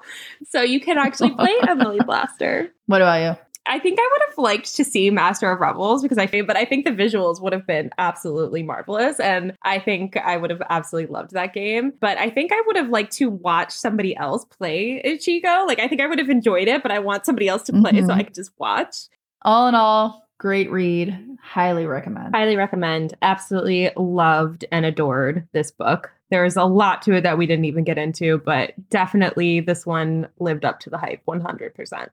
So 0.49 0.61
you 0.63 0.81
can 0.81 0.99
actually 0.99 1.31
play 1.37 1.55
Emily 1.69 2.01
Blaster. 2.05 2.71
What 2.87 3.01
about 3.01 3.23
you? 3.23 3.41
I 3.69 3.81
think 3.81 3.99
I 3.99 4.09
would 4.13 4.29
have 4.29 4.39
liked 4.39 4.77
to 4.77 4.85
see 4.85 5.11
Master 5.11 5.51
of 5.51 5.59
Revels 5.59 6.01
because 6.03 6.19
I 6.19 6.27
think, 6.29 6.47
but 6.47 6.57
I 6.57 6.65
think 6.65 6.85
the 6.85 6.93
visuals 6.93 7.41
would 7.43 7.53
have 7.53 7.67
been 7.67 7.91
absolutely 7.99 8.63
marvelous, 8.63 9.19
and 9.19 9.55
I 9.65 9.81
think 9.81 10.17
I 10.17 10.37
would 10.37 10.51
have 10.51 10.63
absolutely 10.71 11.13
loved 11.13 11.33
that 11.33 11.53
game. 11.53 11.93
But 12.01 12.17
I 12.17 12.31
think 12.31 12.53
I 12.53 12.63
would 12.69 12.77
have 12.77 12.91
liked 12.91 13.13
to 13.15 13.29
watch 13.29 13.73
somebody 13.73 14.17
else 14.17 14.45
play 14.45 15.03
Ichigo. 15.05 15.67
Like 15.67 15.81
I 15.81 15.89
think 15.89 16.01
I 16.01 16.07
would 16.07 16.19
have 16.21 16.31
enjoyed 16.31 16.69
it, 16.69 16.83
but 16.83 16.93
I 16.93 17.01
want 17.01 17.27
somebody 17.27 17.49
else 17.49 17.65
to 17.65 17.73
play 17.73 18.01
so 18.03 18.09
Mhm. 18.09 18.15
I 18.17 18.23
could 18.23 18.35
just 18.35 18.53
watch. 18.59 18.97
All 19.43 19.67
in 19.67 19.75
all, 19.75 20.26
great 20.39 20.71
read. 20.71 21.17
Highly 21.43 21.87
recommend. 21.87 22.35
Highly 22.35 22.57
recommend. 22.57 23.15
Absolutely 23.23 23.91
loved 23.97 24.65
and 24.71 24.85
adored 24.85 25.47
this 25.53 25.71
book. 25.71 26.11
There's 26.31 26.57
a 26.57 26.65
lot 26.65 27.03
to 27.03 27.15
it 27.15 27.23
that 27.23 27.39
we 27.39 27.47
didn't 27.47 27.67
even 27.67 27.85
get 27.85 27.99
into, 27.99 28.39
but 28.39 28.73
definitely 28.91 29.61
this 29.61 29.87
one 29.87 30.29
lived 30.41 30.65
up 30.65 30.81
to 30.81 30.91
the 30.91 30.99
hype 30.99 31.23
100%. 31.27 32.09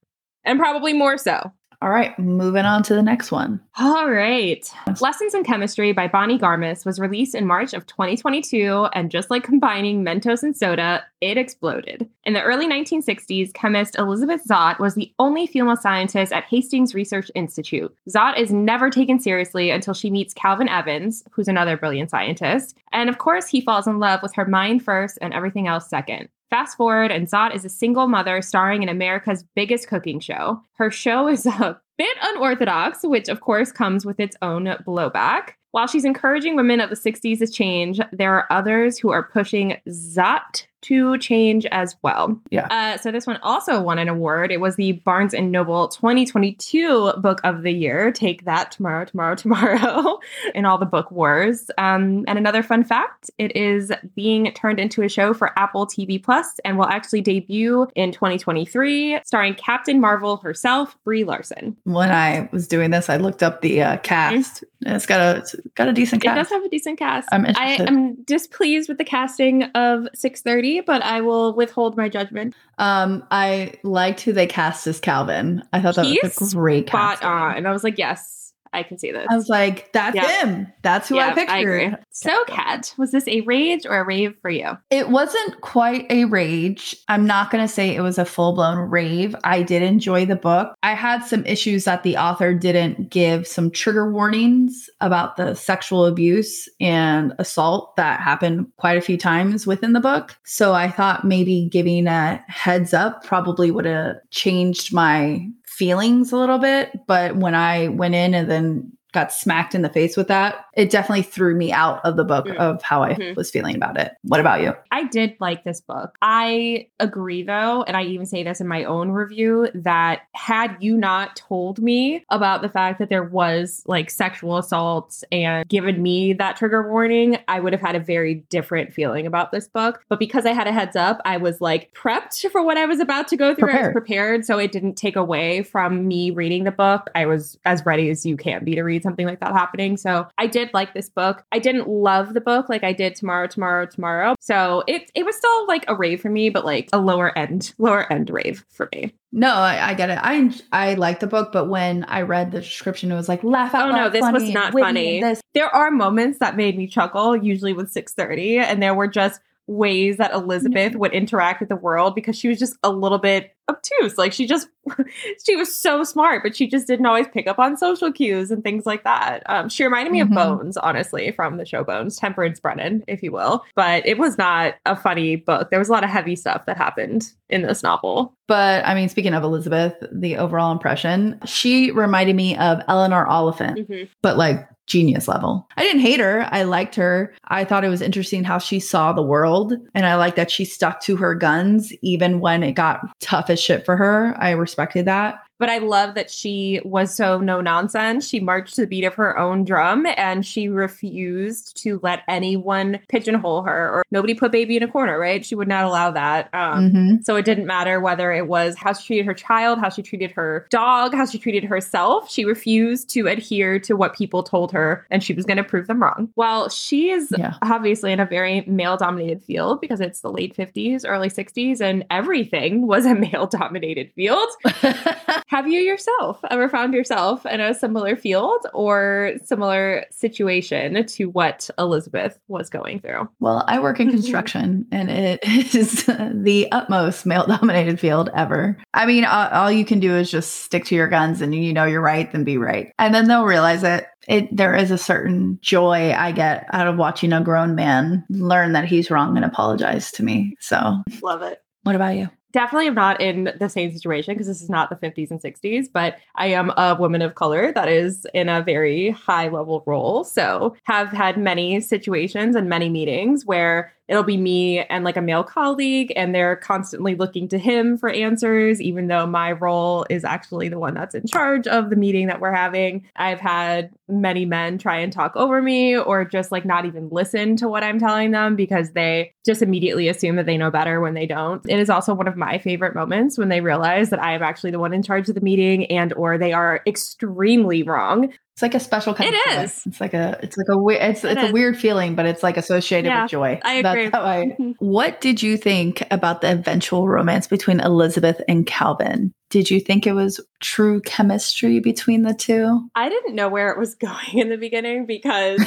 And 0.46 0.60
probably 0.60 0.94
more 0.94 1.18
so. 1.18 1.52
All 1.84 1.90
right, 1.90 2.18
moving 2.18 2.64
on 2.64 2.82
to 2.84 2.96
the 2.96 3.04
next 3.04 3.30
one. 3.30 3.60
All 3.78 4.10
right. 4.10 4.66
Lessons 5.02 5.34
in 5.34 5.44
Chemistry 5.44 5.92
by 5.92 6.08
Bonnie 6.08 6.40
Garmus 6.40 6.86
was 6.86 6.98
released 6.98 7.36
in 7.36 7.46
March 7.46 7.74
of 7.74 7.86
2022, 7.88 8.88
and 8.94 9.12
just 9.12 9.30
like 9.30 9.44
combining 9.44 10.02
Mentos 10.02 10.44
and 10.44 10.56
soda, 10.56 11.04
it 11.20 11.38
exploded. 11.38 12.10
In 12.24 12.32
the 12.32 12.42
early 12.42 12.70
1960s, 12.70 13.54
chemist 13.54 13.98
Elizabeth 14.00 14.44
Zott 14.48 14.80
was 14.80 14.96
the 14.96 15.14
only 15.20 15.46
female 15.46 15.76
scientist 15.76 16.32
at 16.32 16.46
Hastings 16.46 16.96
Research 16.96 17.30
Institute. 17.36 17.94
Zott 18.10 18.40
is 18.40 18.50
never 18.50 18.90
taken 18.90 19.20
seriously 19.20 19.70
until 19.70 19.94
she 19.94 20.10
meets 20.10 20.34
Calvin 20.34 20.70
Evans, 20.70 21.26
who's 21.32 21.50
another 21.50 21.76
brilliant 21.76 22.10
scientist. 22.10 22.78
And 22.94 23.10
of 23.10 23.18
course, 23.18 23.48
he 23.48 23.60
falls 23.60 23.88
in 23.88 24.00
love 24.00 24.22
with 24.24 24.34
her 24.36 24.46
mind 24.46 24.86
first 24.86 25.18
and 25.22 25.34
everything 25.34 25.68
else 25.68 25.90
second. 25.90 26.30
Fast 26.54 26.78
forward, 26.78 27.12
and 27.12 27.28
Zott 27.28 27.56
is 27.56 27.66
a 27.66 27.70
single 27.70 28.06
mother 28.08 28.40
starring 28.44 28.84
in 28.84 28.90
America's 28.90 29.44
biggest 29.56 29.88
cooking 29.88 30.20
show. 30.20 30.62
Her 30.74 30.92
show 30.92 31.28
is 31.36 31.48
a 31.48 31.82
bit 31.98 32.16
unorthodox, 32.22 33.00
which 33.02 33.28
of 33.28 33.42
course 33.42 33.72
comes 33.72 34.06
with 34.06 34.20
its 34.20 34.38
own 34.44 34.66
blowback. 34.86 35.54
While 35.72 35.88
she's 35.88 36.06
encouraging 36.06 36.56
women 36.56 36.80
of 36.80 36.92
the 36.92 36.96
60s 36.96 37.40
to 37.40 37.48
change, 37.48 38.00
there 38.12 38.36
are 38.36 38.46
others 38.52 39.00
who 39.00 39.10
are 39.10 39.24
pushing 39.24 39.78
Zott 39.90 40.68
to 40.84 41.18
change 41.18 41.66
as 41.68 41.96
well. 42.02 42.40
Yeah. 42.52 42.68
Uh, 42.70 42.98
so 42.98 43.12
this 43.12 43.26
one 43.28 43.38
also 43.44 43.82
won 43.82 44.00
an 44.00 44.08
award. 44.08 44.52
It 44.52 44.60
was 44.62 44.76
the 44.76 44.94
Barnes 44.94 45.34
and 45.34 45.52
Noble 45.52 45.88
2022 45.88 47.14
Book 47.18 47.42
of 47.44 47.64
the 47.64 47.72
Year. 47.72 48.12
Take 48.12 48.46
that 48.46 48.72
tomorrow, 48.72 49.06
tomorrow, 49.06 49.36
tomorrow, 49.44 50.20
in 50.56 50.66
all 50.66 50.78
the 50.78 50.86
book 50.86 51.12
wars. 51.12 51.70
Um, 51.78 52.24
and 52.28 52.38
another 52.38 52.64
fun 52.64 52.84
fact: 52.84 53.30
it 53.38 53.56
is 53.56 53.92
being 54.16 54.52
turned 54.54 54.80
into 54.80 55.02
a 55.02 55.10
show 55.10 55.34
for 55.34 55.58
Apple 55.58 55.86
TV 55.88 56.22
Plus 56.22 56.60
and 56.66 56.78
will 56.78 56.86
actually 56.86 57.22
debut 57.22 57.88
in 57.96 58.12
2023, 58.12 59.20
starring 59.24 59.56
Captain 59.56 60.00
Marvel 60.00 60.38
herself, 60.38 60.98
Brie 61.04 61.24
Larson. 61.24 61.76
When 61.84 62.12
I 62.12 62.50
was 62.52 62.68
doing 62.68 62.92
this, 62.92 63.10
I 63.10 63.18
looked 63.18 63.44
up 63.44 63.62
the 63.62 63.82
uh, 63.82 63.98
cast. 63.98 64.64
And 64.86 64.96
It's 64.96 65.06
got 65.06 65.22
a 65.22 65.40
it's 65.40 65.56
got 65.76 65.88
a 65.88 65.94
decent 65.94 66.24
It 66.24 66.28
does 66.28 66.36
cast. 66.36 66.52
have 66.52 66.64
a 66.64 66.70
decent 66.70 67.00
cast. 67.00 67.30
I'm 67.32 67.46
I 67.56 67.78
am 67.88 68.16
displeased 68.24 68.90
with 68.90 68.98
the 68.98 69.06
casting 69.06 69.64
of 69.76 70.08
630, 70.14 70.73
but 70.82 71.02
I 71.04 71.22
will 71.22 71.54
withhold 71.54 71.96
my 71.98 72.10
judgment. 72.10 72.56
Um, 72.78 73.24
I 73.32 73.74
liked 73.84 74.22
who 74.22 74.34
they 74.34 74.48
cast 74.48 74.88
as 74.88 75.00
Calvin. 75.00 75.64
I 75.72 75.82
thought 75.82 75.96
that 75.96 76.06
was 76.24 76.54
a 76.54 76.56
great 76.56 76.88
Spot 76.88 77.20
casting. 77.20 77.30
on. 77.30 77.56
And 77.58 77.68
I 77.68 77.72
was 77.72 77.84
like, 77.84 77.98
yes, 77.98 78.43
I 78.74 78.84
can 78.84 78.98
see 78.98 79.12
this. 79.12 79.28
I 79.30 79.36
was 79.36 79.50
like, 79.50 79.92
that's 79.94 80.16
Yeah. 80.16 80.46
him. 80.46 80.68
That's 80.82 81.08
who 81.10 81.18
I 81.18 81.28
Yeah, 81.28 81.34
pictured. 81.34 81.60
agree. 81.60 81.94
So, 82.12 82.44
Kat, 82.46 82.94
was 82.98 83.12
this 83.12 83.28
a 83.28 83.42
rage 83.42 83.86
or 83.86 83.98
a 84.00 84.04
rave 84.04 84.36
for 84.42 84.50
you? 84.50 84.78
It 84.90 85.10
wasn't 85.10 85.62
quite 85.62 86.06
a 86.12 86.26
rage. 86.26 86.96
I'm 87.08 87.26
not 87.26 87.52
going 87.52 87.64
to 87.64 87.68
say 87.72 87.96
it 87.96 88.02
was 88.02 88.18
a 88.18 88.26
full 88.26 88.54
blown 88.54 88.78
rave. 88.78 89.36
I 89.44 89.62
did 89.64 89.82
enjoy 89.84 90.26
the 90.26 90.36
book. 90.36 90.74
I 90.84 90.94
had 90.94 91.24
some 91.24 91.46
issues 91.46 91.86
that 91.86 92.04
the 92.04 92.18
author 92.18 92.54
didn't 92.54 93.10
give 93.10 93.48
some 93.48 93.72
trigger 93.72 94.12
warnings 94.12 94.90
about 95.02 95.38
the 95.38 95.54
sexual 95.56 96.06
abuse 96.06 96.68
and 96.82 97.34
assault 97.40 97.96
that 97.98 98.20
happened 98.20 98.68
quite 98.78 98.98
a 98.98 99.02
few 99.02 99.18
times 99.18 99.68
within 99.68 99.94
the 99.94 100.00
book. 100.00 100.36
So 100.44 100.74
I 100.74 100.90
thought 100.90 101.26
maybe 101.26 101.70
giving 101.72 102.08
a 102.08 102.44
heads 102.48 102.94
up 102.94 103.24
probably 103.24 103.72
would 103.72 103.86
have 103.86 104.16
changed 104.32 104.94
my 104.94 105.48
feelings 105.78 106.32
a 106.32 106.38
little 106.38 106.60
bit. 106.60 106.92
But 107.08 107.36
when 107.36 107.56
I 107.56 107.88
went 107.90 108.16
in 108.16 108.34
and 108.34 108.50
then 108.50 108.98
got 109.14 109.32
smacked 109.32 109.74
in 109.74 109.82
the 109.84 109.90
face 109.90 110.18
with 110.18 110.28
that, 110.28 110.66
it 110.76 110.90
definitely 110.90 111.22
threw 111.22 111.56
me 111.56 111.72
out 111.72 112.02
of 112.04 112.18
the 112.18 112.24
book 112.26 112.46
Mm. 112.48 112.58
of 112.58 112.82
how 112.82 113.02
I 113.04 113.14
Mhm. 113.14 113.36
was 113.36 113.50
feeling 113.50 113.76
about 113.76 113.98
it. 113.98 114.12
What 114.24 114.40
about 114.40 114.62
you? 114.62 114.74
I 114.92 115.06
did 115.06 115.36
like 115.40 115.64
this 115.64 115.80
book. 115.80 116.18
I 116.22 116.88
agree, 117.00 117.44
though, 117.44 117.84
and 117.84 117.96
I 117.96 118.04
even 118.04 118.26
say 118.26 118.44
this 118.44 118.60
in 118.60 118.68
my 118.68 118.84
own 118.84 119.12
review 119.12 119.70
that 119.76 120.22
had 120.34 120.76
you 120.80 120.98
not 120.98 121.36
told 121.36 121.80
me 121.82 122.26
about 122.30 122.62
the 122.62 122.70
fact 122.70 123.00
that 123.00 123.10
there 123.10 123.24
was 123.24 123.84
like 123.86 124.10
sexual 124.10 124.58
assaults 124.58 125.24
and 125.32 125.68
given 125.70 126.02
me 126.02 126.34
that 126.34 126.58
trigger 126.58 126.90
warning, 126.90 127.38
I 127.48 127.60
would 127.60 127.72
have 127.74 127.82
had 127.82 127.96
a 127.96 128.00
very 128.00 128.44
different 128.50 128.94
feeling 128.94 129.28
about 129.28 129.52
this 129.52 129.68
book. 129.68 130.04
But 130.10 130.20
because 130.20 130.46
I 130.46 130.54
had 130.54 130.68
a 130.68 130.72
heads 130.72 130.96
up, 130.96 131.22
I 131.24 131.38
was 131.38 131.62
like 131.62 131.94
prepped 131.94 132.50
for 132.52 132.64
what 132.64 132.78
I 132.78 132.86
was 132.86 133.00
about 133.00 133.28
to 133.30 133.38
go 133.38 133.54
through. 133.54 133.70
I 133.70 133.74
was 133.74 133.92
Prepared. 133.92 133.94
prepared, 133.94 134.46
so 134.46 134.58
it 134.58 134.72
didn't 134.72 134.96
take 134.96 135.16
away 135.16 135.62
from 135.64 136.08
me 136.08 136.32
reading 136.32 136.64
the 136.64 136.72
book. 136.72 137.10
I 137.16 137.28
was 137.28 137.60
as 137.66 137.86
ready 137.86 138.10
as 138.10 138.26
you 138.26 138.36
can 138.38 138.64
be 138.64 138.74
to 138.76 138.82
read 138.84 139.03
something 139.04 139.28
like 139.28 139.40
that 139.42 139.52
happening. 139.52 139.98
So 139.98 140.28
I 140.38 140.48
did 140.48 140.74
like 140.74 140.94
this 140.94 141.10
book. 141.10 141.44
I 141.52 141.60
didn't 141.60 141.88
love 141.88 142.34
the 142.34 142.42
book 142.42 142.70
like 142.70 142.84
I 142.84 142.94
did 142.94 143.16
tomorrow, 143.16 143.48
tomorrow, 143.48 143.86
tomorrow. 143.86 144.36
So 144.40 144.84
it 144.88 145.12
it 145.14 145.26
was 145.26 145.36
still 145.36 145.68
like 145.68 145.86
a 145.88 145.96
rave 145.96 146.22
for 146.22 146.30
me, 146.30 146.50
but 146.50 146.66
like 146.66 146.90
a 146.94 147.00
lower 147.00 147.38
end, 147.38 147.74
lower 147.78 148.12
end 148.12 148.30
rave 148.30 148.66
for 148.70 148.90
me. 148.94 149.14
No, 149.32 149.52
I, 149.52 149.90
I 149.90 149.94
get 149.96 150.10
it. 150.10 150.20
I 150.22 150.52
I 150.72 150.94
like 150.94 151.20
the 151.20 151.28
book, 151.28 151.52
but 151.52 151.68
when 151.68 152.04
I 152.06 152.22
read 152.22 152.52
the 152.52 152.62
description, 152.62 153.12
it 153.12 153.16
was 153.16 153.28
like 153.28 153.44
laugh 153.44 153.74
out 153.74 153.90
Oh, 153.90 153.96
no, 153.96 154.10
this 154.10 154.22
was 154.32 154.50
not 154.50 154.74
funny. 154.74 155.22
This 155.22 155.42
There 155.54 155.74
are 155.76 155.92
moments 155.92 156.40
that 156.40 156.56
made 156.56 156.78
me 156.78 156.88
chuckle, 156.88 157.36
usually 157.36 157.74
with 157.74 157.92
630, 157.92 158.60
and 158.60 158.82
there 158.82 158.94
were 158.94 159.08
just 159.08 159.42
ways 159.68 160.18
that 160.18 160.34
Elizabeth 160.34 160.96
would 160.96 161.14
interact 161.14 161.60
with 161.60 161.70
the 161.70 161.76
world 161.76 162.16
because 162.16 162.38
she 162.38 162.48
was 162.50 162.60
just 162.60 162.76
a 162.84 162.90
little 162.92 163.18
bit 163.20 163.52
obtuse. 163.70 164.18
Like 164.18 164.34
she 164.34 164.46
just 164.46 164.68
she 165.46 165.56
was 165.56 165.74
so 165.74 166.04
smart, 166.04 166.44
but 166.44 166.54
she 166.56 166.68
just 166.68 166.86
didn't 166.86 167.06
always 167.06 167.28
pick 167.30 167.48
up 167.48 167.60
on 167.60 167.78
social 167.78 168.12
cues 168.12 168.52
and 168.52 168.62
things 168.62 168.86
like 168.86 169.06
that. 169.06 169.42
Um, 169.46 169.70
she 169.70 169.86
reminded 169.86 170.12
me 170.12 170.20
Mhm. 170.20 170.24
of 170.24 170.30
Bones, 170.32 170.76
honestly, 170.78 171.32
from 171.32 171.56
the 171.58 171.66
show 171.66 171.84
Bones, 171.84 172.18
Temperance 172.18 172.60
Brennan, 172.60 173.06
if 173.08 173.24
you 173.24 173.32
will. 173.32 173.64
But 173.76 174.06
it 174.06 174.18
was 174.18 174.38
not 174.38 174.76
a 174.86 174.96
funny 174.98 175.38
book. 175.38 175.70
There 175.70 175.80
was 175.80 175.88
a 175.88 175.94
lot 175.94 176.04
of 176.04 176.10
heavy 176.10 176.36
stuff 176.36 176.66
that 176.66 176.76
happened 176.76 177.32
in 177.50 177.62
this 177.62 177.84
novel. 177.84 178.36
But 178.50 178.86
I 178.86 178.94
mean, 178.96 179.08
speaking 179.08 179.34
of 179.34 179.44
Elizabeth, 179.44 179.94
the 180.12 180.36
overall 180.38 180.74
impression, 180.74 181.40
she 181.46 181.92
reminded 181.92 182.36
me 182.36 182.58
of 182.58 182.82
Eleanor 182.90 183.26
Oliphant, 183.26 183.78
Mm-hmm. 183.80 184.12
but 184.22 184.36
like 184.38 184.68
genius 184.88 185.28
level. 185.28 185.68
I 185.78 185.84
didn't 185.84 186.02
hate 186.02 186.20
her. 186.20 186.48
I 186.52 186.64
liked 186.64 186.96
her. 186.96 187.34
I 187.46 187.64
thought 187.66 187.86
it 187.86 187.90
was 187.90 188.02
interesting 188.02 188.44
how 188.44 188.58
she 188.58 188.80
saw 188.80 189.14
the 189.14 189.22
world. 189.22 189.74
And 189.96 190.06
I 190.06 190.16
like 190.16 190.36
that 190.36 190.52
she 190.52 190.66
stuck 190.66 191.02
to 191.02 191.16
her 191.18 191.36
guns 191.36 191.94
even 192.02 192.40
when 192.40 192.64
it 192.64 192.74
got 192.74 193.02
tough 193.20 193.50
as 193.50 193.62
shit 193.62 193.86
for 193.86 193.96
her. 193.96 194.36
I 194.40 194.52
respected 194.52 195.06
that. 195.06 195.40
But 195.60 195.70
I 195.70 195.78
love 195.78 196.16
that 196.16 196.30
she 196.30 196.82
was 196.84 197.16
so 197.16 197.40
no 197.40 197.62
nonsense. 197.62 198.28
She 198.28 198.40
marched 198.40 198.76
to 198.76 198.82
the 198.82 198.88
beat 198.88 199.04
of 199.06 199.14
her 199.16 199.38
own 199.38 199.64
drum 199.64 200.06
and 200.18 200.46
she 200.46 200.68
refused 200.68 201.78
to 201.84 202.00
let 202.04 202.22
anyone 202.28 203.00
pigeonhole 203.08 203.62
her 203.64 203.90
or 203.90 204.04
nobody 204.12 204.34
put 204.34 204.52
baby 204.52 204.76
in 204.78 204.84
a 204.84 204.88
corner, 204.88 205.18
right? 205.18 205.46
She 205.46 205.56
would 205.56 205.68
not 205.68 205.86
allow 205.86 206.12
that. 206.12 206.50
Um, 206.54 206.92
Mhm. 206.92 207.26
So 207.26 207.36
it 207.36 207.46
didn't 207.46 207.66
matter 207.66 208.00
whether 208.00 208.32
it 208.34 208.48
was 208.48 208.76
how 208.78 208.94
she 208.94 209.06
treated 209.08 209.26
her 209.26 209.34
child, 209.34 209.80
how 209.80 209.90
she 209.90 210.02
treated 210.02 210.32
her 210.32 210.68
dog, 210.70 211.14
how 211.14 211.26
she 211.26 211.38
treated 211.38 211.64
herself. 211.64 212.30
She 212.30 212.46
refused 212.46 213.10
to 213.12 213.28
adhere 213.28 213.80
to 213.82 213.96
what 213.96 214.16
people 214.16 214.44
told 214.44 214.72
her 214.74 215.06
and 215.12 215.24
she 215.24 215.34
was 215.34 215.46
going 215.46 215.58
to 215.58 215.64
prove 215.64 215.88
them 215.88 216.02
wrong. 216.02 216.30
While 216.36 216.70
she 216.70 217.10
is 217.12 217.34
Yeah. 217.38 217.54
obviously 217.62 218.12
in 218.12 218.20
a 218.20 218.26
very 218.26 218.62
male 218.68 218.98
dominated 218.98 219.44
field 219.44 219.82
because 219.82 220.02
it's 220.02 220.22
the 220.22 220.32
late 220.32 220.56
50s, 220.56 221.06
early 221.08 221.30
60s, 221.30 221.80
and 221.80 222.04
everything 222.10 222.88
was 222.88 223.06
a 223.06 223.14
male 223.16 223.48
dominated 223.48 224.12
field. 224.16 224.50
Have 225.48 225.68
you 225.68 225.80
yourself 225.80 226.40
ever 226.50 226.68
found 226.70 226.94
yourself 226.94 227.46
in 227.46 227.60
a 227.60 227.74
similar 227.74 228.16
field 228.16 228.66
or 228.74 229.34
similar 229.44 230.06
situation 230.12 231.06
to 231.06 231.26
what 231.26 231.70
Elizabeth 231.78 232.40
was 232.48 232.70
going 232.70 233.00
through? 233.00 233.30
Well, 233.40 233.64
I 233.68 233.80
work 233.80 234.00
in 234.00 234.10
construction 234.12 234.88
and 234.92 235.10
it 235.12 235.40
is 235.44 236.06
the 236.34 236.68
utmost 236.72 237.26
male 237.26 237.46
dominated 237.46 238.00
field 238.00 238.30
ever. 238.36 238.78
I 238.94 239.06
mean, 239.06 239.26
all, 239.26 239.48
all 239.50 239.72
you 239.72 239.86
can 239.86 240.00
do 240.00 240.16
is 240.16 240.32
just 240.32 240.62
stick 240.64 240.86
to 240.86 240.96
your 240.96 241.08
guns 241.08 241.42
and 241.42 241.54
you 241.54 241.74
know 241.74 241.86
you're 241.86 242.02
right, 242.02 242.32
then 242.32 242.44
be 242.44 242.58
right. 242.58 242.92
And 242.98 243.14
then 243.14 243.28
they'll 243.28 243.46
realize 243.46 243.84
it. 243.84 244.08
It 244.28 244.56
there 244.56 244.74
is 244.74 244.90
a 244.90 244.98
certain 244.98 245.60
joy 245.62 246.14
I 246.14 246.32
get 246.32 246.66
out 246.72 246.88
of 246.88 246.96
watching 246.98 247.34
a 247.34 247.42
grown 247.42 247.76
man 247.76 248.24
learn 248.30 248.72
that 248.72 248.86
he's 248.86 249.12
wrong 249.12 249.36
and 249.36 249.46
apologize 249.46 250.12
to 250.14 250.24
me. 250.24 250.56
So, 250.62 251.04
Love 251.22 251.42
it. 251.42 251.60
what 251.84 251.96
about 251.96 252.16
you? 252.16 252.30
Definitely 252.54 252.86
am 252.86 252.94
not 252.94 253.20
in 253.20 253.52
the 253.60 253.68
same 253.68 253.92
situation 253.92 254.36
because 254.36 254.46
this 254.46 254.62
is 254.62 254.70
not 254.70 254.92
the 254.92 254.96
50s 254.96 255.32
and 255.32 255.42
60s, 255.42 255.88
but 255.92 256.18
I 256.36 256.48
am 256.48 256.70
a 256.78 256.96
woman 257.00 257.24
of 257.24 257.34
color 257.34 257.72
that 257.72 257.90
is 257.90 258.28
in 258.32 258.48
a 258.48 258.62
very 258.62 259.10
high 259.10 259.50
level 259.50 259.84
role. 259.88 260.24
So, 260.24 260.76
have 260.84 261.08
had 261.10 261.36
many 261.36 261.82
situations 261.82 262.56
and 262.56 262.70
many 262.70 262.90
meetings 262.90 263.44
where 263.44 263.92
it'll 264.08 264.24
be 264.24 264.38
me 264.38 264.82
and 264.82 265.04
like 265.04 265.18
a 265.18 265.22
male 265.22 265.44
colleague, 265.44 266.14
and 266.16 266.36
they're 266.36 266.58
constantly 266.58 267.16
looking 267.16 267.48
to 267.48 267.58
him 267.58 267.98
for 267.98 268.10
answers, 268.10 268.80
even 268.80 269.08
though 269.08 269.26
my 269.26 269.54
role 269.54 270.06
is 270.12 270.24
actually 270.24 270.70
the 270.70 270.78
one 270.78 270.94
that's 270.94 271.16
in 271.16 271.26
charge 271.26 271.68
of 271.68 271.90
the 271.90 271.96
meeting 271.96 272.28
that 272.28 272.40
we're 272.40 272.54
having. 272.54 273.04
I've 273.16 273.40
had 273.40 273.90
many 274.08 274.46
men 274.46 274.78
try 274.78 274.98
and 274.98 275.12
talk 275.12 275.36
over 275.36 275.62
me 275.62 275.98
or 275.98 276.24
just 276.24 276.52
like 276.52 276.66
not 276.66 276.86
even 276.86 277.10
listen 277.10 277.56
to 277.58 277.68
what 277.68 277.84
I'm 277.84 278.00
telling 278.00 278.30
them 278.32 278.56
because 278.56 278.92
they 278.92 279.33
just 279.46 279.62
immediately 279.62 280.08
assume 280.08 280.36
that 280.38 280.46
they 280.46 280.58
know 280.58 280.72
better 280.72 281.02
when 281.02 281.14
they 281.14 281.26
don't. 281.26 281.62
It 281.70 281.80
is 281.80 281.90
also 281.90 282.14
one 282.14 282.28
of 282.28 282.38
my 282.38 282.58
favorite 282.60 282.96
moments 282.96 283.38
when 283.38 283.50
they 283.50 283.62
realize 283.62 284.10
that 284.12 284.22
I 284.24 284.34
am 284.34 284.42
actually 284.44 284.72
the 284.72 284.80
one 284.80 284.94
in 284.94 285.04
charge 285.04 285.28
of 285.30 285.36
the 285.36 285.42
meeting 285.42 285.86
and 285.88 286.14
or 286.14 286.38
they 286.38 286.54
are 286.54 286.82
extremely 286.88 287.84
wrong. 287.84 288.32
It's 288.56 288.62
like 288.62 288.76
a 288.76 288.80
special 288.80 289.14
kind 289.14 289.34
It 289.34 289.36
of 289.48 289.54
joy. 289.56 289.62
is. 289.64 289.82
It's 289.88 290.00
like 290.02 290.14
a 290.14 290.40
it's 290.44 290.56
like 290.58 290.68
a 290.70 290.78
we- 290.78 290.96
it's 290.98 291.24
It 291.24 291.32
it's 291.32 291.42
a 291.42 291.46
is. 291.48 291.52
weird 291.54 291.78
feeling, 291.78 292.16
but 292.16 292.26
it's 292.26 292.44
like 292.44 292.56
associated 292.58 293.08
Yeah, 293.10 293.24
with 293.24 293.32
joy. 293.32 293.60
I 293.64 293.74
agree. 293.76 294.04
That's 294.10 294.16
how 294.16 294.22
I. 294.22 294.56
What 294.80 295.22
did 295.22 295.42
you 295.42 295.58
think 295.58 296.04
about 296.12 296.42
the 296.42 296.52
eventual 296.52 297.08
romance 297.08 297.48
between 297.48 297.80
Elizabeth 297.80 298.42
and 298.48 298.66
Calvin? 298.68 299.34
Did 299.54 299.70
you 299.70 299.80
think 299.80 300.08
it 300.08 300.14
was 300.14 300.40
true 300.62 301.00
chemistry 301.02 301.80
between 301.80 302.24
the 302.24 302.34
two? 302.34 302.90
I 302.96 303.08
didn't 303.08 303.36
know 303.36 303.50
where 303.50 303.70
it 303.70 303.78
was 303.78 303.94
going 304.10 304.40
in 304.40 304.50
the 304.50 304.58
beginning 304.58 305.06
because 305.06 305.62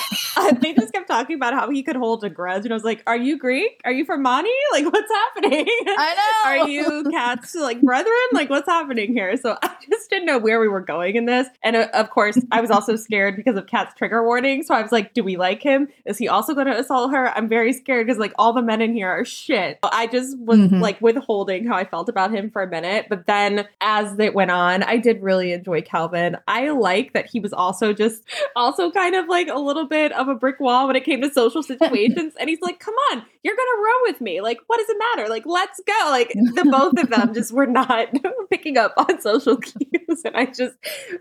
they 0.60 0.74
just 0.74 0.92
kept 0.92 1.06
talking 1.06 1.36
about 1.36 1.54
how 1.54 1.70
he 1.70 1.84
could 1.84 1.94
hold 1.94 2.24
a 2.24 2.28
grudge. 2.30 2.64
And 2.64 2.72
I 2.72 2.74
was 2.74 2.82
like, 2.82 3.04
Are 3.06 3.16
you 3.16 3.38
Greek? 3.38 3.80
Are 3.84 3.92
you 3.92 4.04
from 4.04 4.22
Mani? 4.22 4.50
Like, 4.72 4.92
what's 4.92 5.10
happening? 5.10 5.66
I 5.68 6.14
know. 6.56 6.64
Are 6.64 6.68
you 6.68 7.04
cats 7.12 7.54
like 7.54 7.80
brethren? 7.80 8.12
Like, 8.32 8.50
what's 8.50 8.68
happening 8.68 9.12
here? 9.12 9.36
So 9.36 9.56
I 9.62 9.70
just 9.88 10.10
didn't 10.10 10.26
know 10.26 10.38
where 10.38 10.58
we 10.60 10.66
were 10.68 10.80
going 10.80 11.14
in 11.14 11.24
this. 11.26 11.46
And 11.62 11.76
uh, 11.76 11.88
of 11.94 12.10
course, 12.10 12.36
I 12.50 12.60
was 12.60 12.70
also 12.72 12.96
scared 12.96 13.36
because 13.36 13.56
of 13.56 13.68
Kat's 13.68 13.94
trigger 13.94 14.24
warning. 14.24 14.64
So 14.64 14.74
I 14.74 14.82
was 14.82 14.90
like, 14.92 15.14
do 15.14 15.22
we 15.22 15.36
like 15.36 15.62
him? 15.62 15.86
Is 16.04 16.18
he 16.18 16.26
also 16.28 16.52
going 16.54 16.66
to 16.66 16.76
assault 16.78 17.12
her? 17.12 17.28
I'm 17.28 17.48
very 17.48 17.72
scared 17.72 18.06
because 18.06 18.18
like 18.18 18.32
all 18.36 18.52
the 18.52 18.60
men 18.62 18.82
in 18.82 18.92
here 18.94 19.08
are 19.08 19.24
shit. 19.24 19.78
I 19.84 20.08
just 20.08 20.36
was 20.38 20.58
Mhm. 20.58 20.80
like 20.80 21.00
withholding 21.00 21.66
how 21.66 21.76
I 21.76 21.84
felt 21.84 22.08
about 22.08 22.32
him 22.32 22.50
for 22.50 22.62
a 22.62 22.68
minute. 22.68 23.06
But 23.08 23.26
then 23.26 23.66
as 23.80 24.18
it 24.18 24.34
went 24.34 24.50
on, 24.50 24.82
I 24.82 24.96
did 24.96 25.22
really 25.22 25.52
enjoy 25.52 25.82
Calvin. 25.82 26.36
I 26.48 26.70
like 26.70 27.12
that 27.12 27.26
he 27.26 27.40
was 27.40 27.52
also 27.52 27.92
just 27.92 28.22
also 28.54 28.90
kind 28.90 29.14
of 29.14 29.28
like 29.28 29.48
a 29.48 29.58
little 29.58 29.86
bit 29.86 30.12
of 30.12 30.28
a 30.28 30.34
brick 30.34 30.60
wall 30.60 30.86
when 30.86 30.96
it 30.96 31.04
came 31.04 31.20
to 31.22 31.32
social 31.32 31.62
situations. 31.62 32.34
and 32.38 32.48
he's 32.48 32.60
like, 32.60 32.78
come 32.78 32.94
on, 33.12 33.22
you're 33.42 33.56
going 33.56 33.68
to 33.76 33.82
row 33.82 33.98
with 34.02 34.20
me. 34.20 34.40
Like, 34.40 34.58
what 34.66 34.78
does 34.78 34.88
it 34.88 34.96
matter? 34.98 35.28
Like, 35.28 35.44
let's 35.46 35.80
go. 35.86 36.06
Like, 36.06 36.30
the 36.30 36.68
both 36.70 36.98
of 37.02 37.10
them 37.10 37.34
just 37.34 37.52
were 37.52 37.66
not 37.66 38.08
picking 38.50 38.78
up 38.78 38.94
on 38.96 39.20
social 39.20 39.56
cues. 39.56 40.22
And 40.24 40.36
I 40.36 40.46
just, 40.46 40.74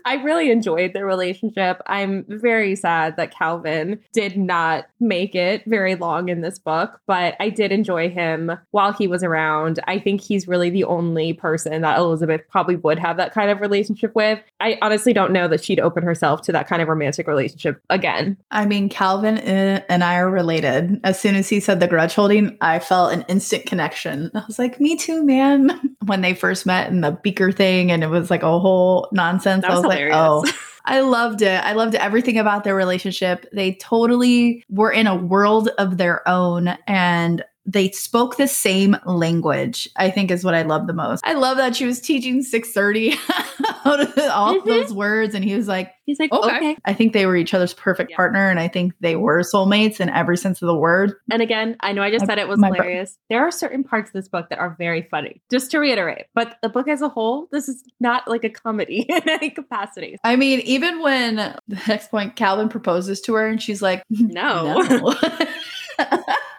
I 0.04 0.14
really 0.14 0.50
enjoyed 0.50 0.92
their 0.92 1.06
relationship. 1.06 1.80
I'm 1.86 2.24
very 2.28 2.74
sad 2.74 3.16
that 3.16 3.30
Calvin 3.30 4.00
did 4.12 4.36
not 4.36 4.86
make 4.98 5.34
it 5.34 5.62
very 5.66 5.94
long 5.94 6.28
in 6.28 6.40
this 6.40 6.58
book, 6.58 7.00
but 7.06 7.36
I 7.38 7.50
did 7.50 7.70
enjoy 7.70 8.08
him 8.08 8.52
while 8.70 8.92
he 8.92 9.06
was 9.06 9.22
around. 9.22 9.80
I 9.86 9.98
think 9.98 10.20
he's 10.20 10.48
really 10.48 10.70
the 10.70 10.84
only 10.84 11.32
person 11.32 11.82
that 11.82 11.98
Elizabeth 11.98 12.45
probably 12.50 12.76
would 12.76 12.98
have 12.98 13.16
that 13.16 13.32
kind 13.32 13.50
of 13.50 13.60
relationship 13.60 14.14
with. 14.14 14.40
I 14.60 14.78
honestly 14.82 15.12
don't 15.12 15.32
know 15.32 15.48
that 15.48 15.64
she'd 15.64 15.80
open 15.80 16.02
herself 16.02 16.42
to 16.42 16.52
that 16.52 16.68
kind 16.68 16.82
of 16.82 16.88
romantic 16.88 17.26
relationship 17.26 17.80
again. 17.90 18.36
I 18.50 18.66
mean, 18.66 18.88
Calvin 18.88 19.38
uh, 19.38 19.82
and 19.88 20.04
I 20.04 20.16
are 20.16 20.30
related. 20.30 21.00
As 21.04 21.18
soon 21.20 21.34
as 21.34 21.48
he 21.48 21.60
said 21.60 21.80
the 21.80 21.88
grudge 21.88 22.14
holding, 22.14 22.56
I 22.60 22.78
felt 22.78 23.12
an 23.12 23.24
instant 23.28 23.66
connection. 23.66 24.30
I 24.34 24.42
was 24.46 24.58
like, 24.58 24.80
me 24.80 24.96
too, 24.96 25.24
man. 25.24 25.80
When 26.06 26.20
they 26.20 26.34
first 26.34 26.66
met 26.66 26.88
in 26.88 27.00
the 27.00 27.18
beaker 27.24 27.50
thing 27.50 27.90
and 27.90 28.04
it 28.04 28.06
was 28.06 28.30
like 28.30 28.44
a 28.44 28.60
whole 28.60 29.08
nonsense, 29.10 29.64
I 29.64 29.70
was 29.70 29.76
was 29.78 29.92
hilarious. 29.92 30.14
like, 30.14 30.54
oh, 30.54 30.58
I 30.84 31.00
loved 31.00 31.42
it. 31.42 31.64
I 31.64 31.72
loved 31.72 31.94
everything 31.96 32.38
about 32.38 32.64
their 32.64 32.76
relationship. 32.76 33.46
They 33.52 33.74
totally 33.74 34.64
were 34.68 34.92
in 34.92 35.06
a 35.06 35.16
world 35.16 35.68
of 35.78 35.98
their 35.98 36.26
own 36.28 36.78
and 36.86 37.44
they 37.66 37.90
spoke 37.90 38.36
the 38.36 38.46
same 38.46 38.96
language 39.04 39.88
i 39.96 40.10
think 40.10 40.30
is 40.30 40.44
what 40.44 40.54
i 40.54 40.62
love 40.62 40.86
the 40.86 40.92
most 40.92 41.26
i 41.26 41.32
love 41.32 41.56
that 41.56 41.76
she 41.76 41.84
was 41.84 42.00
teaching 42.00 42.42
630 42.42 43.18
all 44.30 44.56
mm-hmm. 44.56 44.68
those 44.68 44.92
words 44.92 45.34
and 45.34 45.44
he 45.44 45.54
was 45.54 45.68
like 45.68 45.92
he's 46.04 46.18
like 46.18 46.32
okay. 46.32 46.56
okay. 46.56 46.76
i 46.84 46.92
think 46.92 47.12
they 47.12 47.26
were 47.26 47.36
each 47.36 47.54
other's 47.54 47.74
perfect 47.74 48.10
yeah. 48.10 48.16
partner 48.16 48.48
and 48.48 48.60
i 48.60 48.68
think 48.68 48.92
they 49.00 49.16
were 49.16 49.40
soulmates 49.40 50.00
in 50.00 50.08
every 50.08 50.36
sense 50.36 50.62
of 50.62 50.66
the 50.66 50.76
word 50.76 51.14
and 51.30 51.42
again 51.42 51.76
i 51.80 51.92
know 51.92 52.02
i 52.02 52.10
just 52.10 52.22
my, 52.22 52.26
said 52.26 52.38
it 52.38 52.48
was 52.48 52.58
hilarious 52.62 53.12
bro- 53.12 53.36
there 53.36 53.46
are 53.46 53.50
certain 53.50 53.84
parts 53.84 54.10
of 54.10 54.12
this 54.12 54.28
book 54.28 54.48
that 54.50 54.58
are 54.58 54.74
very 54.78 55.02
funny 55.02 55.40
just 55.50 55.70
to 55.70 55.78
reiterate 55.78 56.26
but 56.34 56.56
the 56.62 56.68
book 56.68 56.88
as 56.88 57.02
a 57.02 57.08
whole 57.08 57.48
this 57.52 57.68
is 57.68 57.82
not 58.00 58.26
like 58.28 58.44
a 58.44 58.50
comedy 58.50 59.00
in 59.08 59.28
any 59.28 59.50
capacity 59.50 60.16
i 60.24 60.36
mean 60.36 60.60
even 60.60 61.00
when 61.00 61.36
the 61.36 61.82
next 61.88 62.10
point 62.10 62.36
calvin 62.36 62.68
proposes 62.68 63.20
to 63.20 63.34
her 63.34 63.46
and 63.46 63.62
she's 63.62 63.82
like 63.82 64.02
no, 64.10 64.80
no. 64.82 65.14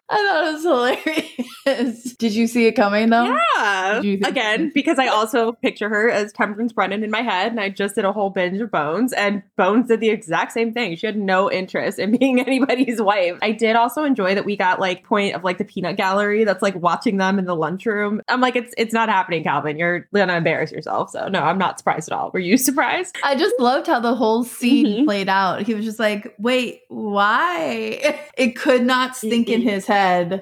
I 0.10 0.16
thought 0.16 0.47
it 0.47 0.53
was 0.53 0.64
hilarious. 0.64 2.14
Did 2.18 2.34
you 2.34 2.47
see 2.47 2.66
it 2.66 2.74
coming 2.74 3.10
though? 3.10 3.38
Yeah. 3.55 4.01
Again, 4.01 4.72
because 4.74 4.99
I 4.99 5.08
also 5.08 5.51
picture 5.51 5.89
her 5.89 6.10
as 6.10 6.32
Temperance 6.32 6.72
Brennan 6.72 7.03
in 7.03 7.12
my 7.12 7.22
head, 7.22 7.51
and 7.51 7.60
I 7.60 7.70
just 7.70 7.95
did 7.95 8.05
a 8.05 8.14
whole 8.14 8.30
binge 8.30 8.62
of 8.62 8.72
Bones, 8.72 9.12
and 9.12 9.43
Bones 9.58 9.88
did 9.88 9.99
the 9.99 10.10
exact 10.10 10.53
same 10.53 10.72
thing. 10.74 10.95
She 10.95 11.08
had 11.08 11.18
no 11.18 11.51
interest 11.51 11.99
in 11.99 12.12
being 12.18 12.39
anybody's 12.39 13.01
wife. 13.01 13.38
I 13.41 13.51
did 13.51 13.76
also 13.76 14.03
enjoy 14.03 14.36
that 14.36 14.45
we 14.45 14.55
got 14.55 14.80
like 14.80 15.03
point 15.03 15.36
of 15.36 15.43
like 15.43 15.58
the 15.58 15.66
peanut 15.66 15.97
gallery 15.97 16.45
that's 16.45 16.62
like 16.62 16.76
watching 16.76 17.18
them 17.18 17.38
in 17.38 17.45
the 17.45 17.55
lunchroom. 17.55 18.22
I'm 18.30 18.39
like, 18.39 18.55
it's 18.55 18.74
it's 18.78 18.93
not 18.93 19.10
happening, 19.10 19.43
Calvin. 19.43 19.78
You're 19.78 20.08
gonna 20.14 20.38
embarrass 20.38 20.72
yourself. 20.72 21.10
So 21.10 21.28
no, 21.28 21.41
I'm 21.41 21.58
not 21.58 21.80
surprised 21.80 22.10
at 22.10 22.18
all. 22.18 22.32
Were 22.34 22.39
you 22.39 22.58
surprised? 22.58 23.18
I 23.24 23.36
just 23.36 23.60
loved 23.60 23.88
how 23.88 23.99
the 23.99 24.16
whole 24.16 24.45
scene 24.45 24.86
mm-hmm. 24.86 25.05
played 25.05 25.28
out. 25.28 25.64
He 25.64 25.74
was 25.74 25.84
just 25.84 25.99
like, 25.99 26.34
wait, 26.38 26.84
why? 26.88 28.24
It 28.38 28.55
could 28.55 28.86
not 28.86 29.18
sink 29.18 29.47
mm-hmm. 29.47 29.55
in 29.55 29.62
his 29.62 29.86
head 29.86 29.97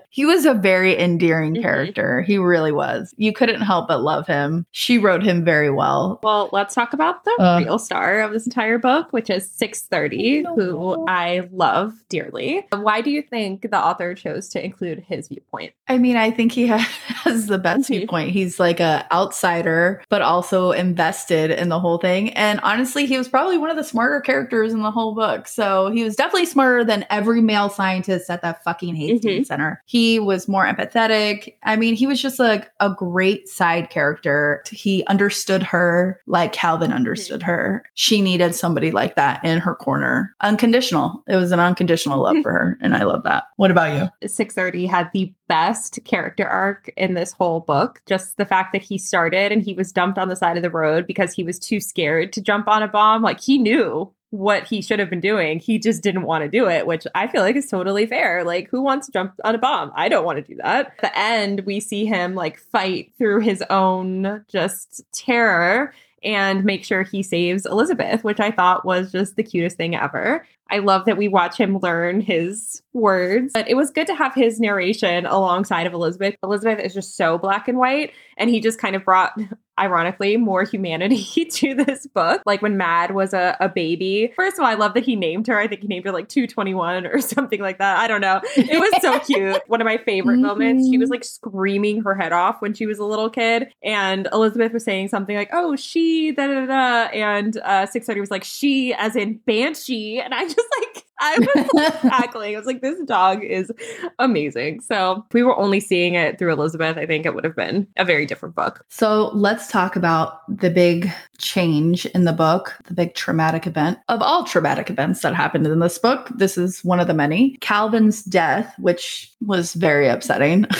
he 0.09 0.25
was 0.25 0.45
a 0.45 0.53
very 0.53 0.97
endearing 0.97 1.53
mm-hmm. 1.53 1.63
character. 1.63 2.21
He 2.21 2.37
really 2.37 2.71
was. 2.71 3.13
You 3.17 3.33
couldn't 3.33 3.61
help 3.61 3.87
but 3.87 4.01
love 4.01 4.27
him. 4.27 4.65
She 4.71 4.97
wrote 4.97 5.23
him 5.23 5.43
very 5.43 5.69
well. 5.69 6.19
Well, 6.23 6.49
let's 6.51 6.75
talk 6.75 6.93
about 6.93 7.23
the 7.23 7.35
uh, 7.39 7.59
real 7.63 7.79
star 7.79 8.21
of 8.21 8.31
this 8.31 8.45
entire 8.45 8.77
book, 8.77 9.11
which 9.11 9.29
is 9.29 9.49
630, 9.51 10.45
who 10.55 11.05
I 11.07 11.47
love 11.51 11.93
dearly. 12.09 12.65
Why 12.71 13.01
do 13.01 13.09
you 13.09 13.21
think 13.21 13.69
the 13.69 13.77
author 13.77 14.13
chose 14.15 14.49
to 14.49 14.63
include 14.63 14.99
his 14.99 15.27
viewpoint? 15.27 15.73
I 15.87 15.97
mean, 15.97 16.17
I 16.17 16.31
think 16.31 16.51
he 16.51 16.67
has 16.67 17.47
the 17.47 17.57
best 17.57 17.83
mm-hmm. 17.83 17.93
viewpoint. 17.93 18.31
He's 18.31 18.59
like 18.59 18.79
a 18.79 19.07
outsider, 19.11 20.03
but 20.09 20.21
also 20.21 20.71
invested 20.71 21.51
in 21.51 21.69
the 21.69 21.79
whole 21.79 21.97
thing. 21.97 22.31
And 22.31 22.59
honestly, 22.61 23.05
he 23.05 23.17
was 23.17 23.27
probably 23.27 23.57
one 23.57 23.69
of 23.69 23.77
the 23.77 23.83
smarter 23.83 24.21
characters 24.21 24.73
in 24.73 24.81
the 24.81 24.91
whole 24.91 25.13
book. 25.13 25.47
So 25.47 25.89
he 25.89 26.03
was 26.03 26.15
definitely 26.15 26.45
smarter 26.45 26.83
than 26.83 27.05
every 27.09 27.41
male 27.41 27.69
scientist 27.69 28.29
at 28.29 28.41
that 28.41 28.63
fucking 28.63 28.95
Hastings 28.95 29.44
Center. 29.45 29.81
He 29.85 30.19
was 30.19 30.47
more 30.47 30.65
empathetic. 30.65 31.55
I 31.63 31.75
mean, 31.75 31.95
he 31.95 32.07
was 32.07 32.21
just 32.21 32.39
like 32.39 32.69
a 32.79 32.93
great 32.93 33.47
side 33.47 33.89
character. 33.89 34.63
He 34.71 35.05
understood 35.07 35.63
her 35.63 36.21
like 36.27 36.53
Calvin 36.53 36.91
understood 36.91 37.41
mm-hmm. 37.41 37.49
her. 37.49 37.83
She 37.93 38.21
needed 38.21 38.55
somebody 38.55 38.91
like 38.91 39.15
that 39.15 39.43
in 39.43 39.59
her 39.59 39.75
corner. 39.75 40.35
Unconditional. 40.41 41.23
It 41.27 41.35
was 41.35 41.51
an 41.51 41.59
unconditional 41.59 42.21
love 42.21 42.37
for 42.41 42.51
her. 42.51 42.77
And 42.81 42.95
I 42.95 43.03
love 43.03 43.23
that. 43.23 43.45
What 43.57 43.71
about 43.71 44.11
you? 44.21 44.27
630 44.27 44.85
had 44.85 45.09
the 45.13 45.33
best 45.47 45.99
character 46.05 46.47
arc 46.47 46.91
in 46.97 47.13
this 47.13 47.33
whole 47.33 47.59
book. 47.59 48.01
Just 48.05 48.37
the 48.37 48.45
fact 48.45 48.73
that 48.73 48.81
he 48.81 48.97
started 48.97 49.51
and 49.51 49.61
he 49.61 49.73
was 49.73 49.91
dumped 49.91 50.17
on 50.17 50.29
the 50.29 50.35
side 50.35 50.57
of 50.57 50.63
the 50.63 50.69
road 50.69 51.05
because 51.07 51.33
he 51.33 51.43
was 51.43 51.59
too 51.59 51.79
scared 51.79 52.33
to 52.33 52.41
jump 52.41 52.67
on 52.67 52.83
a 52.83 52.87
bomb. 52.87 53.21
Like 53.21 53.39
he 53.39 53.57
knew 53.57 54.11
what 54.35 54.67
he 54.67 54.81
should 54.81 54.99
have 54.99 55.09
been 55.09 55.19
doing. 55.19 55.59
He 55.59 55.79
just 55.79 56.03
didn't 56.03 56.23
want 56.23 56.43
to 56.43 56.49
do 56.49 56.67
it, 56.67 56.85
which 56.85 57.05
I 57.15 57.27
feel 57.27 57.41
like 57.41 57.55
is 57.55 57.69
totally 57.69 58.05
fair. 58.05 58.43
Like, 58.43 58.69
who 58.69 58.81
wants 58.81 59.07
to 59.07 59.11
jump 59.11 59.33
on 59.43 59.55
a 59.55 59.57
bomb? 59.57 59.91
I 59.95 60.09
don't 60.09 60.25
want 60.25 60.37
to 60.37 60.53
do 60.53 60.59
that. 60.61 60.87
At 60.87 61.01
the 61.01 61.17
end, 61.17 61.61
we 61.61 61.79
see 61.79 62.05
him 62.05 62.35
like 62.35 62.59
fight 62.59 63.11
through 63.17 63.41
his 63.41 63.63
own 63.69 64.45
just 64.47 65.01
terror 65.13 65.93
and 66.23 66.65
make 66.65 66.83
sure 66.83 67.03
he 67.03 67.21
saves 67.21 67.65
Elizabeth, 67.65 68.23
which 68.23 68.39
I 68.39 68.51
thought 68.51 68.85
was 68.85 69.11
just 69.11 69.35
the 69.35 69.43
cutest 69.43 69.77
thing 69.77 69.95
ever. 69.95 70.45
I 70.69 70.79
love 70.79 71.05
that 71.05 71.17
we 71.17 71.27
watch 71.27 71.57
him 71.57 71.77
learn 71.79 72.21
his 72.21 72.81
words, 72.93 73.51
but 73.53 73.69
it 73.69 73.75
was 73.75 73.91
good 73.91 74.07
to 74.07 74.15
have 74.15 74.33
his 74.33 74.59
narration 74.59 75.25
alongside 75.25 75.85
of 75.85 75.93
Elizabeth. 75.93 76.35
Elizabeth 76.43 76.79
is 76.79 76.93
just 76.93 77.15
so 77.15 77.37
black 77.37 77.67
and 77.67 77.77
white, 77.77 78.13
and 78.37 78.49
he 78.49 78.59
just 78.59 78.79
kind 78.79 78.95
of 78.95 79.05
brought 79.05 79.37
ironically, 79.79 80.37
more 80.37 80.63
humanity 80.63 81.45
to 81.51 81.73
this 81.73 82.07
book. 82.07 82.41
Like 82.45 82.61
when 82.61 82.77
Mad 82.77 83.13
was 83.13 83.33
a, 83.33 83.57
a 83.59 83.69
baby. 83.69 84.31
First 84.35 84.57
of 84.57 84.61
all, 84.61 84.69
I 84.69 84.75
love 84.75 84.93
that 84.93 85.03
he 85.03 85.15
named 85.15 85.47
her. 85.47 85.59
I 85.59 85.67
think 85.67 85.81
he 85.81 85.87
named 85.87 86.05
her 86.05 86.11
like 86.11 86.29
221 86.29 87.05
or 87.05 87.21
something 87.21 87.61
like 87.61 87.77
that. 87.79 87.99
I 87.99 88.07
don't 88.07 88.21
know. 88.21 88.41
It 88.55 88.79
was 88.79 89.01
so 89.01 89.19
cute. 89.25 89.61
One 89.67 89.81
of 89.81 89.85
my 89.85 89.97
favorite 89.97 90.35
mm-hmm. 90.35 90.45
moments. 90.45 90.89
She 90.89 90.97
was 90.97 91.09
like 91.09 91.23
screaming 91.23 92.01
her 92.03 92.15
head 92.15 92.31
off 92.31 92.61
when 92.61 92.73
she 92.73 92.85
was 92.85 92.99
a 92.99 93.05
little 93.05 93.29
kid. 93.29 93.71
And 93.83 94.27
Elizabeth 94.31 94.73
was 94.73 94.83
saying 94.83 95.09
something 95.09 95.35
like, 95.35 95.49
oh, 95.51 95.75
she, 95.75 96.31
da 96.31 96.47
da 96.47 96.65
da. 96.65 97.09
And 97.11 97.57
uh, 97.57 97.85
630 97.85 98.19
was 98.19 98.31
like, 98.31 98.43
she 98.43 98.93
as 98.93 99.15
in 99.15 99.39
Banshee. 99.45 100.19
And 100.19 100.33
I 100.33 100.47
just 100.55 100.69
like, 100.79 101.04
I 101.19 101.39
was 101.39 101.91
cackling. 102.01 102.55
I 102.55 102.57
was 102.57 102.65
like, 102.65 102.81
this 102.81 102.99
dog 103.05 103.43
is 103.43 103.71
amazing. 104.19 104.81
So 104.81 105.23
if 105.27 105.33
we 105.33 105.43
were 105.43 105.57
only 105.57 105.79
seeing 105.79 106.15
it 106.15 106.37
through 106.37 106.53
Elizabeth, 106.53 106.97
I 106.97 107.05
think 107.05 107.25
it 107.25 107.33
would 107.33 107.43
have 107.43 107.55
been 107.55 107.87
a 107.97 108.05
very 108.05 108.25
different 108.25 108.55
book. 108.55 108.83
So 108.89 109.31
let's 109.33 109.67
talk 109.67 109.95
about 109.95 110.39
the 110.47 110.69
big 110.69 111.11
change 111.37 112.05
in 112.07 112.25
the 112.25 112.33
book, 112.33 112.75
the 112.85 112.93
big 112.93 113.15
traumatic 113.15 113.67
event 113.67 113.99
of 114.09 114.21
all 114.21 114.43
traumatic 114.43 114.89
events 114.89 115.21
that 115.21 115.35
happened 115.35 115.67
in 115.67 115.79
this 115.79 115.97
book. 115.97 116.29
This 116.35 116.57
is 116.57 116.83
one 116.83 116.99
of 116.99 117.07
the 117.07 117.13
many. 117.13 117.57
Calvin's 117.57 118.23
death, 118.23 118.73
which 118.77 119.31
was 119.41 119.73
very 119.73 120.07
upsetting. 120.07 120.65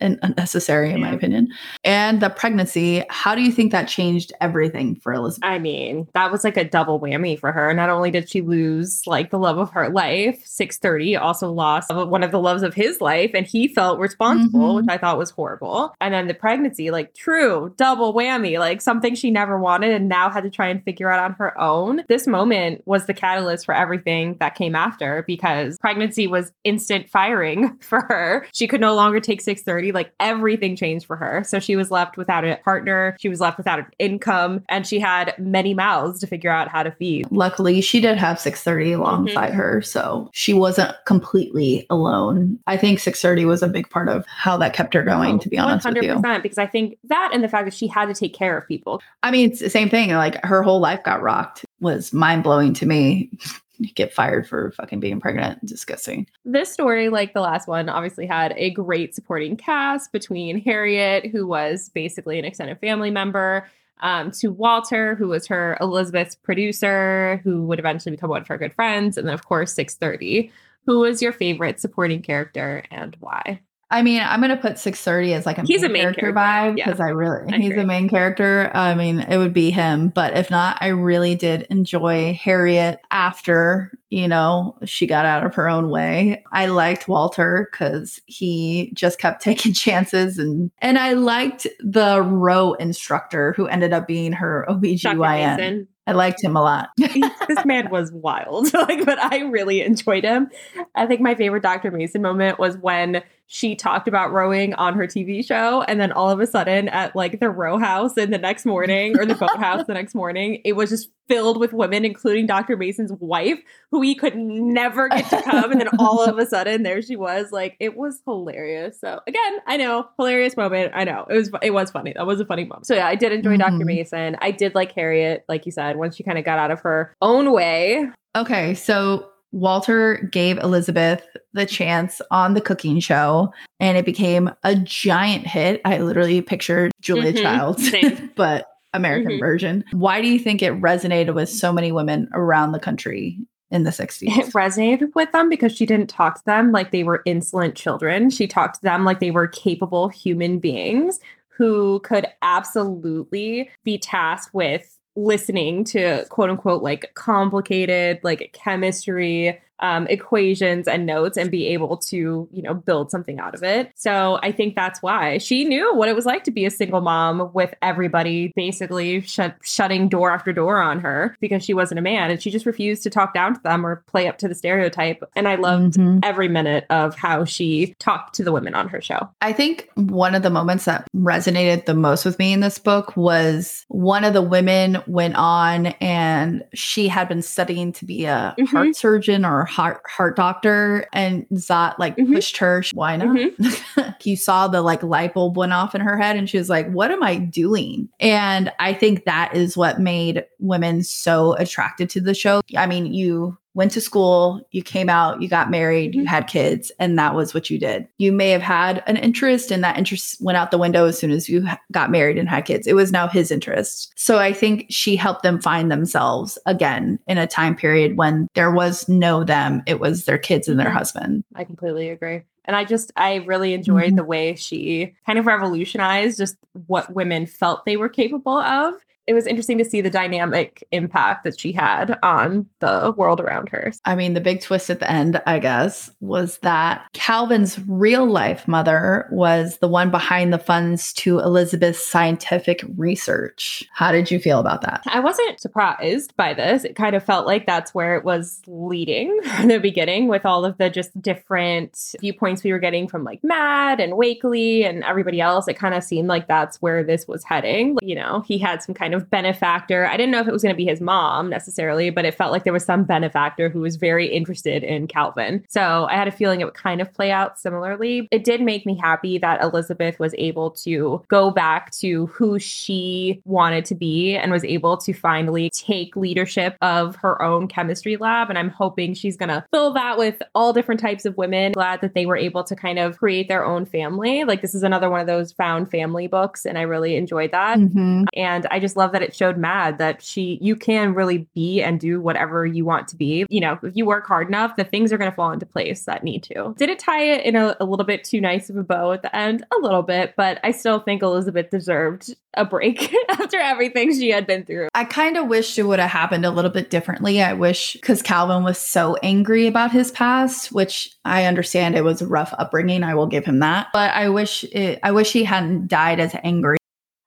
and 0.00 0.18
unnecessary 0.22 0.90
in 0.90 0.98
yeah. 0.98 1.06
my 1.06 1.12
opinion. 1.12 1.48
And 1.84 2.20
the 2.20 2.30
pregnancy, 2.30 3.04
how 3.08 3.34
do 3.34 3.42
you 3.42 3.52
think 3.52 3.72
that 3.72 3.88
changed 3.88 4.32
everything 4.40 4.96
for 4.96 5.12
Elizabeth? 5.12 5.48
I 5.48 5.58
mean, 5.58 6.08
that 6.14 6.30
was 6.30 6.44
like 6.44 6.56
a 6.56 6.64
double 6.64 7.00
whammy 7.00 7.38
for 7.38 7.52
her. 7.52 7.72
Not 7.74 7.90
only 7.90 8.10
did 8.10 8.28
she 8.28 8.40
lose 8.40 9.06
like 9.06 9.30
the 9.30 9.38
love 9.48 9.58
of 9.58 9.70
her 9.70 9.88
life, 9.88 10.44
630 10.44 11.16
also 11.16 11.50
lost 11.50 11.90
one 11.90 12.22
of 12.22 12.30
the 12.30 12.38
loves 12.38 12.62
of 12.62 12.74
his 12.74 13.00
life 13.00 13.30
and 13.32 13.46
he 13.46 13.66
felt 13.66 13.98
responsible, 13.98 14.60
mm-hmm. 14.60 14.76
which 14.76 14.86
I 14.88 14.98
thought 14.98 15.16
was 15.16 15.30
horrible. 15.30 15.94
And 16.00 16.12
then 16.12 16.28
the 16.28 16.34
pregnancy, 16.34 16.90
like 16.90 17.14
true, 17.14 17.72
double 17.76 18.12
whammy, 18.12 18.58
like 18.58 18.82
something 18.82 19.14
she 19.14 19.30
never 19.30 19.58
wanted 19.58 19.92
and 19.92 20.08
now 20.08 20.28
had 20.28 20.44
to 20.44 20.50
try 20.50 20.68
and 20.68 20.84
figure 20.84 21.10
out 21.10 21.24
on 21.24 21.32
her 21.34 21.58
own. 21.58 22.02
This 22.08 22.26
moment 22.26 22.82
was 22.84 23.06
the 23.06 23.14
catalyst 23.14 23.64
for 23.64 23.74
everything 23.74 24.36
that 24.40 24.54
came 24.54 24.74
after 24.74 25.24
because 25.26 25.78
pregnancy 25.78 26.26
was 26.26 26.52
instant 26.64 27.08
firing 27.08 27.76
for 27.80 28.02
her. 28.02 28.46
She 28.52 28.68
could 28.68 28.82
no 28.82 28.94
longer 28.94 29.20
take 29.20 29.40
630 29.40 29.92
like 29.92 30.12
everything 30.20 30.76
changed 30.76 31.06
for 31.06 31.16
her. 31.16 31.42
So 31.46 31.58
she 31.58 31.74
was 31.74 31.90
left 31.90 32.18
without 32.18 32.44
a 32.44 32.56
partner, 32.64 33.16
she 33.18 33.30
was 33.30 33.40
left 33.40 33.56
without 33.56 33.78
an 33.78 33.86
income, 33.98 34.64
and 34.68 34.86
she 34.86 35.00
had 35.00 35.34
many 35.38 35.72
mouths 35.72 36.20
to 36.20 36.26
figure 36.26 36.50
out 36.50 36.68
how 36.68 36.82
to 36.82 36.90
feed. 36.92 37.28
Luckily, 37.30 37.80
she 37.80 38.00
did 38.00 38.18
have 38.18 38.38
630 38.38 38.92
alongside 38.92 39.37
her, 39.46 39.80
so 39.80 40.28
she 40.32 40.52
wasn't 40.52 40.94
completely 41.06 41.86
alone. 41.90 42.58
I 42.66 42.76
think 42.76 42.98
630 42.98 43.44
was 43.44 43.62
a 43.62 43.68
big 43.68 43.88
part 43.90 44.08
of 44.08 44.26
how 44.26 44.56
that 44.58 44.74
kept 44.74 44.94
her 44.94 45.02
going, 45.02 45.36
oh, 45.36 45.38
to 45.38 45.48
be 45.48 45.58
oh, 45.58 45.64
honest 45.64 45.86
100%, 45.86 45.94
with 45.94 46.04
you. 46.04 46.42
Because 46.42 46.58
I 46.58 46.66
think 46.66 46.98
that 47.04 47.30
and 47.32 47.42
the 47.42 47.48
fact 47.48 47.64
that 47.64 47.74
she 47.74 47.86
had 47.86 48.06
to 48.06 48.14
take 48.14 48.34
care 48.34 48.58
of 48.58 48.66
people. 48.66 49.00
I 49.22 49.30
mean, 49.30 49.50
it's 49.50 49.60
the 49.60 49.70
same 49.70 49.88
thing. 49.88 50.10
Like 50.10 50.44
her 50.44 50.62
whole 50.62 50.80
life 50.80 51.02
got 51.02 51.22
rocked 51.22 51.64
was 51.80 52.12
mind 52.12 52.42
blowing 52.42 52.74
to 52.74 52.86
me 52.86 53.30
get 53.94 54.12
fired 54.12 54.46
for 54.46 54.72
fucking 54.72 55.00
being 55.00 55.20
pregnant. 55.20 55.64
Disgusting. 55.64 56.26
This 56.44 56.72
story, 56.72 57.08
like 57.08 57.34
the 57.34 57.40
last 57.40 57.68
one, 57.68 57.88
obviously 57.88 58.26
had 58.26 58.52
a 58.56 58.70
great 58.70 59.14
supporting 59.14 59.56
cast 59.56 60.12
between 60.12 60.60
Harriet, 60.60 61.26
who 61.26 61.46
was 61.46 61.90
basically 61.90 62.38
an 62.38 62.44
extended 62.44 62.78
family 62.80 63.10
member, 63.10 63.68
um, 64.00 64.30
to 64.32 64.48
Walter, 64.48 65.14
who 65.14 65.28
was 65.28 65.46
her 65.46 65.76
Elizabeth's 65.80 66.34
producer, 66.34 67.40
who 67.44 67.66
would 67.66 67.78
eventually 67.78 68.14
become 68.14 68.30
one 68.30 68.42
of 68.42 68.48
her 68.48 68.58
good 68.58 68.74
friends, 68.74 69.16
and 69.16 69.26
then 69.26 69.34
of 69.34 69.44
course 69.44 69.72
630. 69.74 70.50
Who 70.86 71.00
was 71.00 71.20
your 71.20 71.32
favorite 71.32 71.80
supporting 71.80 72.22
character 72.22 72.84
and 72.90 73.16
why? 73.20 73.60
I 73.90 74.02
mean, 74.02 74.20
I'm 74.20 74.40
gonna 74.40 74.56
put 74.56 74.78
630 74.78 75.32
as 75.34 75.46
like 75.46 75.56
a 75.56 75.62
he's 75.62 75.80
main 75.80 75.90
a 75.90 75.92
main 75.92 76.02
character, 76.02 76.32
character. 76.32 76.40
vibe 76.40 76.74
because 76.76 76.98
yeah. 76.98 77.06
I 77.06 77.08
really 77.08 77.52
I 77.52 77.56
he's 77.56 77.70
agree. 77.70 77.82
a 77.82 77.86
main 77.86 78.08
character. 78.08 78.70
I 78.74 78.94
mean, 78.94 79.20
it 79.20 79.38
would 79.38 79.54
be 79.54 79.70
him, 79.70 80.08
but 80.10 80.36
if 80.36 80.50
not, 80.50 80.76
I 80.80 80.88
really 80.88 81.34
did 81.34 81.62
enjoy 81.70 82.34
Harriet 82.34 83.00
after 83.10 83.92
you 84.10 84.28
know 84.28 84.76
she 84.84 85.06
got 85.06 85.24
out 85.24 85.44
of 85.46 85.54
her 85.54 85.68
own 85.70 85.88
way. 85.88 86.44
I 86.52 86.66
liked 86.66 87.08
Walter 87.08 87.68
because 87.70 88.20
he 88.26 88.92
just 88.94 89.18
kept 89.18 89.42
taking 89.42 89.72
chances 89.72 90.38
and 90.38 90.70
and 90.78 90.98
I 90.98 91.14
liked 91.14 91.66
the 91.80 92.20
row 92.20 92.74
instructor 92.74 93.54
who 93.54 93.66
ended 93.68 93.94
up 93.94 94.06
being 94.06 94.32
her 94.32 94.66
OBGYN. 94.68 95.86
I 96.08 96.12
liked 96.12 96.42
him 96.42 96.56
a 96.56 96.62
lot. 96.62 96.88
this 96.96 97.64
man 97.66 97.90
was 97.90 98.10
wild. 98.10 98.72
like, 98.74 99.04
but 99.04 99.18
I 99.18 99.40
really 99.40 99.82
enjoyed 99.82 100.24
him. 100.24 100.48
I 100.94 101.06
think 101.06 101.20
my 101.20 101.34
favorite 101.34 101.62
Dr. 101.62 101.90
Mason 101.90 102.22
moment 102.22 102.58
was 102.58 102.78
when 102.78 103.22
she 103.46 103.76
talked 103.76 104.08
about 104.08 104.32
rowing 104.32 104.72
on 104.74 104.94
her 104.94 105.06
TV 105.06 105.46
show, 105.46 105.82
and 105.82 106.00
then 106.00 106.10
all 106.10 106.30
of 106.30 106.40
a 106.40 106.46
sudden 106.46 106.88
at 106.88 107.14
like 107.14 107.40
the 107.40 107.50
row 107.50 107.78
house 107.78 108.16
in 108.16 108.30
the 108.30 108.38
next 108.38 108.64
morning 108.64 109.18
or 109.18 109.26
the 109.26 109.34
boat 109.34 109.58
house 109.58 109.86
the 109.86 109.92
next 109.92 110.14
morning, 110.14 110.62
it 110.64 110.72
was 110.72 110.88
just 110.88 111.10
filled 111.28 111.58
with 111.58 111.72
women, 111.72 112.04
including 112.04 112.46
Dr. 112.46 112.76
Mason's 112.76 113.12
wife, 113.20 113.58
who 113.90 114.00
he 114.00 114.14
could 114.14 114.36
never 114.36 115.08
get 115.08 115.28
to 115.30 115.42
come. 115.42 115.70
and 115.70 115.80
then 115.80 115.88
all 115.98 116.24
of 116.24 116.38
a 116.38 116.46
sudden, 116.46 116.82
there 116.82 117.02
she 117.02 117.16
was. 117.16 117.52
Like 117.52 117.76
it 117.78 117.96
was 117.96 118.20
hilarious. 118.24 119.00
So 119.00 119.20
again, 119.26 119.58
I 119.66 119.76
know 119.76 120.08
hilarious 120.16 120.56
moment. 120.56 120.92
I 120.94 121.04
know 121.04 121.26
it 121.28 121.34
was 121.34 121.50
it 121.62 121.70
was 121.70 121.90
funny. 121.90 122.12
That 122.16 122.26
was 122.26 122.40
a 122.40 122.46
funny 122.46 122.64
moment. 122.64 122.86
So 122.86 122.94
yeah, 122.94 123.06
I 123.06 123.14
did 123.14 123.32
enjoy 123.32 123.56
mm-hmm. 123.56 123.76
Dr. 123.76 123.84
Mason. 123.84 124.36
I 124.40 124.50
did 124.50 124.74
like 124.74 124.92
Harriet, 124.92 125.44
like 125.48 125.66
you 125.66 125.72
said, 125.72 125.96
once 125.96 126.16
she 126.16 126.22
kind 126.22 126.38
of 126.38 126.44
got 126.44 126.58
out 126.58 126.70
of 126.70 126.80
her 126.80 127.14
own 127.20 127.52
way. 127.52 128.08
Okay, 128.36 128.74
so 128.74 129.28
Walter 129.52 130.28
gave 130.30 130.58
Elizabeth 130.58 131.26
the 131.54 131.66
chance 131.66 132.20
on 132.30 132.54
the 132.54 132.60
cooking 132.60 133.00
show 133.00 133.52
and 133.80 133.96
it 133.96 134.04
became 134.04 134.50
a 134.62 134.76
giant 134.76 135.46
hit. 135.46 135.80
I 135.84 135.98
literally 135.98 136.42
pictured 136.42 136.92
Julia 137.00 137.32
mm-hmm. 137.32 137.42
Childs, 137.42 137.90
but 138.36 138.66
American 138.94 139.32
mm-hmm. 139.32 139.40
version. 139.40 139.84
Why 139.92 140.20
do 140.20 140.28
you 140.28 140.38
think 140.38 140.62
it 140.62 140.80
resonated 140.80 141.34
with 141.34 141.48
so 141.48 141.72
many 141.72 141.92
women 141.92 142.28
around 142.32 142.72
the 142.72 142.80
country 142.80 143.38
in 143.70 143.84
the 143.84 143.90
60s? 143.90 144.38
It 144.38 144.52
resonated 144.52 145.14
with 145.14 145.30
them 145.32 145.48
because 145.48 145.74
she 145.74 145.86
didn't 145.86 146.08
talk 146.08 146.36
to 146.36 146.44
them 146.44 146.72
like 146.72 146.90
they 146.90 147.04
were 147.04 147.22
insolent 147.24 147.74
children. 147.74 148.30
She 148.30 148.46
talked 148.46 148.76
to 148.76 148.82
them 148.82 149.04
like 149.04 149.20
they 149.20 149.30
were 149.30 149.48
capable 149.48 150.08
human 150.08 150.58
beings 150.58 151.20
who 151.48 152.00
could 152.00 152.26
absolutely 152.42 153.68
be 153.84 153.98
tasked 153.98 154.54
with 154.54 154.98
listening 155.16 155.82
to 155.82 156.24
quote 156.30 156.48
unquote 156.48 156.80
like 156.80 157.10
complicated 157.14 158.20
like 158.22 158.50
chemistry 158.52 159.60
um, 159.80 160.06
equations 160.08 160.88
and 160.88 161.06
notes 161.06 161.36
and 161.36 161.50
be 161.50 161.66
able 161.68 161.96
to, 161.96 162.48
you 162.50 162.62
know, 162.62 162.74
build 162.74 163.10
something 163.10 163.38
out 163.38 163.54
of 163.54 163.62
it. 163.62 163.92
So 163.94 164.38
I 164.42 164.52
think 164.52 164.74
that's 164.74 165.02
why 165.02 165.38
she 165.38 165.64
knew 165.64 165.94
what 165.94 166.08
it 166.08 166.16
was 166.16 166.26
like 166.26 166.44
to 166.44 166.50
be 166.50 166.64
a 166.64 166.70
single 166.70 167.00
mom 167.00 167.50
with 167.52 167.74
everybody 167.82 168.52
basically 168.56 169.20
shut, 169.20 169.56
shutting 169.62 170.08
door 170.08 170.30
after 170.30 170.52
door 170.52 170.80
on 170.80 171.00
her 171.00 171.36
because 171.40 171.64
she 171.64 171.74
wasn't 171.74 171.98
a 171.98 172.02
man 172.02 172.30
and 172.30 172.42
she 172.42 172.50
just 172.50 172.66
refused 172.66 173.02
to 173.04 173.10
talk 173.10 173.34
down 173.34 173.54
to 173.54 173.60
them 173.62 173.86
or 173.86 174.02
play 174.06 174.28
up 174.28 174.38
to 174.38 174.48
the 174.48 174.54
stereotype. 174.54 175.22
And 175.36 175.48
I 175.48 175.56
loved 175.56 175.94
mm-hmm. 175.94 176.20
every 176.22 176.48
minute 176.48 176.86
of 176.90 177.14
how 177.14 177.44
she 177.44 177.94
talked 177.98 178.34
to 178.36 178.44
the 178.44 178.52
women 178.52 178.74
on 178.74 178.88
her 178.88 179.00
show. 179.00 179.28
I 179.40 179.52
think 179.52 179.88
one 179.94 180.34
of 180.34 180.42
the 180.42 180.50
moments 180.50 180.84
that 180.86 181.06
resonated 181.14 181.86
the 181.86 181.94
most 181.94 182.24
with 182.24 182.38
me 182.38 182.52
in 182.52 182.60
this 182.60 182.78
book 182.78 183.16
was 183.16 183.84
one 183.88 184.24
of 184.24 184.32
the 184.32 184.42
women 184.42 184.98
went 185.06 185.36
on 185.36 185.86
and 186.00 186.64
she 186.74 187.08
had 187.08 187.28
been 187.28 187.42
studying 187.42 187.92
to 187.92 188.04
be 188.04 188.24
a 188.24 188.54
mm-hmm. 188.58 188.64
heart 188.64 188.96
surgeon 188.96 189.44
or 189.44 189.67
heart 189.68 190.00
heart 190.06 190.36
doctor 190.36 191.06
and 191.12 191.46
Zott 191.54 191.98
like 191.98 192.16
mm-hmm. 192.16 192.34
pushed 192.34 192.56
her. 192.58 192.82
Why 192.92 193.16
not? 193.16 193.28
Mm-hmm. 193.28 194.10
you 194.24 194.36
saw 194.36 194.68
the 194.68 194.82
like 194.82 195.02
light 195.02 195.34
bulb 195.34 195.56
went 195.56 195.72
off 195.72 195.94
in 195.94 196.00
her 196.00 196.16
head 196.16 196.36
and 196.36 196.48
she 196.48 196.58
was 196.58 196.68
like, 196.68 196.90
What 196.90 197.10
am 197.10 197.22
I 197.22 197.36
doing? 197.36 198.08
And 198.20 198.72
I 198.78 198.94
think 198.94 199.24
that 199.24 199.54
is 199.54 199.76
what 199.76 200.00
made 200.00 200.44
women 200.58 201.02
so 201.02 201.54
attracted 201.54 202.10
to 202.10 202.20
the 202.20 202.34
show. 202.34 202.62
I 202.76 202.86
mean, 202.86 203.12
you 203.12 203.56
went 203.78 203.92
to 203.92 204.00
school, 204.00 204.60
you 204.72 204.82
came 204.82 205.08
out, 205.08 205.40
you 205.40 205.48
got 205.48 205.70
married, 205.70 206.10
mm-hmm. 206.10 206.22
you 206.22 206.26
had 206.26 206.48
kids, 206.48 206.90
and 206.98 207.16
that 207.16 207.36
was 207.36 207.54
what 207.54 207.70
you 207.70 207.78
did. 207.78 208.08
You 208.18 208.32
may 208.32 208.50
have 208.50 208.60
had 208.60 209.04
an 209.06 209.16
interest, 209.16 209.70
and 209.70 209.84
that 209.84 209.96
interest 209.96 210.36
went 210.40 210.58
out 210.58 210.72
the 210.72 210.78
window 210.78 211.06
as 211.06 211.16
soon 211.16 211.30
as 211.30 211.48
you 211.48 211.64
got 211.92 212.10
married 212.10 212.38
and 212.38 212.48
had 212.48 212.64
kids. 212.64 212.88
It 212.88 212.94
was 212.94 213.12
now 213.12 213.28
his 213.28 213.52
interest. 213.52 214.12
So 214.16 214.38
I 214.38 214.52
think 214.52 214.86
she 214.90 215.14
helped 215.14 215.44
them 215.44 215.60
find 215.60 215.92
themselves 215.92 216.58
again 216.66 217.20
in 217.28 217.38
a 217.38 217.46
time 217.46 217.76
period 217.76 218.16
when 218.16 218.48
there 218.54 218.72
was 218.72 219.08
no 219.08 219.44
them, 219.44 219.84
it 219.86 220.00
was 220.00 220.24
their 220.24 220.38
kids 220.38 220.66
and 220.66 220.80
their 220.80 220.88
mm-hmm. 220.88 220.96
husband. 220.96 221.44
I 221.54 221.62
completely 221.62 222.10
agree. 222.10 222.42
And 222.64 222.74
I 222.74 222.84
just, 222.84 223.12
I 223.16 223.36
really 223.36 223.74
enjoyed 223.74 224.08
mm-hmm. 224.08 224.16
the 224.16 224.24
way 224.24 224.56
she 224.56 225.14
kind 225.24 225.38
of 225.38 225.46
revolutionized 225.46 226.36
just 226.36 226.56
what 226.86 227.14
women 227.14 227.46
felt 227.46 227.84
they 227.84 227.96
were 227.96 228.08
capable 228.08 228.58
of 228.58 228.94
it 229.28 229.34
was 229.34 229.46
interesting 229.46 229.76
to 229.76 229.84
see 229.84 230.00
the 230.00 230.08
dynamic 230.08 230.82
impact 230.90 231.44
that 231.44 231.60
she 231.60 231.70
had 231.70 232.18
on 232.22 232.66
the 232.80 233.12
world 233.14 233.40
around 233.40 233.68
her. 233.68 233.92
I 234.06 234.14
mean, 234.14 234.32
the 234.32 234.40
big 234.40 234.62
twist 234.62 234.88
at 234.88 235.00
the 235.00 235.10
end, 235.10 235.42
I 235.46 235.58
guess, 235.58 236.10
was 236.20 236.56
that 236.58 237.06
Calvin's 237.12 237.78
real 237.86 238.24
life 238.24 238.66
mother 238.66 239.28
was 239.30 239.78
the 239.78 239.88
one 239.88 240.10
behind 240.10 240.50
the 240.50 240.58
funds 240.58 241.12
to 241.12 241.40
Elizabeth's 241.40 242.04
scientific 242.04 242.82
research. 242.96 243.86
How 243.92 244.12
did 244.12 244.30
you 244.30 244.38
feel 244.38 244.60
about 244.60 244.80
that? 244.80 245.02
I 245.04 245.20
wasn't 245.20 245.60
surprised 245.60 246.34
by 246.36 246.54
this. 246.54 246.84
It 246.84 246.96
kind 246.96 247.14
of 247.14 247.22
felt 247.22 247.46
like 247.46 247.66
that's 247.66 247.94
where 247.94 248.16
it 248.16 248.24
was 248.24 248.62
leading 248.66 249.42
from 249.56 249.68
the 249.68 249.78
beginning 249.78 250.28
with 250.28 250.46
all 250.46 250.64
of 250.64 250.78
the 250.78 250.88
just 250.88 251.20
different 251.20 252.14
viewpoints 252.18 252.64
we 252.64 252.72
were 252.72 252.78
getting 252.78 253.06
from 253.06 253.24
like 253.24 253.44
Mad 253.44 254.00
and 254.00 254.14
Wakely 254.14 254.86
and 254.86 255.04
everybody 255.04 255.42
else. 255.42 255.68
It 255.68 255.74
kind 255.74 255.94
of 255.94 256.02
seemed 256.02 256.28
like 256.28 256.48
that's 256.48 256.80
where 256.80 257.04
this 257.04 257.28
was 257.28 257.44
heading. 257.44 257.98
You 258.00 258.14
know, 258.14 258.42
he 258.46 258.56
had 258.56 258.82
some 258.82 258.94
kind 258.94 259.12
of 259.12 259.17
of 259.18 259.30
benefactor. 259.30 260.06
I 260.06 260.16
didn't 260.16 260.32
know 260.32 260.40
if 260.40 260.48
it 260.48 260.52
was 260.52 260.62
going 260.62 260.74
to 260.74 260.76
be 260.76 260.86
his 260.86 261.00
mom 261.00 261.50
necessarily, 261.50 262.10
but 262.10 262.24
it 262.24 262.34
felt 262.34 262.52
like 262.52 262.64
there 262.64 262.72
was 262.72 262.84
some 262.84 263.04
benefactor 263.04 263.68
who 263.68 263.80
was 263.80 263.96
very 263.96 264.26
interested 264.26 264.82
in 264.82 265.06
Calvin. 265.06 265.64
So 265.68 266.06
I 266.08 266.14
had 266.14 266.28
a 266.28 266.32
feeling 266.32 266.60
it 266.60 266.64
would 266.64 266.74
kind 266.74 267.00
of 267.00 267.12
play 267.12 267.30
out 267.30 267.58
similarly. 267.58 268.28
It 268.30 268.44
did 268.44 268.62
make 268.62 268.86
me 268.86 268.96
happy 268.96 269.38
that 269.38 269.62
Elizabeth 269.62 270.18
was 270.18 270.34
able 270.38 270.70
to 270.70 271.22
go 271.28 271.50
back 271.50 271.90
to 271.98 272.26
who 272.26 272.58
she 272.58 273.42
wanted 273.44 273.84
to 273.86 273.94
be 273.94 274.36
and 274.36 274.50
was 274.50 274.64
able 274.64 274.96
to 274.98 275.12
finally 275.12 275.70
take 275.70 276.16
leadership 276.16 276.76
of 276.80 277.16
her 277.16 277.42
own 277.42 277.68
chemistry 277.68 278.16
lab. 278.16 278.48
And 278.48 278.58
I'm 278.58 278.70
hoping 278.70 279.14
she's 279.14 279.36
going 279.36 279.48
to 279.48 279.64
fill 279.70 279.92
that 279.94 280.16
with 280.16 280.40
all 280.54 280.72
different 280.72 281.00
types 281.00 281.24
of 281.24 281.36
women. 281.36 281.72
Glad 281.72 282.00
that 282.00 282.14
they 282.14 282.26
were 282.26 282.36
able 282.36 282.64
to 282.64 282.76
kind 282.76 282.98
of 282.98 283.18
create 283.18 283.48
their 283.48 283.64
own 283.64 283.84
family. 283.84 284.44
Like 284.44 284.62
this 284.62 284.74
is 284.74 284.82
another 284.82 285.10
one 285.10 285.20
of 285.20 285.26
those 285.26 285.52
found 285.52 285.90
family 285.90 286.26
books, 286.28 286.64
and 286.64 286.78
I 286.78 286.82
really 286.82 287.16
enjoyed 287.16 287.50
that. 287.50 287.78
Mm-hmm. 287.78 288.24
And 288.34 288.66
I 288.70 288.78
just 288.78 288.96
love 288.96 289.07
love 289.08 289.12
that 289.12 289.22
it 289.22 289.34
showed 289.34 289.56
Mad 289.56 289.98
that 289.98 290.22
she 290.22 290.58
you 290.60 290.76
can 290.76 291.14
really 291.14 291.48
be 291.54 291.82
and 291.82 291.98
do 291.98 292.20
whatever 292.20 292.66
you 292.66 292.84
want 292.84 293.08
to 293.08 293.16
be. 293.16 293.46
You 293.48 293.60
know, 293.60 293.78
if 293.82 293.96
you 293.96 294.04
work 294.04 294.26
hard 294.26 294.48
enough, 294.48 294.76
the 294.76 294.84
things 294.84 295.12
are 295.12 295.18
going 295.18 295.30
to 295.30 295.34
fall 295.34 295.50
into 295.50 295.66
place 295.66 296.04
that 296.04 296.24
need 296.24 296.42
to. 296.44 296.74
Did 296.76 296.90
it 296.90 296.98
tie 296.98 297.22
it 297.22 297.44
in 297.44 297.56
a, 297.56 297.76
a 297.80 297.84
little 297.84 298.04
bit 298.04 298.24
too 298.24 298.40
nice 298.40 298.68
of 298.68 298.76
a 298.76 298.82
bow 298.82 299.12
at 299.12 299.22
the 299.22 299.34
end? 299.34 299.64
A 299.74 299.80
little 299.80 300.02
bit, 300.02 300.34
but 300.36 300.60
I 300.62 300.72
still 300.72 301.00
think 301.00 301.22
Elizabeth 301.22 301.70
deserved 301.70 302.34
a 302.54 302.64
break 302.64 303.14
after 303.30 303.58
everything 303.58 304.12
she 304.12 304.30
had 304.30 304.46
been 304.46 304.64
through. 304.64 304.88
I 304.94 305.04
kind 305.04 305.36
of 305.36 305.48
wish 305.48 305.78
it 305.78 305.84
would 305.84 305.98
have 305.98 306.10
happened 306.10 306.44
a 306.44 306.50
little 306.50 306.70
bit 306.70 306.90
differently. 306.90 307.42
I 307.42 307.54
wish 307.54 307.94
because 307.94 308.22
Calvin 308.22 308.64
was 308.64 308.78
so 308.78 309.16
angry 309.22 309.66
about 309.66 309.92
his 309.92 310.10
past, 310.10 310.72
which 310.72 311.16
I 311.24 311.44
understand 311.44 311.96
it 311.96 312.04
was 312.04 312.20
a 312.20 312.26
rough 312.26 312.54
upbringing. 312.58 313.02
I 313.02 313.14
will 313.14 313.26
give 313.26 313.44
him 313.44 313.60
that. 313.60 313.88
But 313.92 314.12
I 314.14 314.28
wish 314.28 314.64
it, 314.64 314.98
I 315.02 315.12
wish 315.12 315.32
he 315.32 315.44
hadn't 315.44 315.88
died 315.88 316.20
as 316.20 316.34
angry 316.42 316.78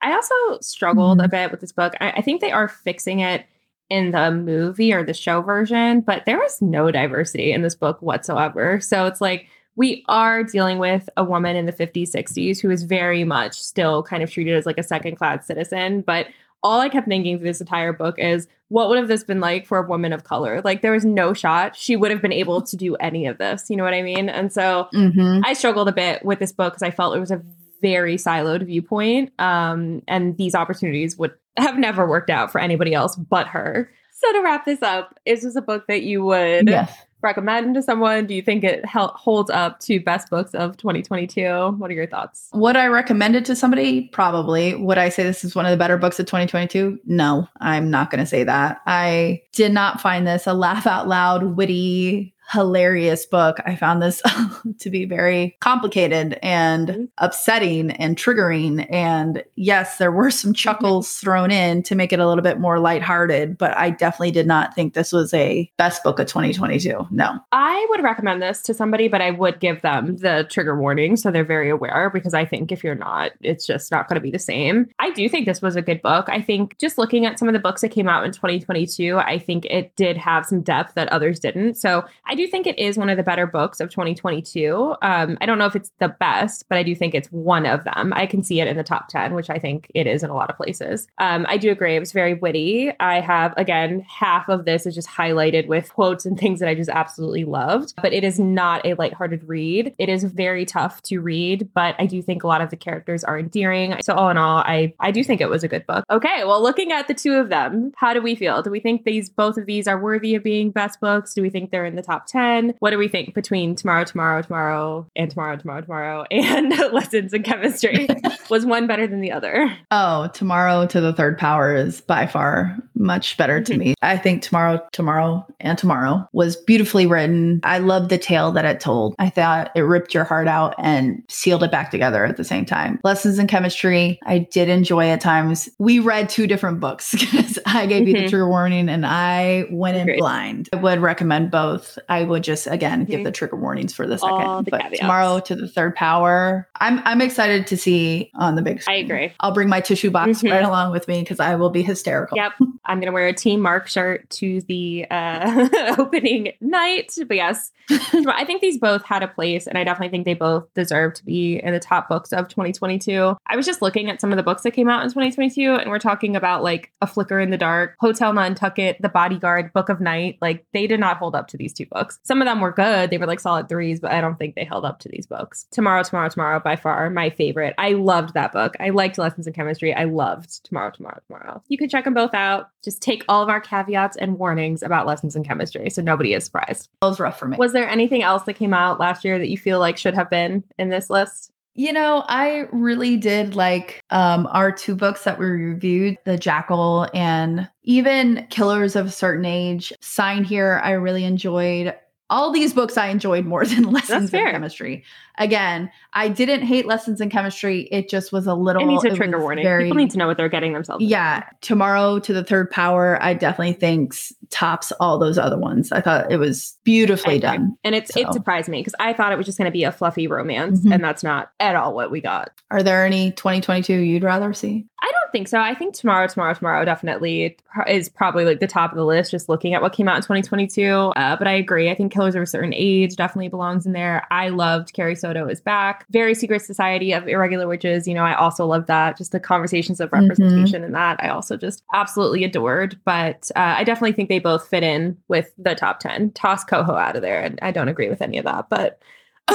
I 0.02 0.14
also 0.14 0.60
struggled 0.62 1.18
mm-hmm. 1.18 1.26
a 1.26 1.30
bit 1.30 1.52
with 1.52 1.62
this 1.62 1.72
book. 1.72 1.94
I, 2.02 2.12
I, 2.12 2.22
think 2.22 2.42
they 2.42 2.52
are 2.52 2.68
fixing 2.68 3.20
it 3.20 3.46
in 3.90 4.12
the 4.12 4.32
movie 4.32 4.94
or 4.94 5.04
the 5.04 5.14
show 5.14 5.42
version, 5.42 6.02
but 6.02 6.26
there 6.26 6.44
is 6.44 6.62
no 6.62 6.92
diversity 6.92 7.52
in 7.52 7.62
this 7.62 7.76
book 7.76 8.02
whatsoever. 8.02 8.80
So 8.80 9.06
it's 9.06 9.22
like 9.22 9.48
we 9.76 10.04
are 10.08 10.44
dealing 10.44 10.80
with 10.80 11.10
a 11.18 11.24
woman 11.24 11.56
in 11.56 11.66
the 11.66 11.74
50s, 11.74 12.12
60s 12.12 12.60
who 12.60 12.70
is 12.70 12.84
very 12.84 13.24
much 13.24 13.62
still 13.62 14.04
kind 14.04 14.24
of 14.24 14.32
treated 14.32 14.56
as 14.56 14.66
like 14.66 14.78
a 14.78 14.84
second 14.84 15.16
class 15.16 15.46
citizen. 15.46 16.02
But 16.02 16.28
all 16.64 16.80
I 16.80 16.90
kept 16.90 17.08
thinking 17.08 17.38
through 17.38 17.48
this 17.48 17.62
entire 17.62 17.94
book 17.94 18.20
is 18.20 18.48
what 18.68 18.88
would 18.88 18.98
have 18.98 19.08
this 19.08 19.24
been 19.24 19.40
like 19.40 19.66
for 19.66 19.78
a 19.80 19.88
woman 19.88 20.14
of 20.14 20.24
color? 20.24 20.62
Like 20.64 20.82
there 20.82 20.92
was 20.92 21.04
no 21.04 21.34
shot 21.34 21.76
she 21.76 21.96
would 21.96 22.12
have 22.12 22.22
been 22.22 22.32
able 22.32 22.62
to 22.62 22.78
do 22.78 22.96
any 22.96 23.26
of 23.26 23.38
this. 23.38 23.70
You 23.70 23.76
know 23.76 23.84
what 23.84 23.94
I 23.94 24.02
mean? 24.02 24.30
And 24.30 24.54
so 24.54 24.88
mm-hmm. 24.94 25.42
I 25.44 25.54
struggled 25.54 25.90
a 25.90 25.92
bit 25.92 26.24
with 26.24 26.40
this 26.40 26.52
book 26.52 26.74
because 26.74 26.84
I 26.84 26.92
felt 26.92 27.16
it 27.16 27.20
was 27.20 27.32
a 27.32 27.42
very 27.82 28.16
siloed 28.16 28.66
viewpoint. 28.66 29.32
Um, 29.40 30.02
and 30.08 30.38
these 30.38 30.56
opportunities 30.56 31.18
would 31.18 31.34
have 31.58 31.78
never 31.78 32.08
worked 32.08 32.30
out 32.30 32.52
for 32.52 32.60
anybody 32.60 32.94
else 32.94 33.16
but 33.16 33.48
her. 33.48 33.92
So 34.14 34.32
to 34.34 34.42
wrap 34.42 34.66
this 34.66 34.82
up, 34.82 35.20
is 35.26 35.42
this 35.42 35.56
a 35.56 35.62
book 35.62 35.88
that 35.88 36.04
you 36.04 36.24
would 36.24 36.70
yes. 36.70 36.96
recommend 37.22 37.74
to 37.74 37.82
someone? 37.82 38.28
Do 38.28 38.36
you 38.36 38.44
think 38.44 38.64
it 38.64 38.86
holds 38.86 39.50
up 39.50 39.80
to 39.82 40.00
best 40.00 40.30
books 40.30 40.54
of 40.54 40.78
2022? 40.78 41.76
What 41.78 41.90
are 41.90 41.94
your 41.94 42.06
thoughts? 42.06 42.48
Would 42.54 42.76
I 42.76 42.86
recommend 42.86 43.36
it 43.36 43.46
to 43.46 43.56
somebody? 43.56 44.10
Probably. 44.10 44.76
Would 44.76 45.00
I 45.00 45.10
say 45.10 45.24
this 45.24 45.44
is 45.44 45.56
one 45.56 45.66
of 45.66 45.72
the 45.72 45.78
better 45.78 45.98
books 45.98 46.20
of 46.20 46.28
2022? 46.28 47.00
No, 47.06 47.48
I'm 47.60 47.90
not 47.90 48.12
going 48.12 48.20
to 48.20 48.28
say 48.28 48.44
that. 48.44 48.82
I 48.86 49.42
did 49.54 49.72
not 49.72 50.00
find 50.00 50.28
this 50.28 50.46
a 50.46 50.54
laugh 50.54 50.86
out 50.86 51.08
loud, 51.08 51.56
witty, 51.56 52.36
hilarious 52.52 53.26
book. 53.26 53.58
I 53.66 53.76
found 53.76 54.02
this 54.02 54.22
to 54.80 54.90
be 54.90 55.06
very 55.06 55.56
complicated 55.62 56.38
and 56.42 56.88
mm-hmm. 56.88 57.04
upsetting 57.18 57.92
and 57.92 58.18
triggering. 58.18 58.86
And 58.92 59.44
yes, 59.56 59.98
there 59.98 60.12
were 60.12 60.32
some 60.32 60.50
mm-hmm. 60.50 60.56
chuckles 60.56 61.16
thrown 61.18 61.52
in 61.52 61.84
to 61.84 61.96
make 61.96 62.12
it 62.12 62.20
a 62.20 62.28
little 62.28 62.44
bit 62.44 62.60
more 62.60 62.80
lighthearted, 62.80 63.58
but 63.58 63.76
I 63.78 63.90
definitely 63.90 64.32
did 64.32 64.48
not 64.48 64.76
think 64.76 64.94
this 64.94 65.12
was 65.12 65.34
a 65.34 65.72
best 65.78 66.04
book 66.04 66.20
of 66.20 66.28
2022. 66.28 67.08
No. 67.10 67.40
I 67.52 67.88
would 67.90 68.04
recommend 68.04 68.42
this 68.42 68.62
to 68.64 68.74
somebody, 68.74 69.08
but 69.08 69.22
I 69.22 69.32
would 69.32 69.60
give 69.60 69.82
them 69.82 70.18
the 70.18 70.46
trigger 70.50 70.78
warning 70.78 71.16
so 71.16 71.32
they're 71.32 71.46
very 71.46 71.70
aware 71.70 72.10
because 72.14 72.34
I 72.34 72.46
think 72.46 72.72
if 72.72 72.84
you're 72.84 72.96
not, 72.96 73.32
it's 73.42 73.66
just 73.66 73.92
not 73.92 74.10
going 74.10 74.16
to 74.16 74.22
be 74.22 74.32
the 74.32 74.40
same. 74.40 74.90
I 75.00 75.12
do 75.12 75.28
think 75.30 75.46
this 75.46 75.62
was 75.62 75.76
a 75.76 75.82
good 75.82 76.02
book. 76.02 76.28
I 76.28 76.42
think 76.42 76.78
just 76.78 76.98
looking 76.98 77.26
at 77.26 77.40
some 77.40 77.48
of 77.48 77.54
the 77.54 77.60
books 77.60 77.82
that 77.82 77.90
came 77.90 78.10
out 78.10 78.26
in 78.26 78.32
2022, 78.32 79.18
I 79.18 79.40
think 79.40 79.66
it 79.66 79.96
did 79.96 80.18
have 80.18 80.46
some 80.46 80.62
depth 80.62 80.96
that 80.96 81.08
others 81.10 81.40
didn't. 81.40 81.76
So 81.76 82.04
I 82.26 82.36
do 82.42 82.48
think 82.48 82.68
it 82.68 82.78
is 82.78 82.98
one 82.98 83.10
of 83.10 83.18
the 83.18 83.24
better 83.24 83.48
books 83.48 83.80
of 83.80 83.90
2022. 83.90 84.96
Um, 85.02 85.38
I 85.40 85.46
don't 85.46 85.58
know 85.58 85.66
if 85.66 85.76
it's 85.76 85.92
the 86.00 86.10
best, 86.10 86.66
but 86.70 86.78
I 86.78 86.84
do 86.84 86.96
think 86.96 87.14
it's 87.14 87.28
one 87.30 87.66
of 87.66 87.84
them. 87.84 88.14
I 88.16 88.26
can 88.26 88.44
see 88.44 88.60
it 88.60 88.68
in 88.68 88.78
the 88.78 88.84
top 88.84 89.08
10, 89.10 89.34
which 89.34 89.50
I 89.50 89.60
think 89.60 89.92
it 89.94 90.08
is 90.08 90.24
in 90.24 90.30
a 90.30 90.36
lot 90.36 90.50
of 90.50 90.58
places. 90.58 91.08
Um, 91.20 91.46
I 91.48 91.58
do 91.58 91.72
agree. 91.72 91.96
It 91.96 92.00
was 92.00 92.12
very 92.12 92.34
witty. 92.34 92.92
I 93.00 93.20
have, 93.22 93.54
again, 93.58 94.02
half 94.02 94.50
of 94.50 94.66
this 94.66 94.86
is 94.86 94.96
just 94.96 95.08
highlighted 95.08 95.68
with 95.68 95.94
quotes 95.94 96.26
and 96.26 96.40
things 96.40 96.60
that 96.60 96.70
I 96.70 96.76
just 96.76 96.90
absolutely 96.90 97.46
loved, 97.46 97.94
but 98.02 98.14
it 98.14 98.24
is 98.24 98.40
not 98.40 98.86
a 98.86 98.96
lighthearted 98.96 99.48
read. 99.48 99.94
It 99.98 100.10
is 100.10 100.24
very 100.24 100.66
tough 100.66 101.02
to 101.04 101.20
read, 101.20 101.70
but 101.74 101.96
I 102.00 102.06
do 102.06 102.22
think 102.22 102.44
a 102.44 102.48
lot 102.48 102.62
of 102.62 102.70
the 102.70 102.78
characters 102.78 103.24
are 103.24 103.38
endearing. 103.38 103.96
So 104.02 104.14
all 104.14 104.30
in 104.30 104.38
all, 104.38 104.58
I, 104.58 104.94
I 105.00 105.12
do 105.12 105.24
think 105.24 105.42
it 105.42 105.50
was 105.50 105.64
a 105.64 105.68
good 105.68 105.86
book. 105.86 106.06
Okay. 106.10 106.44
Well, 106.44 106.62
looking 106.62 106.92
at 106.92 107.08
the 107.08 107.14
two 107.14 107.34
of 107.36 107.50
them, 107.50 107.92
how 107.98 108.14
do 108.14 108.22
we 108.22 108.36
feel? 108.36 108.62
Do 108.62 108.72
we 108.72 108.80
think 108.80 109.04
these, 109.04 109.30
both 109.30 109.58
of 109.58 109.66
these 109.66 109.88
are 109.88 110.00
worthy 110.00 110.36
of 110.36 110.44
being 110.44 110.72
best 110.72 111.00
books? 111.00 111.34
Do 111.34 111.42
we 111.42 111.50
think 111.50 111.72
they're 111.72 111.86
in 111.86 111.96
the 111.96 112.02
top 112.02 112.21
10? 112.28 112.76
What 112.80 112.92
do 112.92 112.98
we 112.98 113.08
think 113.08 113.34
between 113.34 113.76
Tomorrow, 113.76 114.04
Tomorrow, 114.06 114.42
Tomorrow, 114.42 115.08
and 115.16 115.30
Tomorrow, 115.30 115.58
Tomorrow, 115.58 115.82
Tomorrow, 115.82 116.26
and 116.32 116.70
Lessons 116.94 117.34
in 117.34 117.44
Chemistry? 117.44 118.08
Was 118.50 118.66
one 118.66 118.88
better 118.88 119.08
than 119.08 119.22
the 119.22 119.32
other? 119.32 119.72
Oh, 119.92 120.30
Tomorrow 120.34 120.88
to 120.88 121.02
the 121.02 121.14
Third 121.14 121.38
Power 121.38 121.76
is 121.76 122.02
by 122.02 122.28
far 122.28 122.78
much 123.02 123.36
better 123.38 123.62
to 123.62 123.78
me. 123.78 123.96
I 124.02 124.18
think 124.18 124.42
Tomorrow, 124.44 124.80
Tomorrow, 124.92 125.46
and 125.60 125.78
Tomorrow 125.78 126.28
was 126.34 126.56
beautifully 126.56 127.06
written. 127.08 127.60
I 127.64 127.80
loved 127.80 128.10
the 128.10 128.18
tale 128.18 128.52
that 128.54 128.66
it 128.66 128.80
told. 128.80 129.16
I 129.20 129.30
thought 129.30 129.72
it 129.76 129.82
ripped 129.82 130.14
your 130.14 130.24
heart 130.24 130.48
out 130.48 130.76
and 130.78 131.24
sealed 131.30 131.64
it 131.64 131.72
back 131.72 131.92
together 131.92 132.24
at 132.26 132.38
the 132.38 132.44
same 132.44 132.66
time. 132.66 133.00
Lessons 133.04 133.40
in 133.40 133.48
Chemistry, 133.48 134.20
I 134.26 134.40
did 134.40 134.70
enjoy 134.70 135.10
at 135.10 135.22
times. 135.22 135.68
We 135.80 136.00
read 136.00 136.30
two 136.30 136.48
different 136.48 136.80
books 136.80 137.12
because 137.20 137.58
I 137.66 137.86
gave 137.86 138.08
you 138.08 138.14
the 138.14 138.22
Mhm. 138.22 138.30
trigger 138.30 138.48
warning 138.50 138.88
and 138.90 139.06
I 139.06 139.66
went 139.72 139.98
in 139.98 140.04
Agreed. 140.04 140.20
blind. 140.20 140.70
I 140.74 140.78
would 140.78 141.00
recommend 141.00 141.52
both. 141.52 141.98
I 142.10 142.24
would 142.24 142.44
just 142.44 142.68
again 142.68 143.06
give 143.06 143.22
Mhm. 143.22 143.24
the 143.26 143.32
trigger 143.32 143.56
warnings 143.56 143.94
for 143.94 144.06
the 144.08 144.18
second. 144.18 144.34
All 144.36 144.64
but 144.64 144.94
tomorrow 144.96 145.40
to 145.42 145.56
the 145.56 145.68
third 145.68 145.96
power. 145.96 146.68
I'm 146.80 147.02
I'm 147.06 147.22
excited 147.22 147.68
to 147.68 147.78
see 147.78 148.32
on 148.36 148.56
the 148.56 148.62
big 148.62 148.82
I 148.88 148.96
agree. 148.96 149.34
I'll 149.40 149.54
bring 149.54 149.70
my 149.70 149.80
tissue 149.82 150.12
box 150.12 150.42
Mhm. 150.42 150.52
right 150.52 150.64
along 150.64 150.92
with 150.92 151.08
me 151.08 151.22
because 151.22 151.40
I 151.40 151.56
will 151.56 151.70
be 151.70 151.82
hysterical. 151.82 152.38
Yep. 152.38 152.52
I'm 152.92 153.00
going 153.00 153.08
to 153.08 153.14
wear 153.14 153.28
a 153.28 153.34
Team 153.34 153.62
Marx 153.62 153.94
shirt 153.94 154.30
to 154.32 154.60
the 154.68 155.06
uh, 155.10 155.96
opening 155.98 156.52
night. 156.60 157.14
But 157.26 157.38
yes, 157.38 157.72
I 157.90 158.44
think 158.44 158.62
these 158.62 158.78
both 158.78 159.06
had 159.06 159.24
a 159.24 159.30
place, 159.30 159.66
and 159.66 159.78
I 159.78 159.86
definitely 159.86 160.10
think 160.10 160.26
they 160.26 160.34
both 160.34 160.68
deserve 160.74 161.14
to 161.14 161.26
be 161.26 161.56
in 161.64 161.72
the 161.72 161.80
top 161.80 162.10
books 162.10 162.34
of 162.34 162.50
2022. 162.50 163.38
I 163.48 163.56
was 163.56 163.66
just 163.66 163.82
looking 163.82 164.10
at 164.10 164.20
some 164.20 164.32
of 164.32 164.38
the 164.38 164.44
books 164.44 164.64
that 164.64 164.72
came 164.72 164.90
out 164.90 165.04
in 165.04 165.10
2022, 165.10 165.74
and 165.76 165.90
we're 165.90 166.00
talking 166.00 166.36
about 166.36 166.64
like 166.64 166.92
A 167.02 167.08
Flicker 167.08 167.40
in 167.40 167.50
the 167.50 167.58
Dark, 167.58 167.96
Hotel 168.02 168.34
Nantucket, 168.34 168.98
The 169.02 169.08
Bodyguard, 169.08 169.72
Book 169.72 169.88
of 169.88 170.02
Night. 170.02 170.38
Like 170.42 170.66
they 170.74 170.86
did 170.86 171.00
not 171.00 171.16
hold 171.16 171.34
up 171.34 171.48
to 171.50 171.58
these 171.58 171.72
two 171.72 171.86
books. 171.86 172.20
Some 172.24 172.42
of 172.42 172.46
them 172.46 172.60
were 172.60 172.74
good, 172.74 173.10
they 173.10 173.18
were 173.18 173.26
like 173.26 173.40
solid 173.40 173.70
threes, 173.70 174.02
but 174.02 174.12
I 174.12 174.20
don't 174.20 174.38
think 174.38 174.56
they 174.56 174.66
held 174.66 174.84
up 174.84 175.00
to 175.00 175.08
these 175.08 175.26
books. 175.26 175.66
Tomorrow, 175.72 176.04
Tomorrow, 176.04 176.28
Tomorrow, 176.28 176.60
by 176.60 176.76
far 176.76 177.10
my 177.10 177.30
favorite. 177.30 177.74
I 177.78 177.94
loved 177.94 178.34
that 178.34 178.52
book. 178.52 178.76
I 178.82 178.90
liked 178.90 179.18
Lessons 179.18 179.48
in 179.48 179.54
Chemistry. 179.54 179.94
I 179.94 180.04
loved 180.04 180.66
Tomorrow, 180.66 180.92
Tomorrow, 180.92 181.22
Tomorrow. 181.28 181.64
You 181.70 181.78
can 181.78 181.88
check 181.88 182.04
them 182.04 182.14
both 182.14 182.34
out. 182.34 182.68
Just 182.84 183.02
take 183.02 183.24
all 183.30 183.44
of 183.44 183.50
our 183.50 183.62
caveats 183.62 184.18
and 184.18 184.40
warnings 184.40 184.82
about 184.84 185.06
Lessons 185.06 185.36
in 185.36 185.44
Chemistry 185.44 185.90
so 185.90 186.02
nobody 186.02 186.34
is 186.34 186.46
surprised. 186.46 186.90
That 187.02 187.08
was 187.08 187.20
rough 187.20 187.38
for 187.38 187.48
me. 187.48 187.58
Was 187.58 187.74
there 187.74 187.88
anything 187.88 188.24
else 188.24 188.44
that 188.44 188.54
came 188.54 188.74
out 188.74 189.00
last 189.00 189.24
year 189.24 189.38
that 189.38 189.50
you 189.50 189.58
feel 189.58 189.80
like 189.80 189.98
should 189.98 190.16
have 190.16 190.30
been 190.30 190.64
in 190.78 190.90
this 190.90 191.10
list? 191.10 191.52
You 191.74 191.94
know, 191.94 192.26
I 192.28 192.68
really 192.72 193.16
did 193.16 193.56
like 193.56 194.04
um, 194.10 194.48
our 194.52 194.74
two 194.74 194.94
books 194.94 195.24
that 195.24 195.40
we 195.40 195.46
reviewed, 195.46 196.18
The 196.26 196.38
Jackal 196.38 197.08
and 197.14 197.70
even 197.84 198.46
Killers 198.50 198.98
of 198.98 199.06
a 199.08 199.12
Certain 199.12 199.46
Age. 199.46 199.94
Sign 200.02 200.44
Here, 200.44 200.82
I 200.84 200.92
really 200.92 201.24
enjoyed. 201.24 201.96
All 202.32 202.52
these 202.52 202.74
books 202.74 202.98
I 202.98 203.08
enjoyed 203.10 203.46
more 203.46 203.66
than 203.68 203.92
Lessons 203.92 204.34
in. 204.34 204.44
Chemistry. 204.44 205.04
Again, 205.38 205.90
I 206.14 206.28
didn't 206.28 206.64
hate 206.64 206.86
Lessons 206.86 207.22
in 207.22 207.30
Chemistry. 207.30 207.88
It 207.92 208.10
just 208.10 208.32
was 208.32 208.48
a 208.48 208.54
little. 208.54 208.82
It 208.82 208.86
needs 208.86 209.04
a 209.06 209.08
it 209.10 209.16
trigger 209.16 209.40
warning. 209.40 209.64
very- 209.64 209.86
People 209.86 209.98
need 209.98 210.12
to 210.12 210.18
know 210.18 210.28
what 210.28 210.38
they're 210.38 210.50
getting 210.50 210.74
themselves. 210.74 211.02
into. 211.04 211.12
yeah, 211.12 211.44
Tomorrow 211.62 212.20
to 212.20 212.34
the 212.34 212.44
Third 212.44 212.70
Power, 212.72 213.18
I 213.22 213.34
definitely 213.34 213.74
think 213.74 214.14
tops 214.50 214.92
all 215.00 215.18
those 215.18 215.38
other 215.38 215.58
ones. 215.58 215.92
I 215.92 216.02
thought 216.02 216.32
it 216.32 216.38
was 216.38 216.78
beautifully 216.84 217.40
done. 217.40 217.78
And 217.84 217.96
it's 217.96 218.16
it 218.18 218.32
surprised 218.34 218.68
me 218.70 218.80
because 218.82 218.96
I 219.00 219.14
thought 219.14 219.32
it 219.32 219.38
was 219.38 219.46
just 219.46 219.58
going 219.58 219.66
to 219.66 219.72
be 219.72 219.84
a 219.86 219.92
fluffy 219.92 220.28
romance, 220.28 220.82
Mhm. 220.86 220.94
and 220.96 221.04
that's 221.04 221.24
not 221.24 221.52
at 221.60 221.76
all 221.76 221.94
what 221.96 222.12
we 222.12 222.20
got. 222.22 222.52
Are 222.70 222.84
there 222.84 223.06
any 223.06 223.32
2022 223.32 223.94
you'd 223.94 224.24
rather 224.24 224.54
see? 224.54 224.86
I 225.04 225.10
don't 225.12 225.32
think 225.32 225.48
so. 225.48 225.58
I 225.60 225.74
think 225.74 225.96
tomorrow, 225.96 226.28
tomorrow, 226.28 226.54
tomorrow 226.54 226.86
definitely 226.86 227.58
is 227.88 228.10
probably 228.10 228.46
like 228.46 228.60
the 228.60 228.68
top 228.68 228.92
of 228.92 228.98
the 228.98 229.06
list. 229.06 229.32
Just 229.32 229.50
looking 229.50 229.74
at 229.74 229.82
what 229.82 229.94
came 229.94 230.08
out 230.08 230.18
in 230.18 230.22
2022, 230.22 230.92
uh, 231.16 231.36
but 231.38 231.48
I 231.48 231.54
agree. 231.54 231.90
I 231.90 231.96
think 231.96 232.12
Killers 232.22 232.36
of 232.36 232.44
a 232.44 232.46
Certain 232.46 232.72
Age 232.76 233.16
definitely 233.16 233.48
belongs 233.48 233.88
in 233.88 233.94
there. 233.94 234.28
I 234.30 234.50
loved 234.50 234.94
Carrie 234.94 235.16
Soto 235.16 235.48
is 235.48 235.60
back. 235.60 236.06
Very 236.12 236.36
Secret 236.36 236.62
Society 236.62 237.14
of 237.14 237.28
Irregular 237.28 237.68
Witches. 237.68 238.08
You 238.08 238.14
know, 238.14 238.24
I 238.24 238.36
also 238.36 238.68
love 238.68 238.86
that. 238.86 239.18
Just 239.18 239.32
the 239.32 239.40
conversations 239.40 240.00
of 240.00 240.12
Mhm. 240.12 240.22
representation 240.22 240.84
in 240.84 240.92
that. 240.92 241.18
I 241.24 241.30
also 241.30 241.58
just 241.58 241.82
absolutely 241.96 242.44
adored. 242.44 243.00
But 243.06 243.50
uh, 243.56 243.74
I 243.78 243.84
definitely 243.84 244.12
think 244.12 244.30
they 244.30 244.38
both 244.38 244.68
fit 244.68 244.84
in 244.84 245.18
with 245.30 245.52
the 245.58 245.74
top 245.74 246.00
10. 246.00 246.30
Toss 246.34 246.64
Coho 246.64 246.94
out 246.94 247.16
of 247.16 247.24
there, 247.24 247.42
and 247.42 247.58
I 247.64 247.72
don't 247.72 247.90
agree 247.90 248.10
with 248.10 248.22
any 248.22 248.38
of 248.38 248.46
that, 248.46 248.68
but. 248.70 249.00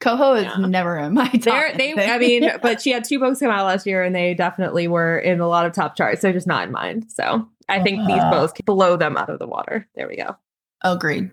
Coho 0.00 0.34
is 0.34 0.44
Yeah. 0.44 0.66
never 0.66 0.96
in 0.98 1.14
my 1.14 1.28
top. 1.28 1.42
They're, 1.42 1.76
they, 1.76 1.92
I 1.94 2.18
mean, 2.18 2.50
but 2.62 2.80
she 2.80 2.90
had 2.90 3.04
two 3.04 3.18
books 3.20 3.38
come 3.40 3.50
out 3.50 3.66
last 3.66 3.86
year, 3.86 4.02
and 4.02 4.14
they 4.14 4.34
definitely 4.34 4.88
were 4.88 5.18
in 5.18 5.40
a 5.40 5.46
lot 5.48 5.66
of 5.66 5.72
top 5.72 5.94
charts. 5.96 6.22
They're 6.22 6.32
just 6.32 6.46
not 6.46 6.66
in 6.66 6.72
mine. 6.72 7.08
So 7.08 7.48
I 7.68 7.80
think 7.82 8.06
these 8.08 8.20
Uh. 8.22 8.30
both 8.30 8.54
blow 8.64 8.96
them 8.96 9.16
out 9.16 9.28
of 9.30 9.38
the 9.38 9.46
water. 9.46 9.86
There 9.94 10.08
we 10.08 10.16
go. 10.16 10.36
Agreed. 10.84 11.30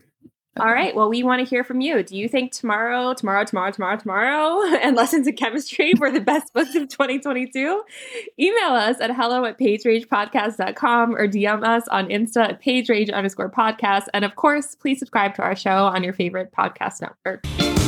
All 0.60 0.74
right. 0.74 0.94
Well, 0.94 1.10
we 1.10 1.24
want 1.24 1.40
to 1.40 1.50
hear 1.50 1.64
from 1.64 1.80
you. 1.80 2.04
Do 2.04 2.18
you 2.18 2.28
think 2.28 2.52
tomorrow, 2.52 3.14
tomorrow, 3.14 3.46
tomorrow, 3.46 3.72
tomorrow, 3.72 3.98
tomorrow, 3.98 4.78
and 4.82 4.96
lessons 4.96 5.28
in 5.28 5.36
chemistry 5.36 5.94
were 6.00 6.12
the 6.12 6.20
best 6.20 6.54
books 6.54 6.76
of 6.76 6.90
2022? 6.90 7.84
Email 8.40 8.72
us 8.72 9.00
at 9.00 9.16
hello 9.16 9.46
at 9.46 9.58
pageragepodcast.com 9.58 11.16
or 11.16 11.28
DM 11.28 11.64
us 11.64 11.88
on 11.88 12.08
Insta 12.08 12.50
at 12.50 12.62
pagerage 12.62 13.10
underscore 13.10 13.50
podcast. 13.50 14.06
And 14.14 14.26
of 14.26 14.36
course, 14.36 14.76
please 14.76 15.00
subscribe 15.00 15.36
to 15.36 15.44
our 15.44 15.56
show 15.56 15.86
on 15.86 16.04
your 16.04 16.14
favorite 16.14 16.52
podcast 16.52 17.02
network. 17.02 17.79